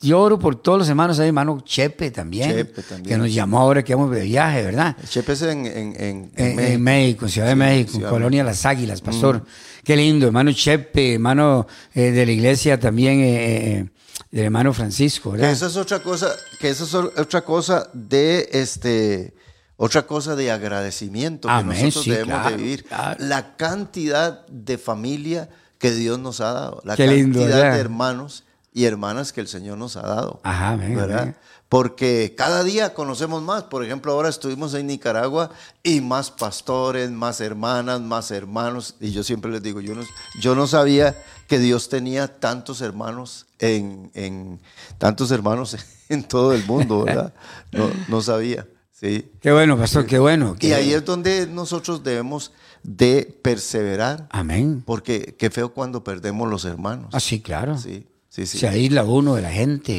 Yo 0.00 0.20
oro 0.20 0.38
por 0.38 0.60
todos 0.60 0.80
los 0.80 0.88
hermanos, 0.88 1.18
hay 1.18 1.28
hermano 1.28 1.60
Chepe 1.64 2.10
también, 2.10 2.70
que 3.04 3.16
nos 3.16 3.32
llamó 3.32 3.58
ahora 3.58 3.82
que 3.82 3.94
vamos 3.94 4.14
de 4.14 4.22
viaje, 4.22 4.62
¿verdad? 4.62 4.96
Chepe 5.08 5.32
es 5.32 5.42
en, 5.42 5.66
en, 5.66 6.30
en, 6.36 6.60
en 6.60 6.82
México, 6.82 7.26
Ciudad 7.26 7.48
de 7.48 7.56
México, 7.56 8.06
Colonia 8.08 8.44
Las 8.44 8.66
Águilas, 8.66 9.00
pastor. 9.00 9.38
Mm. 9.38 9.82
Qué 9.82 9.96
lindo, 9.96 10.26
hermano 10.26 10.52
Chepe, 10.52 11.14
hermano 11.14 11.66
eh, 11.94 12.10
de 12.10 12.26
la 12.26 12.32
iglesia 12.32 12.78
también. 12.78 13.20
Eh, 13.20 13.86
del 14.34 14.46
hermano 14.46 14.72
Francisco, 14.72 15.30
¿verdad? 15.30 15.46
Que 15.46 15.52
eso 15.52 15.66
es 15.68 15.76
otra 15.76 16.00
cosa, 16.00 16.34
que 16.58 16.68
eso 16.68 16.84
es 16.84 16.94
otra 16.94 17.42
cosa 17.42 17.88
de 17.92 18.48
este 18.50 19.32
otra 19.76 20.08
cosa 20.08 20.34
de 20.34 20.50
agradecimiento 20.50 21.46
que 21.46 21.62
nosotros 21.62 22.04
debemos 22.04 22.50
de 22.50 22.56
vivir. 22.56 22.86
La 23.18 23.54
cantidad 23.56 24.44
de 24.48 24.76
familia 24.76 25.48
que 25.78 25.92
Dios 25.92 26.18
nos 26.18 26.40
ha 26.40 26.52
dado, 26.52 26.82
la 26.84 26.96
cantidad 26.96 27.74
de 27.74 27.78
hermanos 27.78 28.42
y 28.72 28.86
hermanas 28.86 29.32
que 29.32 29.40
el 29.40 29.46
Señor 29.46 29.78
nos 29.78 29.96
ha 29.96 30.02
dado. 30.02 30.40
Ajá, 30.42 30.74
¿verdad? 30.74 31.36
Porque 31.74 32.36
cada 32.38 32.62
día 32.62 32.94
conocemos 32.94 33.42
más. 33.42 33.64
Por 33.64 33.84
ejemplo, 33.84 34.12
ahora 34.12 34.28
estuvimos 34.28 34.74
en 34.74 34.86
Nicaragua 34.86 35.50
y 35.82 36.00
más 36.00 36.30
pastores, 36.30 37.10
más 37.10 37.40
hermanas, 37.40 38.00
más 38.00 38.30
hermanos. 38.30 38.94
Y 39.00 39.10
yo 39.10 39.24
siempre 39.24 39.50
les 39.50 39.60
digo, 39.60 39.80
yo 39.80 39.96
no, 39.96 40.02
yo 40.40 40.54
no 40.54 40.68
sabía 40.68 41.20
que 41.48 41.58
Dios 41.58 41.88
tenía 41.88 42.28
tantos 42.38 42.80
hermanos 42.80 43.46
en, 43.58 44.12
en 44.14 44.60
tantos 44.98 45.32
hermanos 45.32 45.76
en 46.08 46.22
todo 46.22 46.52
el 46.52 46.64
mundo, 46.64 47.02
¿verdad? 47.02 47.34
No, 47.72 47.90
no 48.06 48.20
sabía. 48.20 48.68
Sí. 48.92 49.32
Qué 49.40 49.50
bueno, 49.50 49.76
pastor, 49.76 50.06
qué 50.06 50.20
bueno. 50.20 50.54
y 50.60 50.74
ahí 50.74 50.92
es 50.92 51.04
donde 51.04 51.48
nosotros 51.48 52.04
debemos 52.04 52.52
de 52.84 53.36
perseverar. 53.42 54.28
Amén. 54.30 54.80
Porque 54.86 55.34
qué 55.36 55.50
feo 55.50 55.74
cuando 55.74 56.04
perdemos 56.04 56.48
los 56.48 56.66
hermanos. 56.66 57.08
Ah, 57.10 57.18
sí, 57.18 57.40
claro. 57.40 57.76
Sí. 57.78 58.06
Sí, 58.34 58.46
sí. 58.46 58.58
Se 58.58 58.66
aísla 58.66 59.04
uno 59.04 59.36
de 59.36 59.42
la 59.42 59.52
gente 59.52 59.92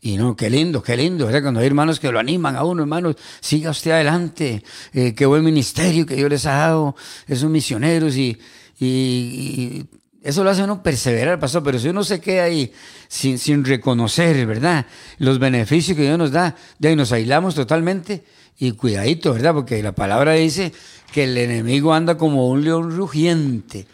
y, 0.00 0.16
no, 0.16 0.36
qué 0.36 0.48
lindo, 0.48 0.80
qué 0.80 0.96
lindo. 0.96 1.28
Cuando 1.28 1.58
hay 1.58 1.66
hermanos 1.66 1.98
que 1.98 2.12
lo 2.12 2.20
animan 2.20 2.54
a 2.54 2.62
uno, 2.62 2.82
hermanos, 2.82 3.16
siga 3.40 3.70
usted 3.70 3.90
adelante, 3.90 4.62
eh, 4.92 5.12
qué 5.12 5.26
buen 5.26 5.42
ministerio 5.42 6.06
que 6.06 6.14
Dios 6.14 6.30
les 6.30 6.46
ha 6.46 6.52
dado, 6.52 6.94
esos 7.26 7.50
misioneros 7.50 8.16
y, 8.16 8.38
y, 8.78 9.86
eso 10.22 10.44
lo 10.44 10.50
hace 10.50 10.62
uno 10.62 10.84
perseverar, 10.84 11.40
pastor. 11.40 11.64
Pero 11.64 11.80
si 11.80 11.88
uno 11.88 12.04
se 12.04 12.20
queda 12.20 12.44
ahí 12.44 12.72
sin, 13.08 13.40
sin 13.40 13.64
reconocer, 13.64 14.46
¿verdad? 14.46 14.86
Los 15.18 15.40
beneficios 15.40 15.96
que 15.96 16.04
Dios 16.04 16.16
nos 16.16 16.30
da, 16.30 16.54
de 16.78 16.90
ahí 16.90 16.94
nos 16.94 17.10
aislamos 17.10 17.56
totalmente 17.56 18.22
y 18.56 18.70
cuidadito, 18.70 19.32
¿verdad? 19.32 19.52
Porque 19.52 19.82
la 19.82 19.96
palabra 19.96 20.34
dice 20.34 20.72
que 21.12 21.24
el 21.24 21.36
enemigo 21.36 21.92
anda 21.92 22.16
como 22.16 22.48
un 22.48 22.62
león 22.62 22.96
rugiente, 22.96 23.88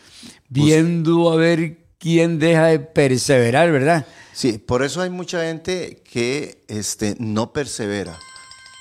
viendo 0.51 1.33
a 1.33 1.37
ver 1.37 1.80
quién 2.01 2.39
deja 2.41 2.67
de 2.67 2.81
perseverar, 2.81 3.71
¿verdad? 3.71 4.07
Sí, 4.33 4.59
por 4.59 4.83
eso 4.83 5.03
hay 5.03 5.11
mucha 5.11 5.45
gente 5.45 6.03
que 6.03 6.65
este, 6.67 7.15
no 7.21 7.53
persevera, 7.53 8.19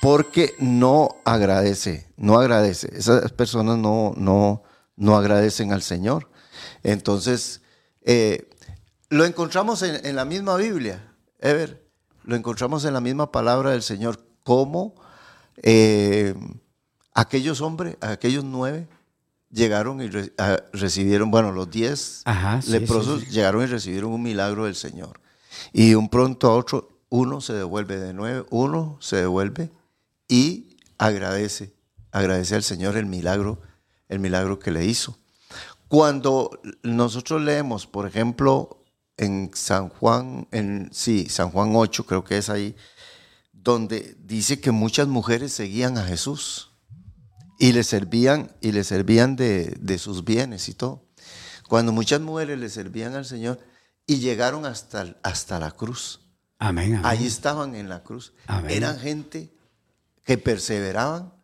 porque 0.00 0.54
no 0.58 1.16
agradece, 1.24 2.08
no 2.16 2.38
agradece. 2.38 2.90
Esas 2.96 3.30
personas 3.32 3.76
no, 3.76 4.14
no, 4.16 4.62
no 4.96 5.16
agradecen 5.16 5.72
al 5.72 5.82
Señor. 5.82 6.30
Entonces, 6.82 7.60
eh, 8.02 8.48
lo 9.10 9.26
encontramos 9.26 9.82
en, 9.82 10.16
la 10.16 10.24
misma 10.24 10.56
Biblia, 10.56 11.12
Ever, 11.40 11.86
lo 12.24 12.36
encontramos 12.36 12.84
en 12.84 12.94
la 12.94 13.00
misma 13.00 13.30
palabra 13.30 13.70
del 13.72 13.82
Señor, 13.82 14.18
como 14.44 14.94
eh, 15.62 16.34
aquellos 17.12 17.60
hombres, 17.60 17.96
aquellos 18.00 18.44
nueve, 18.44 18.88
llegaron 19.50 20.00
y 20.00 20.08
recibieron, 20.72 21.30
bueno, 21.30 21.52
los 21.52 21.70
diez 21.70 22.22
leprosos 22.66 23.28
llegaron 23.28 23.62
y 23.62 23.66
recibieron 23.66 24.12
un 24.12 24.22
milagro 24.22 24.64
del 24.64 24.74
Señor. 24.74 25.20
Y 25.72 25.94
un 25.94 26.08
pronto 26.08 26.48
a 26.48 26.54
otro, 26.54 26.88
uno 27.08 27.40
se 27.40 27.52
devuelve 27.52 27.98
de 27.98 28.14
nuevo, 28.14 28.46
uno 28.50 28.96
se 29.00 29.16
devuelve 29.16 29.70
y 30.28 30.76
agradece, 30.98 31.74
agradece 32.12 32.54
al 32.54 32.62
Señor 32.62 32.96
el 32.96 33.06
milagro, 33.06 33.60
el 34.08 34.20
milagro 34.20 34.58
que 34.58 34.70
le 34.70 34.84
hizo. 34.84 35.18
Cuando 35.88 36.60
nosotros 36.84 37.42
leemos, 37.42 37.86
por 37.86 38.06
ejemplo, 38.06 38.84
en 39.16 39.50
San 39.54 39.88
Juan, 39.88 40.46
en 40.52 40.88
sí, 40.92 41.26
San 41.28 41.50
Juan 41.50 41.72
8, 41.74 42.06
creo 42.06 42.24
que 42.24 42.38
es 42.38 42.48
ahí, 42.48 42.76
donde 43.52 44.16
dice 44.20 44.60
que 44.60 44.70
muchas 44.70 45.08
mujeres 45.08 45.52
seguían 45.52 45.98
a 45.98 46.04
Jesús 46.04 46.69
y 47.60 47.72
le 47.72 47.84
servían, 47.84 48.50
y 48.62 48.72
le 48.72 48.82
servían 48.84 49.36
de, 49.36 49.98
sus 49.98 50.24
bienes 50.24 50.70
y 50.70 50.74
todo. 50.74 51.04
Cuando 51.68 51.92
muchas 51.92 52.20
mujeres 52.20 52.58
le 52.58 52.70
servían 52.70 53.14
al 53.14 53.26
Señor 53.26 53.60
y 54.06 54.18
llegaron 54.18 54.64
hasta, 54.64 55.14
hasta 55.22 55.60
la 55.60 55.70
cruz. 55.70 56.20
Amén, 56.58 57.00
Ahí 57.04 57.26
estaban 57.26 57.74
en 57.74 57.90
la 57.90 58.02
cruz. 58.02 58.32
Eran 58.66 58.98
gente 58.98 59.52
que 60.24 60.38
perseveraban, 60.38 61.34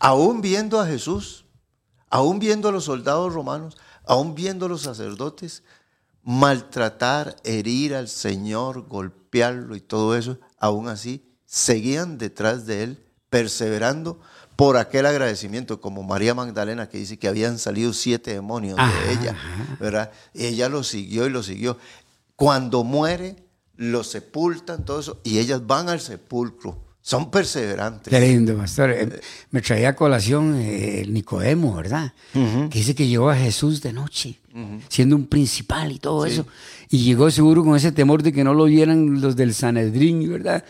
aún 0.00 0.40
viendo 0.40 0.80
a 0.80 0.86
Jesús, 0.86 1.46
aún 2.10 2.40
viendo 2.40 2.68
a 2.68 2.72
los 2.72 2.84
soldados 2.84 3.32
romanos, 3.32 3.78
aún 4.04 4.34
viendo 4.34 4.66
a 4.66 4.68
los 4.68 4.82
sacerdotes, 4.82 5.62
maltratar, 6.24 7.36
herir 7.44 7.94
al 7.94 8.08
Señor, 8.08 8.88
golpearlo 8.88 9.76
y 9.76 9.80
todo 9.80 10.16
eso, 10.16 10.40
aún 10.58 10.88
así 10.88 11.24
seguían 11.46 12.18
detrás 12.18 12.66
de 12.66 12.82
él, 12.82 13.06
perseverando 13.28 14.20
por 14.60 14.76
aquel 14.76 15.06
agradecimiento, 15.06 15.80
como 15.80 16.02
María 16.02 16.34
Magdalena 16.34 16.86
que 16.86 16.98
dice 16.98 17.18
que 17.18 17.28
habían 17.28 17.58
salido 17.58 17.94
siete 17.94 18.34
demonios 18.34 18.76
de 18.76 19.12
ella, 19.14 19.34
¿verdad? 19.80 20.12
ella 20.34 20.68
lo 20.68 20.82
siguió 20.82 21.26
y 21.26 21.30
lo 21.30 21.42
siguió. 21.42 21.78
Cuando 22.36 22.84
muere, 22.84 23.36
lo 23.76 24.04
sepultan, 24.04 24.84
todo 24.84 25.00
eso, 25.00 25.18
y 25.24 25.38
ellas 25.38 25.66
van 25.66 25.88
al 25.88 25.98
sepulcro. 25.98 26.78
Son 27.00 27.30
perseverantes. 27.30 28.10
Qué 28.10 28.20
lindo, 28.20 28.54
pastor. 28.54 28.90
Eh, 28.90 29.20
me 29.50 29.62
traía 29.62 29.88
a 29.88 29.96
colación 29.96 30.54
eh, 30.56 31.00
el 31.00 31.14
Nicodemo, 31.14 31.74
¿verdad? 31.74 32.12
Que 32.34 32.78
dice 32.80 32.94
que 32.94 33.08
llegó 33.08 33.30
a 33.30 33.36
Jesús 33.36 33.80
de 33.80 33.94
noche, 33.94 34.40
siendo 34.90 35.16
un 35.16 35.26
principal 35.26 35.90
y 35.90 35.98
todo 35.98 36.26
eso. 36.26 36.46
Y 36.90 36.98
llegó 36.98 37.30
seguro 37.30 37.64
con 37.64 37.76
ese 37.76 37.92
temor 37.92 38.22
de 38.22 38.30
que 38.30 38.44
no 38.44 38.52
lo 38.52 38.64
vieran 38.64 39.22
los 39.22 39.36
del 39.36 39.54
Sanedrín, 39.54 40.30
¿verdad? 40.30 40.62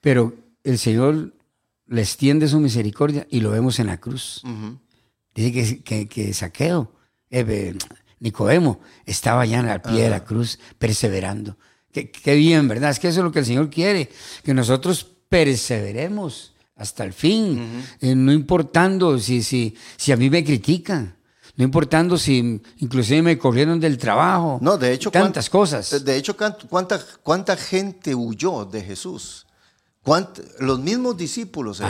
Pero 0.00 0.32
el 0.62 0.78
Señor 0.78 1.32
le 1.90 2.02
extiende 2.02 2.46
su 2.46 2.60
misericordia 2.60 3.26
y 3.30 3.40
lo 3.40 3.50
vemos 3.50 3.80
en 3.80 3.88
la 3.88 3.98
cruz. 3.98 4.42
Dice 5.34 5.52
que, 5.52 5.82
que, 5.82 6.08
que 6.08 6.32
Saqueo, 6.32 6.92
eh, 7.30 7.76
Nicodemo, 8.20 8.80
estaba 9.04 9.44
ya 9.44 9.60
al 9.60 9.82
pie 9.82 10.04
de 10.04 10.10
la 10.10 10.24
cruz, 10.24 10.58
perseverando. 10.78 11.58
Qué, 11.92 12.34
bien, 12.36 12.68
¿verdad? 12.68 12.90
Es 12.90 13.00
que 13.00 13.08
eso 13.08 13.20
es 13.20 13.24
lo 13.24 13.32
que 13.32 13.40
el 13.40 13.44
Señor 13.44 13.68
quiere, 13.68 14.08
que 14.44 14.54
nosotros 14.54 15.04
perseveremos 15.28 16.54
hasta 16.76 17.04
el 17.04 17.12
fin, 17.12 17.84
eh, 18.00 18.14
no 18.14 18.32
importando 18.32 19.18
si, 19.18 19.42
si, 19.42 19.76
si 19.96 20.12
a 20.12 20.16
mí 20.16 20.30
me 20.30 20.44
critican. 20.44 21.16
No 21.56 21.64
importando 21.64 22.16
si 22.16 22.62
inclusive 22.78 23.20
me 23.20 23.36
corrieron 23.36 23.80
del 23.80 23.98
trabajo. 23.98 24.58
No, 24.62 24.78
de 24.78 24.92
hecho, 24.92 25.10
tantas 25.10 25.50
cosas. 25.50 26.04
De 26.04 26.16
hecho, 26.16 26.36
¿cuánta, 26.36 27.04
cuánta 27.22 27.56
gente 27.56 28.14
huyó 28.14 28.64
de 28.64 28.80
Jesús? 28.82 29.46
Los 30.58 30.80
mismos 30.80 31.16
discípulos, 31.16 31.82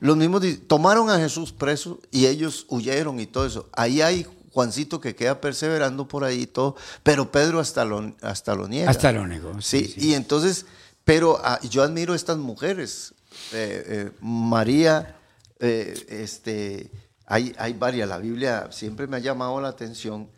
los 0.00 0.16
mismos 0.16 0.42
tomaron 0.66 1.10
a 1.10 1.18
Jesús 1.18 1.52
preso 1.52 2.00
y 2.10 2.26
ellos 2.26 2.66
huyeron 2.68 3.20
y 3.20 3.26
todo 3.26 3.46
eso. 3.46 3.68
Ahí 3.72 4.00
hay 4.00 4.26
Juancito 4.52 5.00
que 5.00 5.14
queda 5.14 5.40
perseverando 5.40 6.08
por 6.08 6.24
ahí 6.24 6.42
y 6.42 6.46
todo, 6.46 6.74
pero 7.02 7.30
Pedro 7.30 7.60
hasta 7.60 7.84
lo, 7.84 8.12
hasta 8.22 8.54
lo 8.54 8.66
niega. 8.66 8.90
Hasta 8.90 9.12
lo 9.12 9.26
negó. 9.26 9.60
Sí, 9.60 9.94
y 9.96 10.14
entonces, 10.14 10.66
pero 11.04 11.38
ah, 11.44 11.60
yo 11.62 11.82
admiro 11.82 12.12
a 12.12 12.16
estas 12.16 12.38
mujeres, 12.38 13.14
eh, 13.52 13.84
eh, 13.86 14.10
María, 14.20 15.16
eh, 15.60 16.06
este, 16.08 16.90
hay, 17.26 17.54
hay 17.58 17.74
varias, 17.74 18.08
la 18.08 18.18
Biblia 18.18 18.68
siempre 18.70 19.06
me 19.06 19.18
ha 19.18 19.20
llamado 19.20 19.60
la 19.60 19.68
atención, 19.68 20.28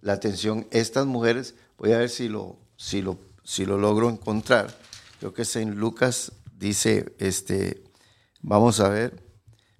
la 0.00 0.14
atención, 0.14 0.66
estas 0.70 1.06
mujeres, 1.06 1.54
voy 1.76 1.92
a 1.92 1.98
ver 1.98 2.10
si 2.10 2.28
lo, 2.28 2.56
si 2.76 3.02
lo, 3.02 3.18
si 3.44 3.64
lo 3.64 3.76
logro 3.78 4.08
encontrar, 4.08 4.74
creo 5.18 5.34
que 5.34 5.42
es 5.42 5.56
en 5.56 5.76
Lucas, 5.76 6.32
dice, 6.56 7.14
este, 7.18 7.84
vamos 8.40 8.80
a 8.80 8.88
ver, 8.88 9.24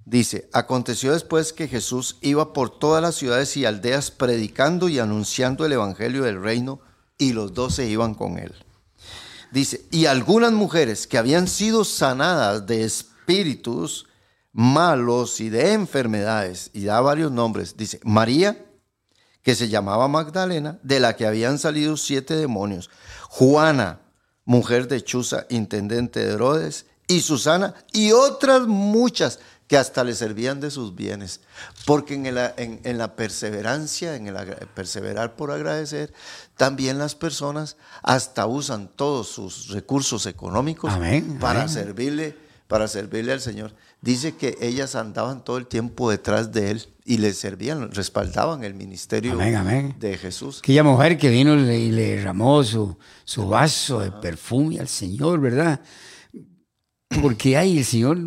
dice, 0.05 0.49
aconteció 0.53 1.13
después 1.13 1.53
que 1.53 1.69
Jesús 1.69 2.19
iba 2.21 2.53
por 2.53 2.79
todas 2.79 3.03
las 3.03 3.15
ciudades 3.15 3.57
y 3.57 3.65
aldeas 3.65 4.11
predicando 4.11 4.89
y 4.89 4.99
anunciando 4.99 5.65
el 5.65 5.73
Evangelio 5.73 6.25
del 6.25 6.43
reino, 6.43 6.81
y 7.17 7.33
los 7.33 7.53
doce 7.55 7.89
iban 7.89 8.15
con 8.15 8.39
él. 8.39 8.55
Dice, 9.51 9.87
y 9.91 10.07
algunas 10.07 10.53
mujeres 10.53 11.07
que 11.07 11.19
habían 11.19 11.49
sido 11.49 11.85
sanadas 11.85 12.67
de 12.67 12.85
espíritus 12.85 14.07
malos 14.53 15.41
y 15.41 15.51
de 15.51 15.73
enfermedades, 15.73 16.71
y 16.73 16.85
da 16.85 17.01
varios 17.01 17.31
nombres, 17.31 17.77
dice, 17.77 18.01
María, 18.03 18.65
que 19.43 19.55
se 19.55 19.69
llamaba 19.69 20.09
Magdalena, 20.09 20.79
de 20.83 21.01
la 21.01 21.17
que 21.17 21.27
habían 21.27 21.59
salido 21.59 21.97
siete 21.97 22.35
demonios, 22.35 22.91
Juana, 23.29 24.01
mujer 24.49 24.89
de 24.89 25.05
Chuza, 25.05 25.45
intendente 25.51 26.25
de 26.25 26.33
Herodes, 26.33 26.87
y 27.07 27.21
Susana, 27.21 27.75
y 27.93 28.13
otras 28.13 28.67
muchas 28.67 29.41
que 29.67 29.77
hasta 29.77 30.05
le 30.05 30.15
servían 30.15 30.59
de 30.59 30.71
sus 30.71 30.95
bienes. 30.95 31.43
Porque 31.85 32.15
en 32.15 32.35
la, 32.35 32.55
en, 32.57 32.97
la 32.97 33.15
perseverancia, 33.15 34.17
en 34.17 34.27
el 34.27 34.35
perseverar 34.75 35.37
por 35.37 35.51
agradecer, 35.51 36.15
también 36.57 36.97
las 36.97 37.15
personas 37.15 37.77
hasta 38.03 38.47
usan 38.47 38.89
todos 38.89 39.29
sus 39.29 39.69
recursos 39.69 40.25
económicos 40.25 40.95
para 41.39 41.69
servirle 41.69 42.35
para 42.69 42.87
servirle 42.87 43.33
al 43.33 43.41
Señor. 43.41 43.75
Dice 44.03 44.37
que 44.37 44.57
ellas 44.61 44.95
andaban 44.95 45.43
todo 45.43 45.57
el 45.57 45.67
tiempo 45.67 46.11
detrás 46.11 46.53
de 46.53 46.71
él 46.71 46.89
y 47.09 47.17
le 47.17 47.33
servían, 47.33 47.91
respaldaban 47.91 48.63
el 48.65 48.75
ministerio 48.75 49.35
de 49.35 50.19
Jesús. 50.19 50.59
Aquella 50.59 50.85
mujer 50.85 51.17
que 51.17 51.31
vino 51.31 51.55
y 51.55 51.91
le 51.91 52.17
derramó 52.17 52.63
su, 52.63 52.99
su 53.25 53.49
vaso 53.49 54.01
de 54.01 54.13
perfume 54.13 54.79
al 54.79 54.89
Señor, 54.89 55.41
¿verdad? 55.41 55.81
Porque 57.23 57.57
ahí 57.57 57.79
el 57.79 57.87
Señor 57.87 58.19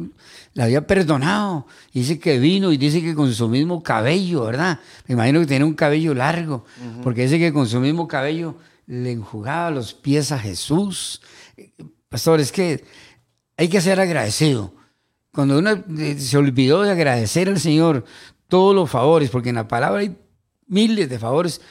la 0.56 0.64
había 0.64 0.88
perdonado. 0.88 1.68
Dice 1.94 2.18
que 2.18 2.40
vino 2.40 2.72
y 2.72 2.78
dice 2.78 3.04
que 3.04 3.14
con 3.14 3.32
su 3.32 3.48
mismo 3.48 3.84
cabello, 3.84 4.46
¿verdad? 4.46 4.80
Me 5.06 5.14
imagino 5.14 5.42
que 5.42 5.46
tenía 5.46 5.68
un 5.68 5.76
cabello 5.76 6.16
largo, 6.16 6.66
porque 7.04 7.22
dice 7.22 7.38
que 7.38 7.54
con 7.54 7.68
su 7.68 7.80
mismo 7.80 8.08
cabello 8.08 8.58
le 8.88 9.12
enjugaba 9.12 9.70
los 9.70 9.94
pies 9.94 10.32
a 10.32 10.40
Jesús. 10.40 11.22
Pastor, 12.10 12.40
es 12.40 12.52
que 12.52 12.84
hay 13.58 13.70
que 13.70 13.80
ser 13.80 14.00
agradecido. 14.00 14.74
Cuando 15.34 15.60
uno 15.60 15.72
eh, 15.98 16.20
se 16.20 16.38
olvidó 16.38 16.82
de 16.82 16.92
agradecer 16.92 17.48
al 17.48 17.60
Señor 17.60 18.04
todos 18.52 18.76
los 18.76 18.90
favores, 18.90 19.30
porque 19.30 19.48
en 19.48 19.56
la 19.56 19.70
palabra 19.70 20.02
hay 20.02 20.14
miles 20.68 21.10
de 21.10 21.18
favores, 21.18 21.62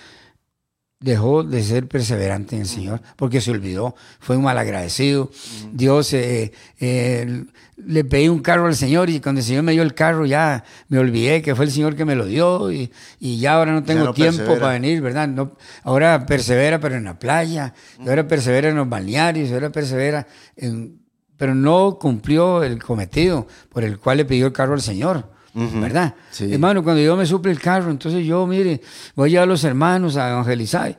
dejó 0.98 1.44
de 1.44 1.62
ser 1.62 1.86
perseverante 1.86 2.56
en 2.56 2.62
el 2.62 2.68
Señor 2.68 3.02
porque 3.16 3.42
se 3.42 3.50
olvidó, 3.50 3.94
fue 4.18 4.38
un 4.38 4.44
malagradecido. 4.44 5.30
Dios 5.72 6.14
eh, 6.14 6.52
eh, 6.78 7.44
le 7.76 8.04
pedí 8.04 8.28
un 8.28 8.40
carro 8.40 8.64
al 8.64 8.74
Señor 8.76 9.10
y 9.10 9.20
cuando 9.20 9.40
el 9.40 9.46
Señor 9.46 9.62
me 9.62 9.72
dio 9.72 9.82
el 9.82 9.92
carro 9.92 10.24
ya 10.24 10.64
me 10.88 10.98
olvidé 10.98 11.42
que 11.42 11.54
fue 11.54 11.66
el 11.66 11.70
Señor 11.70 11.96
que 11.96 12.06
me 12.06 12.14
lo 12.14 12.24
dio 12.24 12.72
y, 12.72 12.90
ya 13.20 13.56
ahora 13.56 13.72
no 13.72 13.84
tengo 13.84 14.14
tiempo 14.14 14.54
para 14.54 14.72
venir, 14.72 15.02
¿verdad? 15.02 15.28
No, 15.28 15.58
ahora 15.82 16.24
persevera 16.24 16.80
pero 16.80 16.94
en 16.94 17.04
la 17.04 17.18
playa, 17.18 17.74
ahora 18.06 18.26
persevera 18.26 18.70
en 18.70 18.76
los 18.76 18.88
balnearios, 18.88 19.52
ahora 19.52 19.68
persevera 19.68 20.26
en... 20.56 20.98
Pero 21.36 21.54
no 21.54 21.98
cumplió 21.98 22.62
el 22.62 22.82
cometido 22.82 23.46
por 23.68 23.84
el 23.84 23.98
cual 23.98 24.16
le 24.16 24.24
pidió 24.24 24.46
el 24.46 24.52
carro 24.54 24.72
al 24.72 24.80
Señor. 24.80 25.39
¿Verdad? 25.54 26.14
Hermano, 26.38 26.82
cuando 26.82 27.02
yo 27.02 27.16
me 27.16 27.26
suple 27.26 27.52
el 27.52 27.60
carro, 27.60 27.90
entonces 27.90 28.24
yo, 28.24 28.46
mire, 28.46 28.80
voy 29.14 29.28
a 29.28 29.32
llevar 29.32 29.44
a 29.44 29.46
los 29.46 29.64
hermanos 29.64 30.16
a 30.16 30.30
evangelizar. 30.30 30.98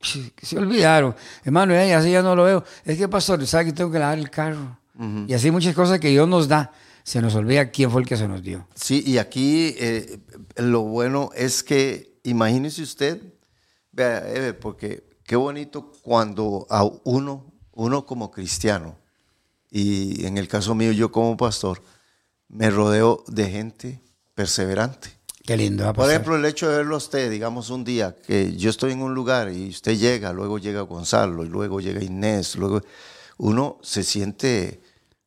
Se 0.00 0.58
olvidaron. 0.58 1.14
Hermano, 1.44 1.74
así 1.74 2.10
ya 2.10 2.22
no 2.22 2.36
lo 2.36 2.44
veo. 2.44 2.64
Es 2.84 2.98
que, 2.98 3.08
pastor, 3.08 3.44
sabe 3.46 3.66
que 3.66 3.72
tengo 3.72 3.90
que 3.90 3.98
lavar 3.98 4.18
el 4.18 4.30
carro. 4.30 4.78
Y 5.26 5.34
así 5.34 5.50
muchas 5.50 5.74
cosas 5.74 5.98
que 6.00 6.08
Dios 6.08 6.28
nos 6.28 6.48
da. 6.48 6.72
Se 7.02 7.20
nos 7.22 7.34
olvida 7.34 7.70
quién 7.70 7.90
fue 7.90 8.02
el 8.02 8.08
que 8.08 8.16
se 8.16 8.26
nos 8.26 8.42
dio. 8.42 8.66
Sí, 8.74 9.02
y 9.06 9.18
aquí 9.18 9.76
eh, 9.78 10.18
lo 10.56 10.82
bueno 10.82 11.30
es 11.36 11.62
que, 11.62 12.18
imagínese 12.24 12.82
usted, 12.82 13.22
vea, 13.92 14.28
Eve, 14.28 14.54
porque 14.54 15.04
qué 15.22 15.36
bonito 15.36 15.92
cuando 16.02 16.66
a 16.68 16.82
uno, 17.04 17.52
uno 17.72 18.06
como 18.06 18.32
cristiano, 18.32 18.98
y 19.70 20.24
en 20.24 20.36
el 20.36 20.48
caso 20.48 20.74
mío 20.74 20.90
yo 20.90 21.12
como 21.12 21.36
pastor, 21.36 21.80
me 22.48 22.70
rodeo 22.70 23.24
de 23.26 23.50
gente 23.50 24.00
perseverante. 24.34 25.16
Qué 25.44 25.56
lindo. 25.56 25.92
Por 25.94 26.10
ejemplo, 26.10 26.36
el 26.36 26.44
hecho 26.44 26.68
de 26.68 26.78
verlo 26.78 26.96
a 26.96 26.98
usted, 26.98 27.30
digamos 27.30 27.70
un 27.70 27.84
día 27.84 28.16
que 28.26 28.56
yo 28.56 28.68
estoy 28.68 28.92
en 28.92 29.02
un 29.02 29.14
lugar 29.14 29.52
y 29.52 29.68
usted 29.68 29.96
llega, 29.96 30.32
luego 30.32 30.58
llega 30.58 30.80
Gonzalo 30.80 31.44
y 31.44 31.48
luego 31.48 31.80
llega 31.80 32.02
Inés, 32.02 32.56
luego 32.56 32.82
uno 33.38 33.78
se 33.80 34.02
siente 34.02 34.80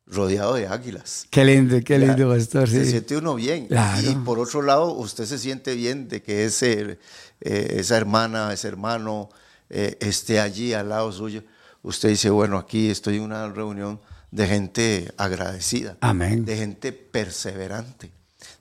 rodeado 0.06 0.54
de 0.54 0.66
águilas. 0.66 1.26
Qué 1.30 1.44
lindo, 1.44 1.78
qué 1.82 1.98
lindo, 1.98 2.28
pastor. 2.28 2.68
Se 2.68 2.84
siente 2.84 3.16
uno 3.16 3.34
bien. 3.36 3.68
Y 4.02 4.14
por 4.16 4.38
otro 4.38 4.60
lado, 4.60 4.92
usted 4.92 5.24
se 5.24 5.38
siente 5.38 5.74
bien 5.74 6.08
de 6.08 6.22
que 6.22 6.44
ese, 6.44 6.98
eh, 7.40 7.76
esa 7.78 7.96
hermana, 7.96 8.52
ese 8.52 8.68
hermano 8.68 9.30
eh, 9.70 9.96
esté 10.00 10.40
allí 10.40 10.74
al 10.74 10.90
lado 10.90 11.10
suyo. 11.12 11.44
Usted 11.82 12.10
dice, 12.10 12.28
bueno, 12.28 12.58
aquí 12.58 12.90
estoy 12.90 13.16
en 13.16 13.22
una 13.22 13.48
reunión 13.48 14.00
de 14.30 14.46
gente 14.46 15.12
agradecida, 15.16 15.96
Amén. 16.00 16.44
de 16.44 16.56
gente 16.56 16.92
perseverante, 16.92 18.10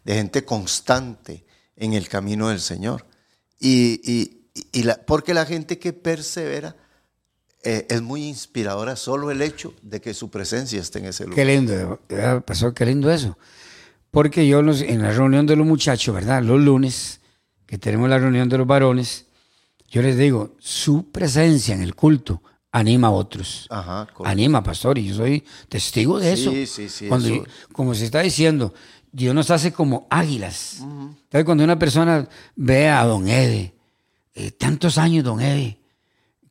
de 0.03 0.13
gente 0.13 0.43
constante 0.43 1.45
en 1.75 1.93
el 1.93 2.07
camino 2.09 2.49
del 2.49 2.59
Señor. 2.59 3.05
Y, 3.59 4.37
porque 5.05 5.33
la 5.33 5.45
gente 5.45 5.77
que 5.79 5.93
persevera 5.93 6.75
eh, 7.63 7.85
es 7.89 8.01
muy 8.01 8.25
inspiradora 8.25 8.95
solo 8.95 9.31
el 9.31 9.41
hecho 9.41 9.73
de 9.81 10.01
que 10.01 10.13
su 10.13 10.29
presencia 10.29 10.79
esté 10.79 10.99
en 10.99 11.05
ese 11.05 11.23
lugar. 11.25 11.35
Qué 11.35 11.45
lindo, 11.45 11.99
pasó, 12.45 12.73
qué 12.73 12.85
lindo 12.85 13.11
eso. 13.11 13.37
Porque 14.11 14.47
yo 14.47 14.59
en 14.59 15.01
la 15.01 15.11
reunión 15.11 15.45
de 15.45 15.55
los 15.55 15.67
muchachos, 15.67 16.15
¿verdad? 16.15 16.41
Los 16.41 16.59
lunes, 16.59 17.19
que 17.67 17.77
tenemos 17.77 18.09
la 18.09 18.17
reunión 18.17 18.49
de 18.49 18.57
los 18.57 18.65
varones, 18.65 19.25
yo 19.89 20.01
les 20.01 20.17
digo, 20.17 20.55
su 20.59 21.11
presencia 21.11 21.75
en 21.75 21.81
el 21.81 21.95
culto 21.95 22.41
anima 22.71 23.07
a 23.07 23.11
otros. 23.11 23.67
anima, 24.23 24.63
pastor, 24.63 24.97
y 24.97 25.07
yo 25.07 25.15
soy 25.15 25.43
testigo 25.67 26.19
de 26.19 26.33
eso. 26.33 26.51
Sí, 26.51 26.65
sí, 26.65 26.89
sí. 26.89 27.07
Cuando, 27.07 27.45
Como 27.71 27.93
se 27.95 28.05
está 28.05 28.21
diciendo, 28.21 28.73
Dios 29.11 29.33
nos 29.33 29.49
hace 29.51 29.73
como 29.73 30.07
águilas. 30.09 30.77
Entonces, 30.81 31.45
cuando 31.45 31.63
una 31.63 31.79
persona 31.79 32.27
ve 32.55 32.89
a 32.89 33.03
don 33.05 33.27
Ede, 33.27 33.75
eh, 34.33 34.51
tantos 34.51 34.97
años 34.97 35.23
don 35.23 35.41
Ede, 35.41 35.79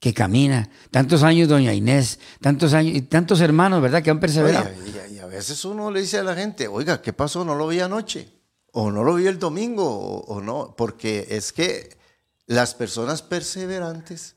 que 0.01 0.15
camina, 0.15 0.69
tantos 0.91 1.23
años 1.23 1.49
doña 1.49 1.75
Inés, 1.75 2.21
tantos 2.41 2.73
años, 2.73 2.97
y 2.97 3.03
tantos 3.03 3.41
hermanos, 3.41 3.83
¿verdad?, 3.83 4.03
que 4.03 4.11
han 4.11 4.21
perseverado. 4.21 4.71
y, 5.11 5.19
a 5.19 5.27
veces 5.27 5.65
uno 5.65 5.91
le 5.91 6.01
dice 6.01 6.19
a 6.19 6.23
la 6.23 6.35
gente, 6.35 6.69
oiga, 6.69 7.03
¿qué 7.03 7.13
pasó? 7.13 7.45
No 7.45 7.55
lo 7.55 7.67
vi 7.67 7.81
anoche, 7.81 8.33
o 8.73 8.91
no 8.91 9.03
lo 9.05 9.15
vi 9.15 9.27
el 9.27 9.39
domingo, 9.39 10.21
o 10.21 10.41
no, 10.41 10.75
porque 10.77 11.27
es 11.31 11.53
que 11.53 11.99
las 12.47 12.75
personas 12.75 13.23
perseverantes 13.23 14.37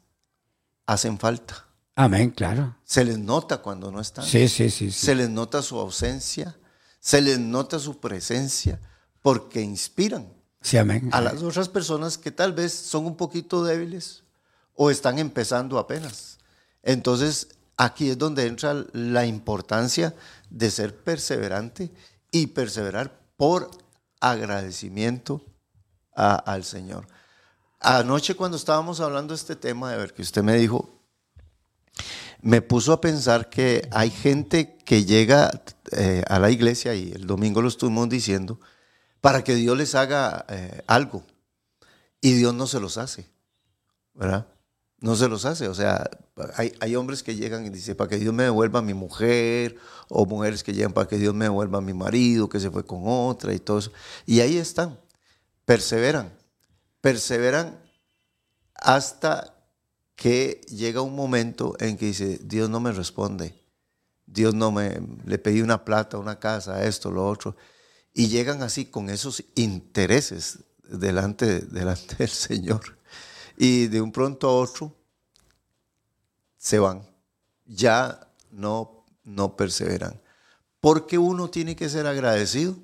hacen 0.85 1.17
falta. 1.17 1.67
Amén, 1.95 2.31
claro. 2.31 2.77
Se 2.83 3.03
les 3.03 3.17
nota 3.17 3.57
cuando 3.61 3.91
no 3.91 3.99
están. 3.99 4.25
Sí, 4.25 4.47
sí, 4.47 4.69
sí, 4.69 4.91
Se 4.91 5.13
les 5.15 5.29
nota 5.29 5.61
su 5.61 5.77
ausencia, 5.77 6.57
se 6.99 7.21
les 7.21 7.39
nota 7.39 7.79
su 7.79 7.99
presencia, 7.99 8.79
porque 9.21 9.61
inspiran 9.61 10.31
sí, 10.61 10.77
amén. 10.77 11.09
a 11.11 11.21
las 11.21 11.41
otras 11.41 11.69
personas 11.69 12.17
que 12.17 12.31
tal 12.31 12.53
vez 12.53 12.73
son 12.73 13.05
un 13.05 13.17
poquito 13.17 13.63
débiles 13.63 14.23
o 14.75 14.89
están 14.89 15.19
empezando 15.19 15.77
apenas. 15.77 16.39
Entonces, 16.81 17.49
aquí 17.77 18.09
es 18.09 18.17
donde 18.17 18.47
entra 18.47 18.85
la 18.93 19.25
importancia 19.25 20.15
de 20.49 20.71
ser 20.71 20.95
perseverante 21.03 21.91
y 22.31 22.47
perseverar 22.47 23.19
por 23.37 23.69
agradecimiento 24.19 25.45
al 26.13 26.63
Señor. 26.63 27.07
Anoche 27.79 28.35
cuando 28.35 28.57
estábamos 28.57 28.99
hablando 28.99 29.33
de 29.33 29.39
este 29.39 29.55
tema, 29.55 29.91
de 29.91 29.97
ver 29.97 30.13
que 30.13 30.21
usted 30.21 30.43
me 30.43 30.55
dijo, 30.55 31.00
me 32.41 32.61
puso 32.61 32.93
a 32.93 33.01
pensar 33.01 33.49
que 33.49 33.87
hay 33.91 34.09
gente 34.09 34.77
que 34.85 35.05
llega 35.05 35.51
eh, 35.91 36.23
a 36.27 36.39
la 36.39 36.49
iglesia, 36.49 36.95
y 36.95 37.11
el 37.11 37.27
domingo 37.27 37.61
lo 37.61 37.67
estuvimos 37.67 38.09
diciendo, 38.09 38.59
para 39.21 39.43
que 39.43 39.55
Dios 39.55 39.77
les 39.77 39.95
haga 39.95 40.45
eh, 40.49 40.81
algo. 40.87 41.23
Y 42.19 42.33
Dios 42.33 42.53
no 42.53 42.67
se 42.67 42.79
los 42.79 42.97
hace, 42.97 43.27
¿verdad? 44.13 44.47
No 44.99 45.15
se 45.15 45.27
los 45.27 45.45
hace. 45.45 45.67
O 45.67 45.73
sea, 45.73 46.09
hay, 46.55 46.73
hay, 46.79 46.95
hombres 46.95 47.23
que 47.23 47.35
llegan 47.35 47.65
y 47.65 47.69
dicen, 47.69 47.95
para 47.95 48.09
que 48.09 48.17
Dios 48.17 48.33
me 48.33 48.43
devuelva 48.43 48.81
mi 48.81 48.93
mujer, 48.93 49.77
o 50.07 50.25
mujeres 50.25 50.63
que 50.63 50.73
llegan 50.73 50.93
para 50.93 51.07
que 51.07 51.17
Dios 51.17 51.33
me 51.33 51.45
devuelva 51.45 51.79
a 51.79 51.81
mi 51.81 51.93
marido, 51.93 52.49
que 52.49 52.59
se 52.59 52.69
fue 52.69 52.85
con 52.85 53.01
otra 53.05 53.53
y 53.53 53.59
todo 53.59 53.79
eso. 53.79 53.91
Y 54.25 54.41
ahí 54.41 54.57
están, 54.57 54.99
perseveran, 55.65 56.31
perseveran 57.01 57.79
hasta 58.75 59.55
que 60.21 60.61
llega 60.69 61.01
un 61.01 61.15
momento 61.15 61.75
en 61.79 61.97
que 61.97 62.05
dice, 62.05 62.37
Dios 62.43 62.69
no 62.69 62.79
me 62.79 62.91
responde, 62.91 63.59
Dios 64.27 64.53
no 64.53 64.71
me, 64.71 65.01
le 65.25 65.39
pedí 65.39 65.63
una 65.63 65.83
plata, 65.83 66.19
una 66.19 66.37
casa, 66.37 66.83
esto, 66.85 67.09
lo 67.09 67.27
otro. 67.27 67.55
Y 68.13 68.27
llegan 68.27 68.61
así 68.61 68.85
con 68.85 69.09
esos 69.09 69.43
intereses 69.55 70.59
delante, 70.83 71.61
delante 71.61 72.17
del 72.17 72.29
Señor. 72.29 72.99
Y 73.57 73.87
de 73.87 73.99
un 73.99 74.11
pronto 74.11 74.47
a 74.47 74.53
otro 74.53 74.95
se 76.55 76.77
van. 76.77 77.01
Ya 77.65 78.31
no, 78.51 79.07
no 79.23 79.55
perseveran. 79.55 80.21
Porque 80.79 81.17
uno 81.17 81.49
tiene 81.49 81.75
que 81.75 81.89
ser 81.89 82.05
agradecido. 82.05 82.75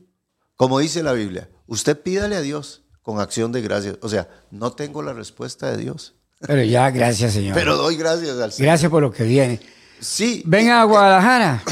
Como 0.56 0.80
dice 0.80 1.04
la 1.04 1.14
Biblia, 1.14 1.52
usted 1.68 2.02
pídale 2.02 2.36
a 2.36 2.42
Dios 2.42 2.82
con 3.04 3.20
acción 3.20 3.52
de 3.52 3.62
gracias. 3.62 4.00
O 4.02 4.10
sea, 4.10 4.28
no 4.50 4.74
tengo 4.74 5.04
la 5.04 5.14
respuesta 5.14 5.70
de 5.70 5.78
Dios. 5.78 6.17
Pero 6.40 6.64
ya, 6.64 6.90
gracias, 6.92 7.34
Señor. 7.34 7.56
Pero 7.56 7.78
doy 7.78 7.96
gracias 7.96 8.38
al 8.40 8.52
Señor. 8.52 8.68
Gracias 8.68 8.92
por 8.92 9.02
lo 9.02 9.12
que 9.12 9.24
viene. 9.24 9.60
Sí. 10.00 10.44
Ven 10.46 10.70
a 10.70 10.84
Guadalajara. 10.84 11.64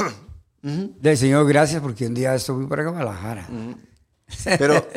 Del 0.62 1.18
Señor, 1.18 1.48
gracias 1.48 1.82
porque 1.82 2.08
un 2.08 2.16
día 2.16 2.34
estuve 2.34 2.68
para 2.68 2.90
Guadalajara. 2.90 3.48
Pero, 4.44 4.88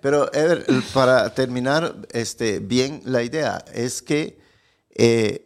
pero 0.00 0.32
Ever, 0.34 0.66
para 0.92 1.32
terminar 1.32 1.96
este, 2.10 2.58
bien 2.58 3.02
la 3.04 3.22
idea, 3.22 3.64
es 3.72 4.02
que 4.02 4.40
eh, 4.90 5.44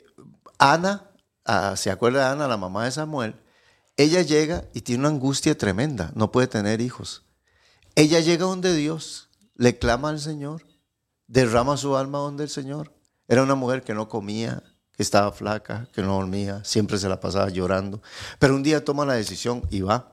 Ana, 0.59 1.11
ah, 1.45 1.74
¿se 1.77 1.91
acuerda 1.91 2.27
de 2.27 2.33
Ana, 2.33 2.49
la 2.49 2.57
mamá 2.57 2.87
de 2.87 2.93
Samuel? 2.93 3.37
Ella 3.99 4.22
llega 4.22 4.64
y 4.72 4.81
tiene 4.81 5.01
una 5.01 5.09
angustia 5.11 5.57
tremenda, 5.57 6.12
no 6.14 6.33
puede 6.33 6.47
tener 6.47 6.81
hijos. 6.81 7.24
Ella 7.95 8.20
llega 8.20 8.47
donde 8.47 8.74
Dios, 8.74 9.29
le 9.55 9.79
clama 9.79 10.11
al 10.11 10.20
Señor, 10.20 10.66
derrama 11.27 11.77
su 11.77 11.97
alma 11.97 12.18
donde 12.18 12.45
el 12.45 12.51
Señor. 12.51 12.95
Era 13.29 13.43
una 13.43 13.55
mujer 13.55 13.83
que 13.83 13.95
no 13.95 14.09
comía, 14.09 14.62
que 14.93 15.03
estaba 15.03 15.33
flaca, 15.33 15.89
que 15.93 16.03
no 16.03 16.14
dormía, 16.14 16.64
siempre 16.64 16.99
se 16.99 17.09
la 17.09 17.20
pasaba 17.20 17.51
llorando. 17.51 18.01
Pero 18.39 18.55
un 18.55 18.62
día 18.62 18.85
toma 18.85 19.05
la 19.05 19.14
decisión 19.14 19.62
y 19.70 19.81
va 19.83 20.12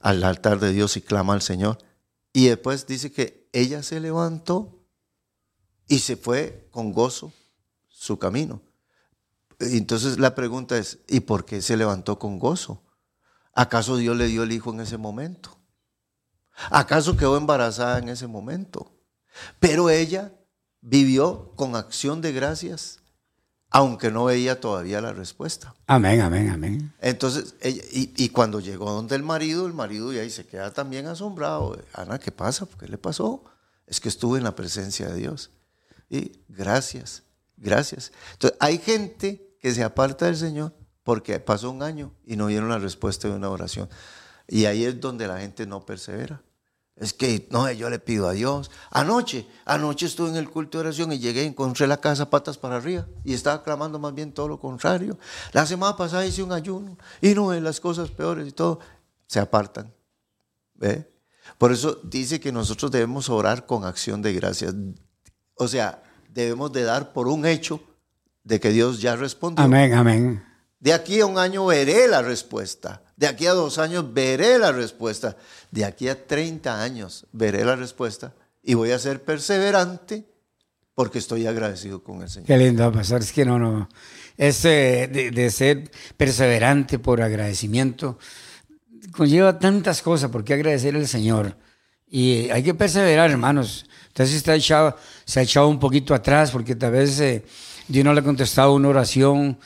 al 0.00 0.22
altar 0.24 0.60
de 0.60 0.72
Dios 0.72 0.96
y 0.96 1.02
clama 1.02 1.34
al 1.34 1.42
Señor. 1.42 1.78
Y 2.32 2.48
después 2.48 2.86
dice 2.86 3.12
que 3.12 3.48
ella 3.52 3.82
se 3.82 4.00
levantó 4.00 4.84
y 5.86 5.98
se 5.98 6.16
fue 6.16 6.68
con 6.70 6.92
gozo 6.92 7.32
su 7.88 8.18
camino. 8.18 8.62
Entonces 9.58 10.18
la 10.18 10.34
pregunta 10.34 10.76
es, 10.78 10.98
¿y 11.08 11.20
por 11.20 11.44
qué 11.44 11.62
se 11.62 11.76
levantó 11.76 12.18
con 12.18 12.38
gozo? 12.38 12.82
¿Acaso 13.52 13.96
Dios 13.96 14.16
le 14.16 14.26
dio 14.26 14.42
el 14.42 14.52
hijo 14.52 14.72
en 14.72 14.80
ese 14.80 14.96
momento? 14.96 15.56
¿Acaso 16.70 17.16
quedó 17.16 17.36
embarazada 17.36 17.98
en 17.98 18.08
ese 18.08 18.26
momento? 18.26 18.92
Pero 19.60 19.90
ella 19.90 20.32
vivió 20.84 21.52
con 21.56 21.74
acción 21.76 22.20
de 22.20 22.32
gracias, 22.32 23.00
aunque 23.70 24.10
no 24.10 24.26
veía 24.26 24.60
todavía 24.60 25.00
la 25.00 25.12
respuesta. 25.12 25.74
Amén, 25.86 26.20
amén, 26.20 26.50
amén. 26.50 26.94
Entonces, 27.00 27.54
y, 27.62 28.28
cuando 28.28 28.60
llegó 28.60 28.92
donde 28.92 29.16
el 29.16 29.22
marido, 29.22 29.66
el 29.66 29.72
marido 29.72 30.12
y 30.12 30.18
ahí 30.18 30.30
se 30.30 30.46
queda 30.46 30.72
también 30.72 31.06
asombrado. 31.06 31.76
Ana, 31.94 32.18
¿qué 32.18 32.30
pasa? 32.30 32.68
¿Qué 32.78 32.86
le 32.86 32.98
pasó? 32.98 33.42
Es 33.86 33.98
que 33.98 34.08
estuve 34.08 34.38
en 34.38 34.44
la 34.44 34.54
presencia 34.54 35.08
de 35.08 35.16
Dios. 35.16 35.50
Y 36.08 36.32
gracias, 36.48 37.24
gracias. 37.56 38.12
Entonces, 38.34 38.58
hay 38.60 38.78
gente 38.78 39.56
que 39.60 39.72
se 39.74 39.82
aparta 39.82 40.26
del 40.26 40.36
Señor 40.36 40.74
porque 41.02 41.40
pasó 41.40 41.70
un 41.70 41.82
año 41.82 42.12
y 42.24 42.36
no 42.36 42.46
vieron 42.46 42.68
la 42.68 42.78
respuesta 42.78 43.26
de 43.26 43.34
una 43.34 43.48
oración. 43.48 43.88
Y 44.46 44.66
ahí 44.66 44.84
es 44.84 45.00
donde 45.00 45.26
la 45.26 45.40
gente 45.40 45.66
no 45.66 45.84
persevera. 45.84 46.42
Es 46.96 47.12
que 47.12 47.48
no, 47.50 47.70
yo 47.72 47.90
le 47.90 47.98
pido 47.98 48.28
a 48.28 48.32
Dios. 48.32 48.70
Anoche, 48.90 49.48
anoche 49.64 50.06
estuve 50.06 50.28
en 50.28 50.36
el 50.36 50.48
culto 50.48 50.78
de 50.78 50.84
oración 50.84 51.12
y 51.12 51.18
llegué 51.18 51.42
y 51.42 51.46
encontré 51.46 51.88
la 51.88 51.96
casa 51.96 52.30
patas 52.30 52.56
para 52.56 52.76
arriba 52.76 53.06
y 53.24 53.34
estaba 53.34 53.64
clamando 53.64 53.98
más 53.98 54.14
bien 54.14 54.32
todo 54.32 54.46
lo 54.46 54.60
contrario. 54.60 55.18
La 55.52 55.66
semana 55.66 55.96
pasada 55.96 56.24
hice 56.24 56.42
un 56.42 56.52
ayuno 56.52 56.96
y 57.20 57.34
no, 57.34 57.52
las 57.54 57.80
cosas 57.80 58.10
peores 58.10 58.46
y 58.46 58.52
todo 58.52 58.78
se 59.26 59.40
apartan. 59.40 59.92
¿Ve? 60.74 61.10
Por 61.58 61.72
eso 61.72 62.00
dice 62.04 62.38
que 62.38 62.52
nosotros 62.52 62.90
debemos 62.92 63.28
orar 63.28 63.66
con 63.66 63.84
acción 63.84 64.22
de 64.22 64.32
gracias. 64.32 64.74
O 65.56 65.66
sea, 65.66 66.02
debemos 66.28 66.72
de 66.72 66.84
dar 66.84 67.12
por 67.12 67.26
un 67.26 67.44
hecho 67.44 67.80
de 68.44 68.60
que 68.60 68.70
Dios 68.70 69.00
ya 69.00 69.16
respondió. 69.16 69.64
Amén, 69.64 69.94
amén. 69.94 70.53
De 70.84 70.92
aquí 70.92 71.18
a 71.20 71.24
un 71.24 71.38
año 71.38 71.64
veré 71.64 72.08
la 72.08 72.20
respuesta. 72.20 73.00
De 73.16 73.26
aquí 73.26 73.46
a 73.46 73.54
dos 73.54 73.78
años 73.78 74.12
veré 74.12 74.58
la 74.58 74.70
respuesta. 74.70 75.34
De 75.70 75.82
aquí 75.82 76.08
a 76.08 76.26
30 76.26 76.82
años 76.82 77.24
veré 77.32 77.64
la 77.64 77.74
respuesta. 77.74 78.34
Y 78.62 78.74
voy 78.74 78.90
a 78.90 78.98
ser 78.98 79.24
perseverante 79.24 80.26
porque 80.94 81.20
estoy 81.20 81.46
agradecido 81.46 82.04
con 82.04 82.20
el 82.20 82.28
Señor. 82.28 82.48
Qué 82.48 82.58
lindo, 82.58 82.92
pastor. 82.92 83.22
Es 83.22 83.32
que 83.32 83.46
no, 83.46 83.58
no. 83.58 83.88
Ese 84.36 85.08
de, 85.10 85.50
ser 85.50 85.90
perseverante 86.18 86.98
por 86.98 87.22
agradecimiento 87.22 88.18
conlleva 89.12 89.58
tantas 89.58 90.02
cosas. 90.02 90.30
¿Por 90.30 90.44
qué 90.44 90.52
agradecer 90.52 90.94
al 90.96 91.08
Señor? 91.08 91.56
Y 92.06 92.50
hay 92.50 92.62
que 92.62 92.74
perseverar, 92.74 93.30
hermanos. 93.30 93.86
Entonces 94.08 94.36
está 94.36 94.54
echado, 94.54 94.98
se 95.24 95.40
ha 95.40 95.44
echado 95.44 95.66
un 95.66 95.78
poquito 95.78 96.12
atrás 96.12 96.50
porque 96.50 96.76
tal 96.76 96.92
vez 96.92 97.18
eh, 97.20 97.42
Dios 97.88 98.04
no 98.04 98.12
le 98.12 98.20
ha 98.20 98.22
contestado 98.22 98.74
una 98.74 98.88
oración. 98.88 99.58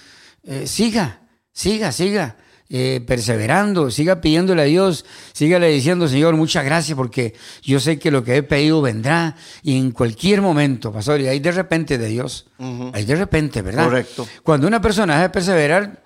Eh, 0.48 0.66
siga, 0.66 1.20
siga, 1.52 1.92
siga. 1.92 2.36
Eh, 2.70 3.02
perseverando, 3.06 3.90
siga 3.90 4.20
pidiéndole 4.20 4.60
a 4.60 4.64
Dios, 4.66 5.06
sígale 5.32 5.68
diciendo, 5.68 6.06
Señor, 6.06 6.36
muchas 6.36 6.66
gracias 6.66 6.94
porque 6.94 7.34
yo 7.62 7.80
sé 7.80 7.98
que 7.98 8.10
lo 8.10 8.22
que 8.22 8.36
he 8.36 8.42
pedido 8.42 8.82
vendrá 8.82 9.34
y 9.62 9.78
en 9.78 9.90
cualquier 9.90 10.42
momento, 10.42 10.92
pastor, 10.92 11.18
y 11.22 11.28
ahí 11.28 11.40
de 11.40 11.50
repente 11.50 11.96
de 11.96 12.08
Dios, 12.08 12.46
ahí 12.92 13.06
de 13.06 13.16
repente, 13.16 13.62
¿verdad? 13.62 13.84
Correcto. 13.84 14.28
Cuando 14.42 14.66
una 14.66 14.82
persona 14.82 15.14
deja 15.14 15.22
de 15.22 15.30
perseverar, 15.30 16.02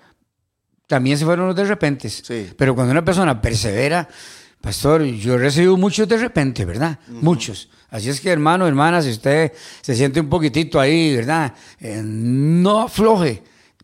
también 0.87 1.17
se 1.17 1.25
fueron 1.25 1.47
los 1.47 1.55
de 1.55 1.65
repente. 1.65 2.09
Sí. 2.09 2.51
Pero 2.55 2.75
cuando 2.75 2.93
una 2.93 3.03
persona 3.03 3.41
persevera, 3.41 4.07
pastor, 4.61 5.03
yo 5.03 5.33
he 5.33 5.39
recibido 5.39 5.75
muchos 5.75 6.07
de 6.07 6.15
repente, 6.15 6.63
¿verdad? 6.63 6.97
Muchos. 7.09 7.67
Así 7.89 8.09
es 8.09 8.21
que, 8.21 8.31
hermano, 8.31 8.65
hermana, 8.67 9.01
si 9.01 9.09
usted 9.09 9.51
se 9.81 9.95
siente 9.95 10.21
un 10.21 10.29
poquitito 10.29 10.79
ahí, 10.79 11.13
¿verdad? 11.13 11.53
Eh, 11.81 12.01
no 12.03 12.83
afloje, 12.83 13.43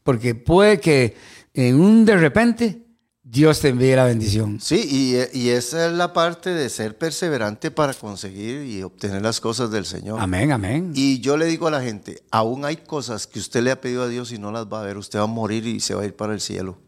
porque 0.10 0.34
puede 0.34 0.80
que 0.80 1.16
en 1.54 1.80
un 1.80 2.04
de 2.04 2.18
repente, 2.18 2.84
Dios 3.22 3.60
te 3.60 3.68
envíe 3.68 3.96
la 3.96 4.06
bendición. 4.06 4.60
Sí, 4.60 5.30
y, 5.32 5.50
esa 5.50 5.86
es 5.86 5.94
la 5.94 6.14
parte 6.14 6.50
de 6.50 6.68
ser 6.72 6.98
perseverante 6.98 7.70
para 7.70 7.94
conseguir 7.94 8.66
y 8.66 8.82
obtener 8.82 9.22
las 9.22 9.40
cosas 9.40 9.70
del 9.70 9.86
Señor. 9.86 10.20
Amén, 10.20 10.52
amén. 10.52 10.94
Y 10.96 11.20
yo 11.20 11.38
le 11.38 11.46
digo 11.46 11.68
a 11.68 11.70
la 11.70 11.84
gente, 11.84 12.24
aún 12.32 12.66
hay 12.66 12.78
cosas 12.78 13.28
que 13.28 13.38
usted 13.38 13.62
le 13.62 13.70
ha 13.70 13.82
pedido 13.82 14.02
a 14.02 14.08
Dios 14.08 14.32
y 14.32 14.40
no 14.40 14.52
las 14.52 14.66
va 14.66 14.82
a 14.82 14.84
ver. 14.84 14.98
Usted 14.98 15.20
va 15.20 15.26
a 15.26 15.28
morir 15.28 15.68
y 15.68 15.80
se 15.80 15.94
va 15.94 16.02
a 16.02 16.06
ir 16.06 16.16
para 16.16 16.34
el 16.34 16.42
cielo. 16.42 16.80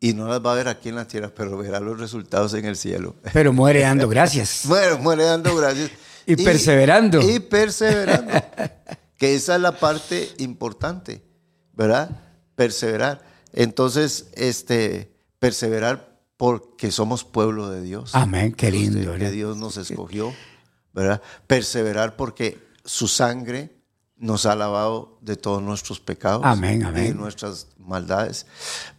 Y 0.00 0.14
no 0.14 0.26
las 0.26 0.40
va 0.40 0.52
a 0.52 0.54
ver 0.54 0.68
aquí 0.68 0.88
en 0.88 0.94
la 0.94 1.06
tierra, 1.06 1.30
pero 1.36 1.58
verá 1.58 1.78
los 1.78 2.00
resultados 2.00 2.54
en 2.54 2.64
el 2.64 2.76
cielo. 2.76 3.16
Pero 3.34 3.52
muere 3.52 3.80
dando 3.80 4.08
gracias. 4.08 4.62
bueno, 4.66 4.96
muere 4.96 5.24
dando 5.24 5.54
gracias. 5.54 5.90
y, 6.24 6.36
perseverando. 6.36 7.20
Y 7.20 7.40
perseverando. 7.40 8.32
que 9.18 9.34
esa 9.34 9.56
es 9.56 9.60
la 9.60 9.78
parte 9.78 10.30
importante, 10.38 11.22
¿verdad? 11.76 12.10
Perseverar. 12.56 13.22
Entonces, 13.52 14.28
este, 14.34 15.12
perseverar 15.38 16.18
porque 16.36 16.90
somos 16.90 17.24
pueblo 17.24 17.70
de 17.70 17.82
Dios. 17.82 18.14
Amén, 18.14 18.52
qué 18.52 18.70
lindo. 18.70 19.14
Que 19.16 19.30
Dios 19.30 19.56
nos 19.56 19.76
escogió, 19.76 20.32
¿verdad? 20.92 21.22
Perseverar 21.46 22.16
porque 22.16 22.58
su 22.84 23.08
sangre 23.08 23.70
nos 24.16 24.46
ha 24.46 24.54
lavado 24.54 25.18
de 25.20 25.36
todos 25.36 25.62
nuestros 25.62 26.00
pecados 26.00 26.42
amén, 26.44 26.80
y 26.80 26.84
amén. 26.84 27.16
nuestras 27.16 27.68
maldades. 27.78 28.46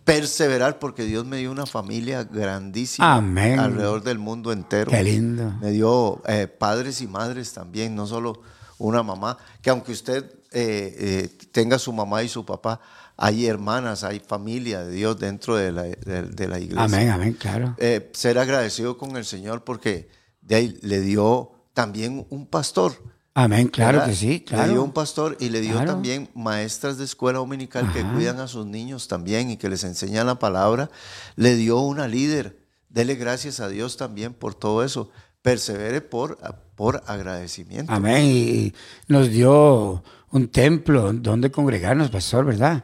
Perseverar 0.03 0.77
porque 0.77 1.03
Dios 1.03 1.25
me 1.25 1.37
dio 1.37 1.51
una 1.51 1.65
familia 1.65 2.23
grandísima 2.23 3.15
amén. 3.15 3.59
alrededor 3.59 4.03
del 4.03 4.19
mundo 4.19 4.51
entero. 4.51 4.91
Qué 4.91 5.03
lindo. 5.03 5.53
Me 5.61 5.71
dio 5.71 6.21
eh, 6.27 6.47
padres 6.47 7.01
y 7.01 7.07
madres 7.07 7.53
también, 7.53 7.95
no 7.95 8.07
solo 8.07 8.41
una 8.77 9.03
mamá, 9.03 9.37
que 9.61 9.69
aunque 9.69 9.93
usted 9.93 10.29
eh, 10.55 10.95
eh, 10.97 11.47
tenga 11.51 11.77
su 11.77 11.91
mamá 11.93 12.23
y 12.23 12.29
su 12.29 12.45
papá, 12.45 12.79
hay 13.17 13.45
hermanas, 13.45 14.03
hay 14.03 14.19
familia 14.19 14.83
de 14.85 14.91
Dios 14.93 15.19
dentro 15.19 15.55
de 15.57 15.71
la, 15.71 15.83
de, 15.83 16.23
de 16.23 16.47
la 16.47 16.59
iglesia. 16.59 16.83
Amén, 16.83 17.09
amén, 17.09 17.33
claro. 17.33 17.75
Eh, 17.77 18.09
ser 18.13 18.39
agradecido 18.39 18.97
con 18.97 19.17
el 19.17 19.25
Señor 19.25 19.63
porque 19.63 20.09
de 20.41 20.55
ahí 20.55 20.79
le 20.81 21.01
dio 21.01 21.51
también 21.73 22.25
un 22.29 22.47
pastor. 22.47 22.93
Amén, 23.33 23.67
claro 23.67 23.97
¿verdad? 23.99 24.09
que 24.11 24.15
sí, 24.15 24.27
Le 24.27 24.37
dio 24.37 24.45
claro. 24.45 24.83
un 24.83 24.91
pastor 24.93 25.35
y 25.41 25.49
le 25.49 25.59
dio 25.59 25.73
Claro. 25.73 25.91
también 25.91 26.29
maestras 26.35 26.97
de 26.97 27.03
escuela 27.03 27.39
dominical 27.39 27.91
que 27.91 28.01
cuidan 28.01 28.39
a 28.39 28.47
sus 28.47 28.65
niños 28.65 29.09
también 29.09 29.51
y 29.51 29.57
que 29.57 29.67
les 29.67 29.83
enseñan 29.83 30.25
la 30.27 30.39
palabra. 30.39 30.89
Le 31.35 31.55
dio 31.57 31.79
una 31.81 32.07
líder. 32.07 32.57
Dele 32.87 33.15
gracias 33.15 33.59
a 33.59 33.67
Dios 33.67 33.97
también 33.97 34.33
por 34.33 34.55
todo 34.55 34.85
eso. 34.85 35.09
Persevere 35.41 35.99
por, 35.99 36.37
por 36.75 37.03
agradecimiento. 37.07 37.91
Amén. 37.91 38.25
Y 38.25 38.73
nos 39.07 39.29
dio 39.29 40.03
un 40.31 40.47
templo 40.49 41.13
donde 41.13 41.51
congregarnos, 41.51 42.09
pastor, 42.09 42.45
¿verdad? 42.45 42.83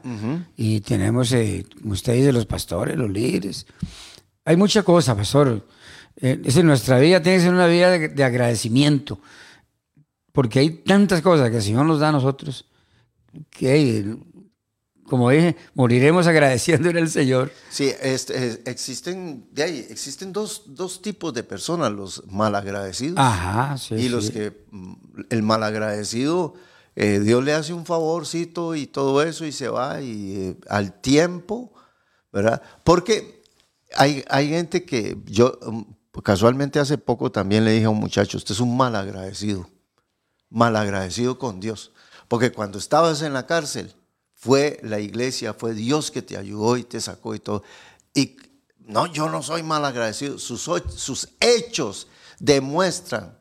Y 0.56 0.82
tenemos, 0.82 1.32
eh, 1.34 1.66
como 1.82 1.94
usted 1.94 2.14
dice, 2.14 2.32
los 2.32 2.46
pastores, 2.46 2.98
los 2.98 3.10
líderes. 3.10 3.66
Hay 4.46 4.56
mucha 4.56 4.84
cosa, 4.84 5.16
pastor. 5.16 5.68
Eh, 6.16 6.42
es 6.44 6.58
en 6.58 6.68
nuestra 6.68 7.00
vida 7.00 7.22
tiene 7.22 7.38
que 7.38 7.44
ser 7.44 7.54
una 7.54 7.68
vida 7.68 7.90
de, 7.92 8.10
de 8.10 8.24
agradecimiento. 8.24 9.20
Porque 10.32 10.60
hay 10.60 10.70
tantas 10.70 11.22
cosas 11.22 11.50
que 11.50 11.58
el 11.58 11.62
Señor 11.62 11.86
nos 11.86 12.00
da 12.00 12.10
a 12.10 12.14
nosotros 12.14 12.66
que, 13.50 14.18
como 15.12 15.30
dije, 15.30 15.58
moriremos 15.74 16.26
agradeciéndole 16.26 17.02
al 17.02 17.10
Señor. 17.10 17.52
Sí, 17.70 17.92
es- 18.02 18.30
existen, 18.64 19.46
de 19.52 19.64
ahí, 19.64 19.86
existen 19.90 20.32
dos, 20.32 20.64
dos 20.68 21.02
tipos 21.02 21.34
de 21.34 21.44
personas, 21.44 21.92
los 21.92 22.24
malagradecidos 22.28 23.18
Ajá, 23.20 23.78
sí. 23.78 23.96
y 23.96 24.08
los 24.08 24.32
que 24.32 24.64
mm, 24.72 24.94
el 25.30 25.44
malagradecido, 25.44 26.54
eh, 26.96 27.20
Dios 27.20 27.44
le 27.44 27.52
hace 27.54 27.74
un 27.74 27.86
favorcito 27.86 28.74
y 28.74 28.88
todo 28.88 29.22
eso 29.22 29.44
y 29.46 29.52
se 29.52 29.68
va 29.68 30.00
y 30.02 30.36
eh, 30.38 30.56
al 30.70 30.94
tiempo, 31.02 31.74
¿verdad? 32.32 32.62
Porque 32.86 33.44
hay, 33.98 34.24
hay 34.30 34.48
gente 34.48 34.86
que 34.86 35.18
yo 35.26 35.60
mm, 35.62 36.22
casualmente 36.24 36.80
hace 36.80 36.98
poco 36.98 37.34
también 37.34 37.66
le 37.66 37.72
dije 37.74 37.84
a 37.84 37.90
un 37.90 37.98
muchacho, 38.00 38.38
usted 38.38 38.54
es 38.54 38.62
un 38.62 38.78
malagradecido, 38.78 39.70
malagradecido 40.50 41.38
con 41.38 41.60
Dios, 41.60 41.92
porque 42.30 42.54
cuando 42.54 42.78
estabas 42.78 43.22
en 43.24 43.34
la 43.34 43.46
cárcel 43.46 43.94
fue 44.44 44.80
la 44.82 45.00
iglesia, 45.00 45.54
fue 45.54 45.76
Dios 45.76 46.10
que 46.10 46.24
te 46.24 46.36
ayudó 46.36 46.76
y 46.76 46.84
te 46.84 47.00
sacó 47.00 47.36
y 47.36 47.40
todo. 47.40 47.62
Y 48.16 48.38
no, 48.80 49.06
yo 49.06 49.30
no 49.30 49.44
soy 49.44 49.62
malagradecido, 49.62 50.40
sus, 50.40 50.68
o- 50.68 50.90
sus 50.90 51.30
hechos 51.40 52.08
demuestran 52.40 53.38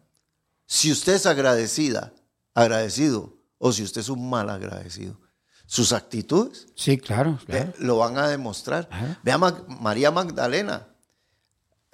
si 0.66 0.92
usted 0.92 1.14
es 1.14 1.24
agradecida, 1.24 2.12
agradecido, 2.54 3.34
o 3.56 3.72
si 3.72 3.82
usted 3.82 4.02
es 4.02 4.10
un 4.10 4.28
mal 4.28 4.50
agradecido. 4.50 5.18
Sus 5.66 5.92
actitudes 5.94 6.66
Sí, 6.76 6.98
claro, 6.98 7.38
ve, 7.48 7.62
claro. 7.62 7.72
lo 7.78 7.96
van 7.96 8.18
a 8.18 8.28
demostrar. 8.28 8.86
Ajá. 8.90 9.18
Mag- 9.38 9.66
María 9.80 10.10
Magdalena. 10.10 10.86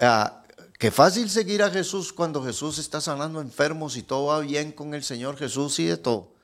Ah, 0.00 0.42
qué 0.80 0.90
fácil 0.90 1.30
seguir 1.30 1.62
a 1.62 1.70
Jesús 1.70 2.12
cuando 2.12 2.42
Jesús 2.44 2.78
está 2.78 3.00
sanando 3.00 3.40
enfermos 3.40 3.96
y 3.96 4.02
todo 4.02 4.26
va 4.26 4.40
bien 4.40 4.72
con 4.72 4.94
el 4.94 5.04
Señor 5.04 5.36
Jesús 5.36 5.78
y 5.78 5.84
de 5.86 5.96
todo. 5.96 6.34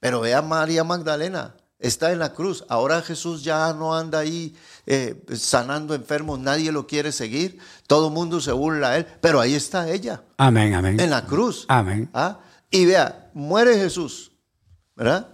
Pero 0.00 0.20
vea 0.20 0.42
María 0.42 0.82
Magdalena, 0.82 1.54
está 1.82 2.12
en 2.12 2.18
la 2.18 2.32
cruz. 2.32 2.64
Ahora 2.68 3.02
Jesús 3.02 3.44
ya 3.44 3.72
no 3.74 3.94
anda 3.94 4.20
ahí 4.20 4.56
eh, 4.86 5.22
sanando 5.36 5.94
enfermos, 5.94 6.38
nadie 6.38 6.72
lo 6.72 6.86
quiere 6.86 7.12
seguir, 7.12 7.58
todo 7.86 8.08
el 8.08 8.14
mundo 8.14 8.40
se 8.40 8.52
burla 8.52 8.90
a 8.92 8.96
él, 8.98 9.06
pero 9.20 9.40
ahí 9.40 9.54
está 9.54 9.90
ella, 9.90 10.22
Amén, 10.38 10.74
amén. 10.74 10.98
en 10.98 11.10
la 11.10 11.24
cruz. 11.26 11.66
Amén. 11.68 12.08
¿Ah? 12.14 12.40
Y 12.70 12.86
vea, 12.86 13.30
muere 13.34 13.76
Jesús, 13.76 14.32
¿verdad? 14.96 15.28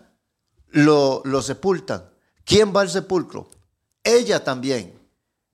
Lo, 0.70 1.22
lo 1.24 1.40
sepultan. 1.40 2.04
¿Quién 2.44 2.74
va 2.74 2.80
al 2.80 2.90
sepulcro? 2.90 3.48
Ella 4.02 4.42
también. 4.42 4.98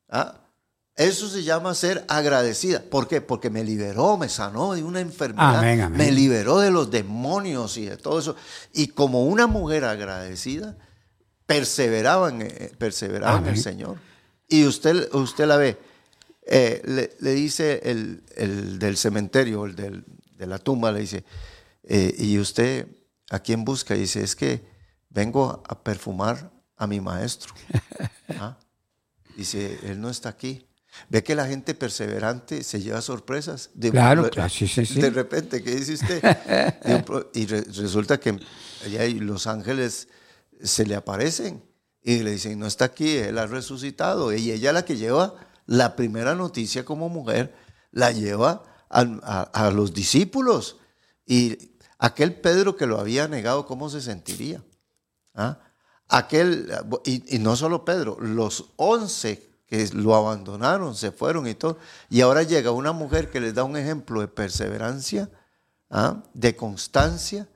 ¿Ah? 0.09 0.41
Eso 0.97 1.29
se 1.29 1.43
llama 1.43 1.75
ser 1.75 2.05
agradecida. 2.09 2.81
¿Por 2.81 3.09
qué? 3.09 3.21
Porque 3.21 3.51
me 3.51 3.65
liberó, 3.65 4.17
me 4.17 4.29
sanó 4.29 4.75
de 4.75 4.85
una 4.85 5.01
enfermedad, 5.01 5.59
Amén, 5.59 5.81
amén. 5.81 5.99
me 5.99 6.13
liberó 6.13 6.61
de 6.61 6.71
los 6.71 6.91
demonios 6.91 7.77
y 7.79 7.87
de 7.87 7.97
todo 7.97 8.21
eso. 8.21 8.37
Y 8.73 8.89
como 8.89 9.25
una 9.25 9.49
mujer 9.49 9.85
agradecida, 9.85 10.77
perseveraba 11.47 12.29
en, 12.31 12.43
eh, 12.43 12.73
perseveraba 12.79 13.39
en 13.39 13.47
el. 13.47 13.57
Señor. 13.59 13.99
Y 14.49 14.65
usted, 14.67 15.13
usted 15.15 15.47
la 15.47 15.57
ve, 15.57 15.79
eh, 16.47 16.81
le, 16.85 17.17
le 17.21 17.33
dice 17.35 17.81
el, 17.85 18.23
el 18.37 18.79
del 18.79 18.97
cementerio, 18.97 19.65
el 19.65 19.75
del- 19.75 20.05
de 20.37 20.47
la 20.47 20.59
tumba, 20.59 20.93
le 20.93 21.01
dice, 21.01 21.25
eh, 21.85 22.15
¿y 22.19 22.39
usted 22.39 22.87
a 23.31 23.39
quién 23.41 23.65
busca? 23.65 23.97
Y 23.97 24.01
dice, 24.01 24.23
es 24.23 24.37
que 24.37 24.65
vengo 25.11 25.63
a 25.69 25.83
perfumar 25.83 26.51
a 26.77 26.87
mi 26.87 27.01
maestro. 27.01 27.55
¿Ah? 28.39 28.57
Dice, 29.37 29.79
él 29.85 30.01
no 30.01 30.11
está 30.11 30.29
aquí. 30.29 30.67
Ve 31.09 31.23
que 31.23 31.35
la 31.35 31.47
gente 31.47 31.75
perseverante 31.75 32.63
se 32.63 32.81
lleva 32.81 33.01
sorpresas. 33.03 33.71
De, 33.75 33.91
Claro, 33.91 34.31
claro, 34.31 34.49
sí, 34.49 34.67
sí, 34.69 34.87
sí. 34.87 35.01
De 35.01 35.11
repente, 35.11 35.63
¿qué 35.63 35.75
dice 35.75 35.95
usted? 35.95 36.23
Y 37.35 37.47
re- 37.47 37.63
resulta 37.63 38.19
que 38.19 38.39
allá 38.85 39.07
los 39.21 39.47
ángeles 39.47 40.09
se 40.63 40.87
le 40.87 40.95
aparecen 40.95 41.63
y 42.03 42.19
le 42.21 42.31
dicen, 42.33 42.59
no 42.59 42.67
está 42.67 42.87
aquí, 42.87 43.17
él 43.17 43.39
ha 43.39 43.47
resucitado. 43.47 44.33
Y 44.33 44.51
ella 44.51 44.73
la 44.73 44.85
que 44.85 44.97
lleva 44.97 45.35
la 45.67 45.97
primera 45.97 46.35
noticia 46.35 46.85
como 46.85 47.09
mujer, 47.09 47.55
la 47.91 48.13
lleva 48.13 48.63
a, 48.89 49.43
a 49.43 49.71
los 49.71 49.93
discípulos. 49.95 50.77
Y 51.27 51.73
aquel 51.99 52.35
Pedro 52.35 52.77
que 52.77 52.87
lo 52.87 53.01
había 53.01 53.27
negado, 53.29 53.67
¿cómo 53.67 53.89
se 53.91 54.01
sentiría? 54.01 54.63
¿Ah? 55.35 55.59
Aquel, 56.09 56.71
y, 57.05 57.37
y 57.37 57.39
no 57.41 57.57
solo 57.57 57.85
Pedro, 57.85 58.19
los 58.21 58.67
once 58.77 59.43
que 59.77 59.95
lo 59.95 60.15
abandonaron, 60.15 60.95
se 60.95 61.11
fueron 61.13 61.47
y 61.47 61.55
todo. 61.55 61.79
Y 62.11 62.21
ahora 62.21 62.43
llega 62.43 62.71
una 62.71 62.93
mujer 62.93 63.31
que 63.31 63.41
les 63.41 63.55
da 63.55 63.65
un 63.65 63.77
ejemplo 63.77 64.21
de 64.21 64.29
perseverancia, 64.29 65.31
¿ah? 65.91 66.23
de 66.35 66.55
constancia, 66.57 67.49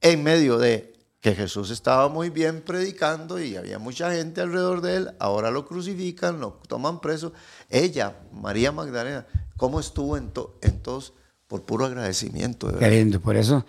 en 0.00 0.22
medio 0.22 0.58
de 0.58 0.94
que 1.20 1.34
Jesús 1.34 1.70
estaba 1.70 2.08
muy 2.08 2.30
bien 2.30 2.62
predicando 2.62 3.40
y 3.42 3.56
había 3.56 3.78
mucha 3.80 4.12
gente 4.12 4.40
alrededor 4.40 4.80
de 4.80 4.96
él, 4.96 5.10
ahora 5.18 5.50
lo 5.50 5.66
crucifican, 5.66 6.38
lo 6.38 6.60
toman 6.68 7.00
preso. 7.00 7.32
Ella, 7.68 8.14
María 8.32 8.70
Magdalena, 8.70 9.26
¿cómo 9.56 9.80
estuvo 9.80 10.16
en, 10.16 10.30
to- 10.30 10.58
en 10.62 10.80
todos? 10.80 11.12
Por 11.48 11.62
puro 11.64 11.86
agradecimiento. 11.86 12.70
de 12.70 12.78
Qué 12.78 12.90
lindo. 12.90 13.20
Por 13.20 13.34
eso 13.36 13.64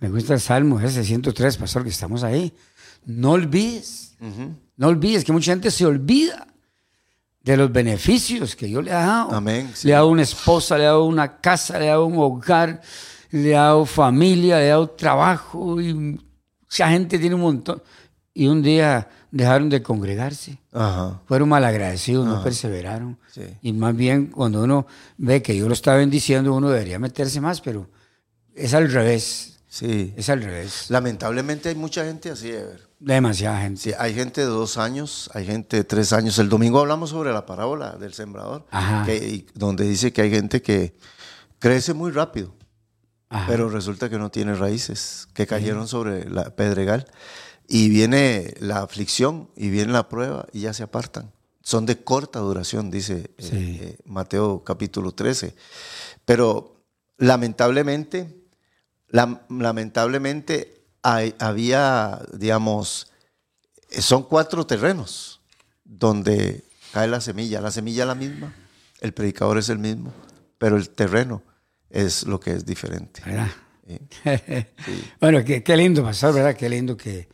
me 0.00 0.08
gusta 0.08 0.34
el 0.34 0.40
Salmo 0.40 0.80
ese 0.80 1.04
103, 1.04 1.56
pastor, 1.58 1.84
que 1.84 1.90
estamos 1.90 2.24
ahí. 2.24 2.52
No 3.04 3.32
olvides, 3.32 4.16
no 4.76 4.88
olvides 4.88 5.24
que 5.24 5.32
mucha 5.32 5.52
gente 5.52 5.70
se 5.70 5.86
olvida 5.86 6.48
de 7.42 7.56
los 7.56 7.72
beneficios 7.72 8.54
que 8.56 8.66
Dios 8.66 8.84
le 8.84 8.92
ha 8.92 9.06
dado. 9.06 9.32
Amén, 9.32 9.70
sí. 9.74 9.88
Le 9.88 9.94
ha 9.94 9.98
dado 9.98 10.08
una 10.08 10.22
esposa, 10.22 10.76
le 10.76 10.84
ha 10.84 10.88
dado 10.88 11.04
una 11.04 11.38
casa, 11.38 11.78
le 11.78 11.86
ha 11.88 11.92
dado 11.92 12.06
un 12.06 12.18
hogar, 12.18 12.80
le 13.30 13.56
ha 13.56 13.62
dado 13.62 13.86
familia, 13.86 14.58
le 14.58 14.66
ha 14.66 14.74
dado 14.74 14.90
trabajo. 14.90 15.80
Y 15.80 15.94
mucha 15.94 16.90
gente 16.90 17.18
tiene 17.18 17.34
un 17.34 17.42
montón. 17.42 17.82
Y 18.34 18.46
un 18.46 18.62
día 18.62 19.08
dejaron 19.30 19.68
de 19.68 19.82
congregarse. 19.82 20.58
Ajá. 20.72 21.20
Fueron 21.26 21.48
malagradecidos, 21.48 22.26
no 22.26 22.42
perseveraron. 22.42 23.18
Sí. 23.32 23.42
Y 23.62 23.72
más 23.72 23.96
bien, 23.96 24.26
cuando 24.26 24.62
uno 24.62 24.86
ve 25.16 25.42
que 25.42 25.52
Dios 25.52 25.66
lo 25.68 25.74
está 25.74 25.94
bendiciendo, 25.94 26.54
uno 26.54 26.70
debería 26.70 26.98
meterse 26.98 27.40
más, 27.40 27.60
pero 27.60 27.88
es 28.54 28.74
al 28.74 28.90
revés. 28.90 29.58
Sí. 29.68 30.14
Es 30.16 30.28
al 30.28 30.42
revés. 30.42 30.86
Lamentablemente 30.88 31.68
hay 31.68 31.74
mucha 31.74 32.04
gente 32.04 32.30
así, 32.30 32.48
Ever. 32.48 32.87
Demasiada 33.00 33.60
gente. 33.60 33.80
Sí, 33.80 33.92
hay 33.96 34.12
gente 34.14 34.40
de 34.40 34.46
dos 34.48 34.76
años, 34.76 35.30
hay 35.34 35.46
gente 35.46 35.76
de 35.76 35.84
tres 35.84 36.12
años. 36.12 36.38
El 36.38 36.48
domingo 36.48 36.80
hablamos 36.80 37.10
sobre 37.10 37.32
la 37.32 37.46
parábola 37.46 37.92
del 37.96 38.12
sembrador, 38.12 38.66
que- 39.06 39.46
donde 39.54 39.84
dice 39.88 40.12
que 40.12 40.22
hay 40.22 40.30
gente 40.30 40.62
que 40.62 40.96
crece 41.60 41.94
muy 41.94 42.10
rápido, 42.10 42.54
Ajá. 43.28 43.46
pero 43.46 43.68
resulta 43.68 44.10
que 44.10 44.18
no 44.18 44.30
tiene 44.30 44.54
raíces, 44.54 45.28
que 45.32 45.46
cayeron 45.46 45.86
sobre 45.86 46.28
la 46.28 46.50
pedregal. 46.56 47.06
Y 47.68 47.88
viene 47.90 48.54
la 48.60 48.80
aflicción 48.82 49.50
y 49.54 49.68
viene 49.70 49.92
la 49.92 50.08
prueba 50.08 50.46
y 50.52 50.60
ya 50.62 50.72
se 50.72 50.82
apartan. 50.82 51.30
Son 51.62 51.84
de 51.86 52.02
corta 52.02 52.40
duración, 52.40 52.90
dice 52.90 53.30
eh, 53.36 53.42
Sí. 53.42 53.78
eh, 53.82 53.98
Mateo 54.06 54.64
capítulo 54.64 55.12
13. 55.12 55.54
Pero 56.24 56.80
lamentablemente, 57.18 58.42
lam- 59.12 59.42
lamentablemente 59.50 60.77
hay- 61.02 61.34
había, 61.38 62.20
digamos, 62.32 63.10
son 63.90 64.22
cuatro 64.24 64.66
terrenos 64.66 65.40
donde 65.84 66.64
cae 66.92 67.08
la 67.08 67.20
semilla. 67.20 67.60
La 67.60 67.70
semilla 67.70 68.02
es 68.02 68.08
la 68.08 68.14
misma, 68.14 68.54
el 69.00 69.12
predicador 69.12 69.58
es 69.58 69.68
el 69.68 69.78
mismo, 69.78 70.12
pero 70.58 70.76
el 70.76 70.90
terreno 70.90 71.42
es 71.90 72.24
lo 72.24 72.38
que 72.40 72.52
es 72.52 72.66
diferente. 72.66 73.22
¿Verdad? 73.24 73.48
Sí. 73.86 73.98
Bueno, 75.20 75.42
qué, 75.44 75.62
qué 75.62 75.76
lindo, 75.76 76.02
pastor, 76.04 76.34
¿verdad? 76.34 76.54
Qué 76.56 76.68
lindo 76.68 76.96
que, 76.96 77.28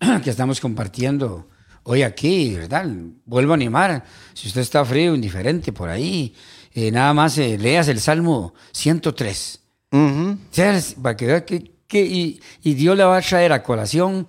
que 0.24 0.30
estamos 0.30 0.60
compartiendo 0.60 1.48
hoy 1.84 2.02
aquí, 2.02 2.54
¿verdad? 2.54 2.86
Vuelvo 3.26 3.52
a 3.52 3.56
animar. 3.56 4.04
Si 4.34 4.48
usted 4.48 4.62
está 4.62 4.84
frío, 4.84 5.14
indiferente 5.14 5.72
por 5.72 5.88
ahí, 5.90 6.34
eh, 6.72 6.90
nada 6.90 7.12
más 7.14 7.36
eh, 7.38 7.58
leas 7.58 7.88
el 7.88 8.00
Salmo 8.00 8.54
103. 8.72 9.60
Ujú. 9.92 10.38
¿Sabes? 10.50 10.96
Para 11.00 11.16
que 11.16 11.26
vea 11.26 11.44
que, 11.44 11.72
que- 11.88 12.04
y, 12.04 12.40
y 12.62 12.74
Dios 12.74 12.96
le 12.96 13.02
va 13.04 13.16
a 13.16 13.22
traer 13.22 13.52
a 13.52 13.62
colación 13.62 14.28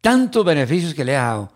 tantos 0.00 0.44
beneficios 0.44 0.94
que 0.94 1.04
le 1.04 1.16
ha 1.16 1.24
dado. 1.24 1.52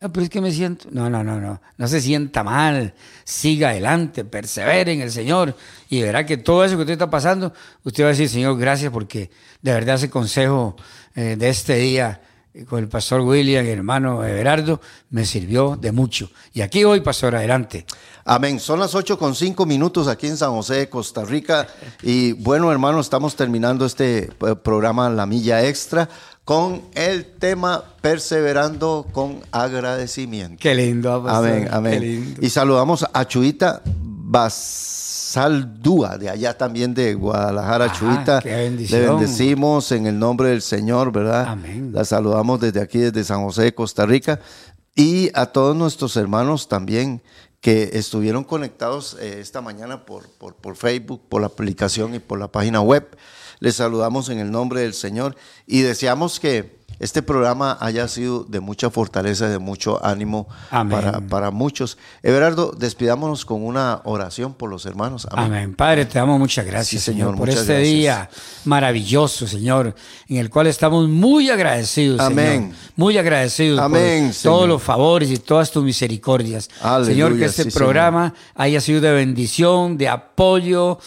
Ah, 0.00 0.08
pero 0.08 0.24
es 0.24 0.30
que 0.30 0.40
me 0.40 0.50
siento. 0.50 0.88
No, 0.90 1.08
no, 1.08 1.22
no, 1.22 1.40
no. 1.40 1.60
No 1.76 1.86
se 1.88 2.00
sienta 2.00 2.42
mal. 2.42 2.92
Siga 3.24 3.68
adelante, 3.70 4.24
persevere 4.24 4.92
en 4.92 5.00
el 5.00 5.12
Señor. 5.12 5.56
Y 5.88 6.02
verá 6.02 6.26
que 6.26 6.36
todo 6.38 6.64
eso 6.64 6.74
que 6.74 6.80
usted 6.82 6.94
está 6.94 7.08
pasando, 7.08 7.52
usted 7.84 8.02
va 8.02 8.08
a 8.08 8.10
decir, 8.10 8.28
Señor, 8.28 8.58
gracias 8.58 8.90
porque 8.90 9.30
de 9.60 9.72
verdad 9.72 9.94
ese 9.94 10.10
consejo 10.10 10.74
eh, 11.14 11.36
de 11.38 11.48
este 11.48 11.76
día 11.76 12.20
con 12.68 12.80
el 12.80 12.88
pastor 12.88 13.22
William 13.22 13.64
hermano 13.66 14.24
Everardo 14.24 14.80
me 15.10 15.24
sirvió 15.24 15.76
de 15.80 15.92
mucho. 15.92 16.30
Y 16.52 16.60
aquí 16.60 16.84
hoy, 16.84 17.00
pastor, 17.00 17.34
adelante. 17.34 17.86
Amén. 18.24 18.60
Son 18.60 18.78
las 18.78 18.94
8 18.94 19.18
con 19.18 19.34
5 19.34 19.64
minutos 19.66 20.06
aquí 20.06 20.26
en 20.26 20.36
San 20.36 20.50
José, 20.50 20.88
Costa 20.88 21.24
Rica. 21.24 21.66
Y 22.02 22.32
bueno, 22.32 22.70
hermano, 22.70 23.00
estamos 23.00 23.36
terminando 23.36 23.86
este 23.86 24.24
eh, 24.24 24.54
programa 24.62 25.08
La 25.10 25.26
Milla 25.26 25.66
Extra 25.66 26.08
con 26.44 26.82
el 26.94 27.24
tema 27.24 27.84
Perseverando 28.00 29.06
con 29.12 29.40
agradecimiento. 29.50 30.58
Qué 30.60 30.74
lindo. 30.74 31.22
Pastor. 31.22 31.48
Amén, 31.48 31.68
amén. 31.70 32.36
Y 32.40 32.50
saludamos 32.50 33.06
a 33.12 33.26
Chuita 33.26 33.82
Basaldúa, 34.32 36.16
de 36.16 36.30
allá 36.30 36.56
también 36.56 36.94
de 36.94 37.12
Guadalajara, 37.12 37.84
ah, 37.84 37.92
Chuita. 37.92 38.40
Le 38.40 39.00
bendecimos 39.00 39.92
en 39.92 40.06
el 40.06 40.18
nombre 40.18 40.48
del 40.48 40.62
Señor, 40.62 41.12
¿verdad? 41.12 41.48
Amén. 41.48 41.90
La 41.92 42.06
saludamos 42.06 42.58
desde 42.58 42.80
aquí, 42.80 42.98
desde 42.98 43.24
San 43.24 43.44
José, 43.44 43.74
Costa 43.74 44.06
Rica. 44.06 44.40
Y 44.94 45.30
a 45.34 45.44
todos 45.46 45.76
nuestros 45.76 46.16
hermanos 46.16 46.68
también 46.68 47.22
que 47.60 47.90
estuvieron 47.92 48.42
conectados 48.42 49.18
eh, 49.20 49.38
esta 49.38 49.60
mañana 49.60 50.06
por, 50.06 50.30
por, 50.30 50.54
por 50.54 50.76
Facebook, 50.76 51.20
por 51.28 51.42
la 51.42 51.48
aplicación 51.48 52.14
y 52.14 52.18
por 52.18 52.38
la 52.38 52.48
página 52.48 52.80
web. 52.80 53.06
Les 53.60 53.76
saludamos 53.76 54.30
en 54.30 54.38
el 54.38 54.50
nombre 54.50 54.80
del 54.80 54.94
Señor 54.94 55.36
y 55.66 55.82
deseamos 55.82 56.40
que 56.40 56.81
este 57.02 57.20
programa 57.20 57.76
haya 57.80 58.06
sido 58.06 58.44
de 58.44 58.60
mucha 58.60 58.88
fortaleza, 58.88 59.48
de 59.48 59.58
mucho 59.58 60.04
ánimo 60.06 60.46
para, 60.70 61.20
para, 61.20 61.50
muchos. 61.50 61.98
Everardo, 62.22 62.70
despidámonos 62.78 63.44
con 63.44 63.64
una 63.64 64.02
oración 64.04 64.54
por 64.54 64.70
los 64.70 64.86
hermanos. 64.86 65.26
Amén. 65.32 65.74
Padre, 65.74 66.04
te 66.04 66.20
damos 66.20 66.38
muchas 66.38 66.64
gracias, 66.64 67.02
Señor, 67.02 67.36
por 67.36 67.50
este 67.50 67.78
día 67.78 68.30
maravilloso, 68.66 69.48
Señor, 69.48 69.96
en 70.28 70.36
el 70.36 70.48
cual 70.48 70.68
estamos 70.68 71.08
muy 71.08 71.50
agradecidos, 71.50 72.20
Amén. 72.20 72.72
Muy 72.94 73.18
agradecidos 73.18 73.80
Amén, 73.80 74.28
por 74.28 74.42
todos 74.42 74.68
los 74.68 74.80
favores 74.80 75.28
y 75.32 75.38
todas 75.38 75.72
tus 75.72 75.82
misericordias. 75.82 76.70
señor, 77.04 77.36
que 77.36 77.46
este 77.46 77.68
programa 77.72 78.32
haya 78.54 78.80
sido 78.80 79.00
de 79.00 79.10
bendición, 79.10 79.98
de 79.98 80.08
apoyo, 80.08 81.00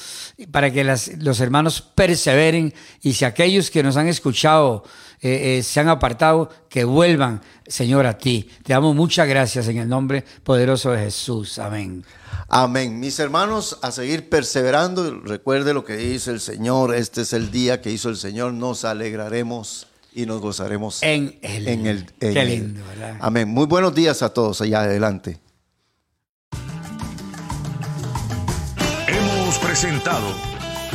para 0.52 0.70
que 0.74 0.84
los 0.84 1.40
hermanos 1.40 1.80
perseveren 1.80 2.74
y 3.02 3.14
si 3.14 3.24
aquellos 3.24 3.72
que 3.72 3.82
nos 3.82 3.96
han 3.96 4.10
escuchado 4.10 4.84
eh, 5.26 5.58
eh, 5.58 5.64
se 5.64 5.80
han 5.80 5.90
apartado, 5.90 6.52
que 6.70 6.84
vuelvan, 6.84 7.42
Señor, 7.66 8.06
a 8.06 8.16
ti. 8.16 8.48
Te 8.64 8.74
damos 8.74 8.96
muchas 8.96 9.28
gracias 9.28 9.68
en 9.68 9.80
el 9.80 9.90
nombre 9.90 10.24
poderoso 10.44 10.92
de 10.92 11.06
Jesús. 11.06 11.58
Amén. 11.58 12.06
Amén. 12.48 13.00
Mis 13.00 13.18
hermanos, 13.18 13.80
a 13.82 13.92
seguir 13.92 14.30
perseverando. 14.30 15.22
Recuerde 15.22 15.74
lo 15.74 15.84
que 15.84 15.98
dice 15.98 16.30
el 16.30 16.40
Señor. 16.40 16.94
Este 16.94 17.22
es 17.22 17.34
el 17.34 17.50
día 17.50 17.82
que 17.82 17.90
hizo 17.90 18.10
el 18.10 18.18
Señor. 18.18 18.54
Nos 18.54 18.86
alegraremos 18.86 19.88
y 20.14 20.28
nos 20.28 20.42
gozaremos 20.42 21.02
en 21.02 21.40
Él. 21.42 21.70
En 21.70 21.88
el, 21.88 22.06
Qué 22.20 22.46
lindo, 22.46 22.86
¿verdad? 22.86 23.18
Amén. 23.20 23.50
Muy 23.50 23.66
buenos 23.66 23.96
días 23.96 24.22
a 24.22 24.32
todos 24.32 24.62
allá 24.62 24.82
adelante. 24.82 25.40
Hemos 29.08 29.58
presentado 29.58 30.28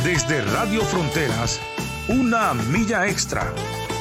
desde 0.05 0.41
Radio 0.41 0.83
Fronteras 0.83 1.59
una 2.07 2.53
milla 2.53 3.09
extra 3.09 3.53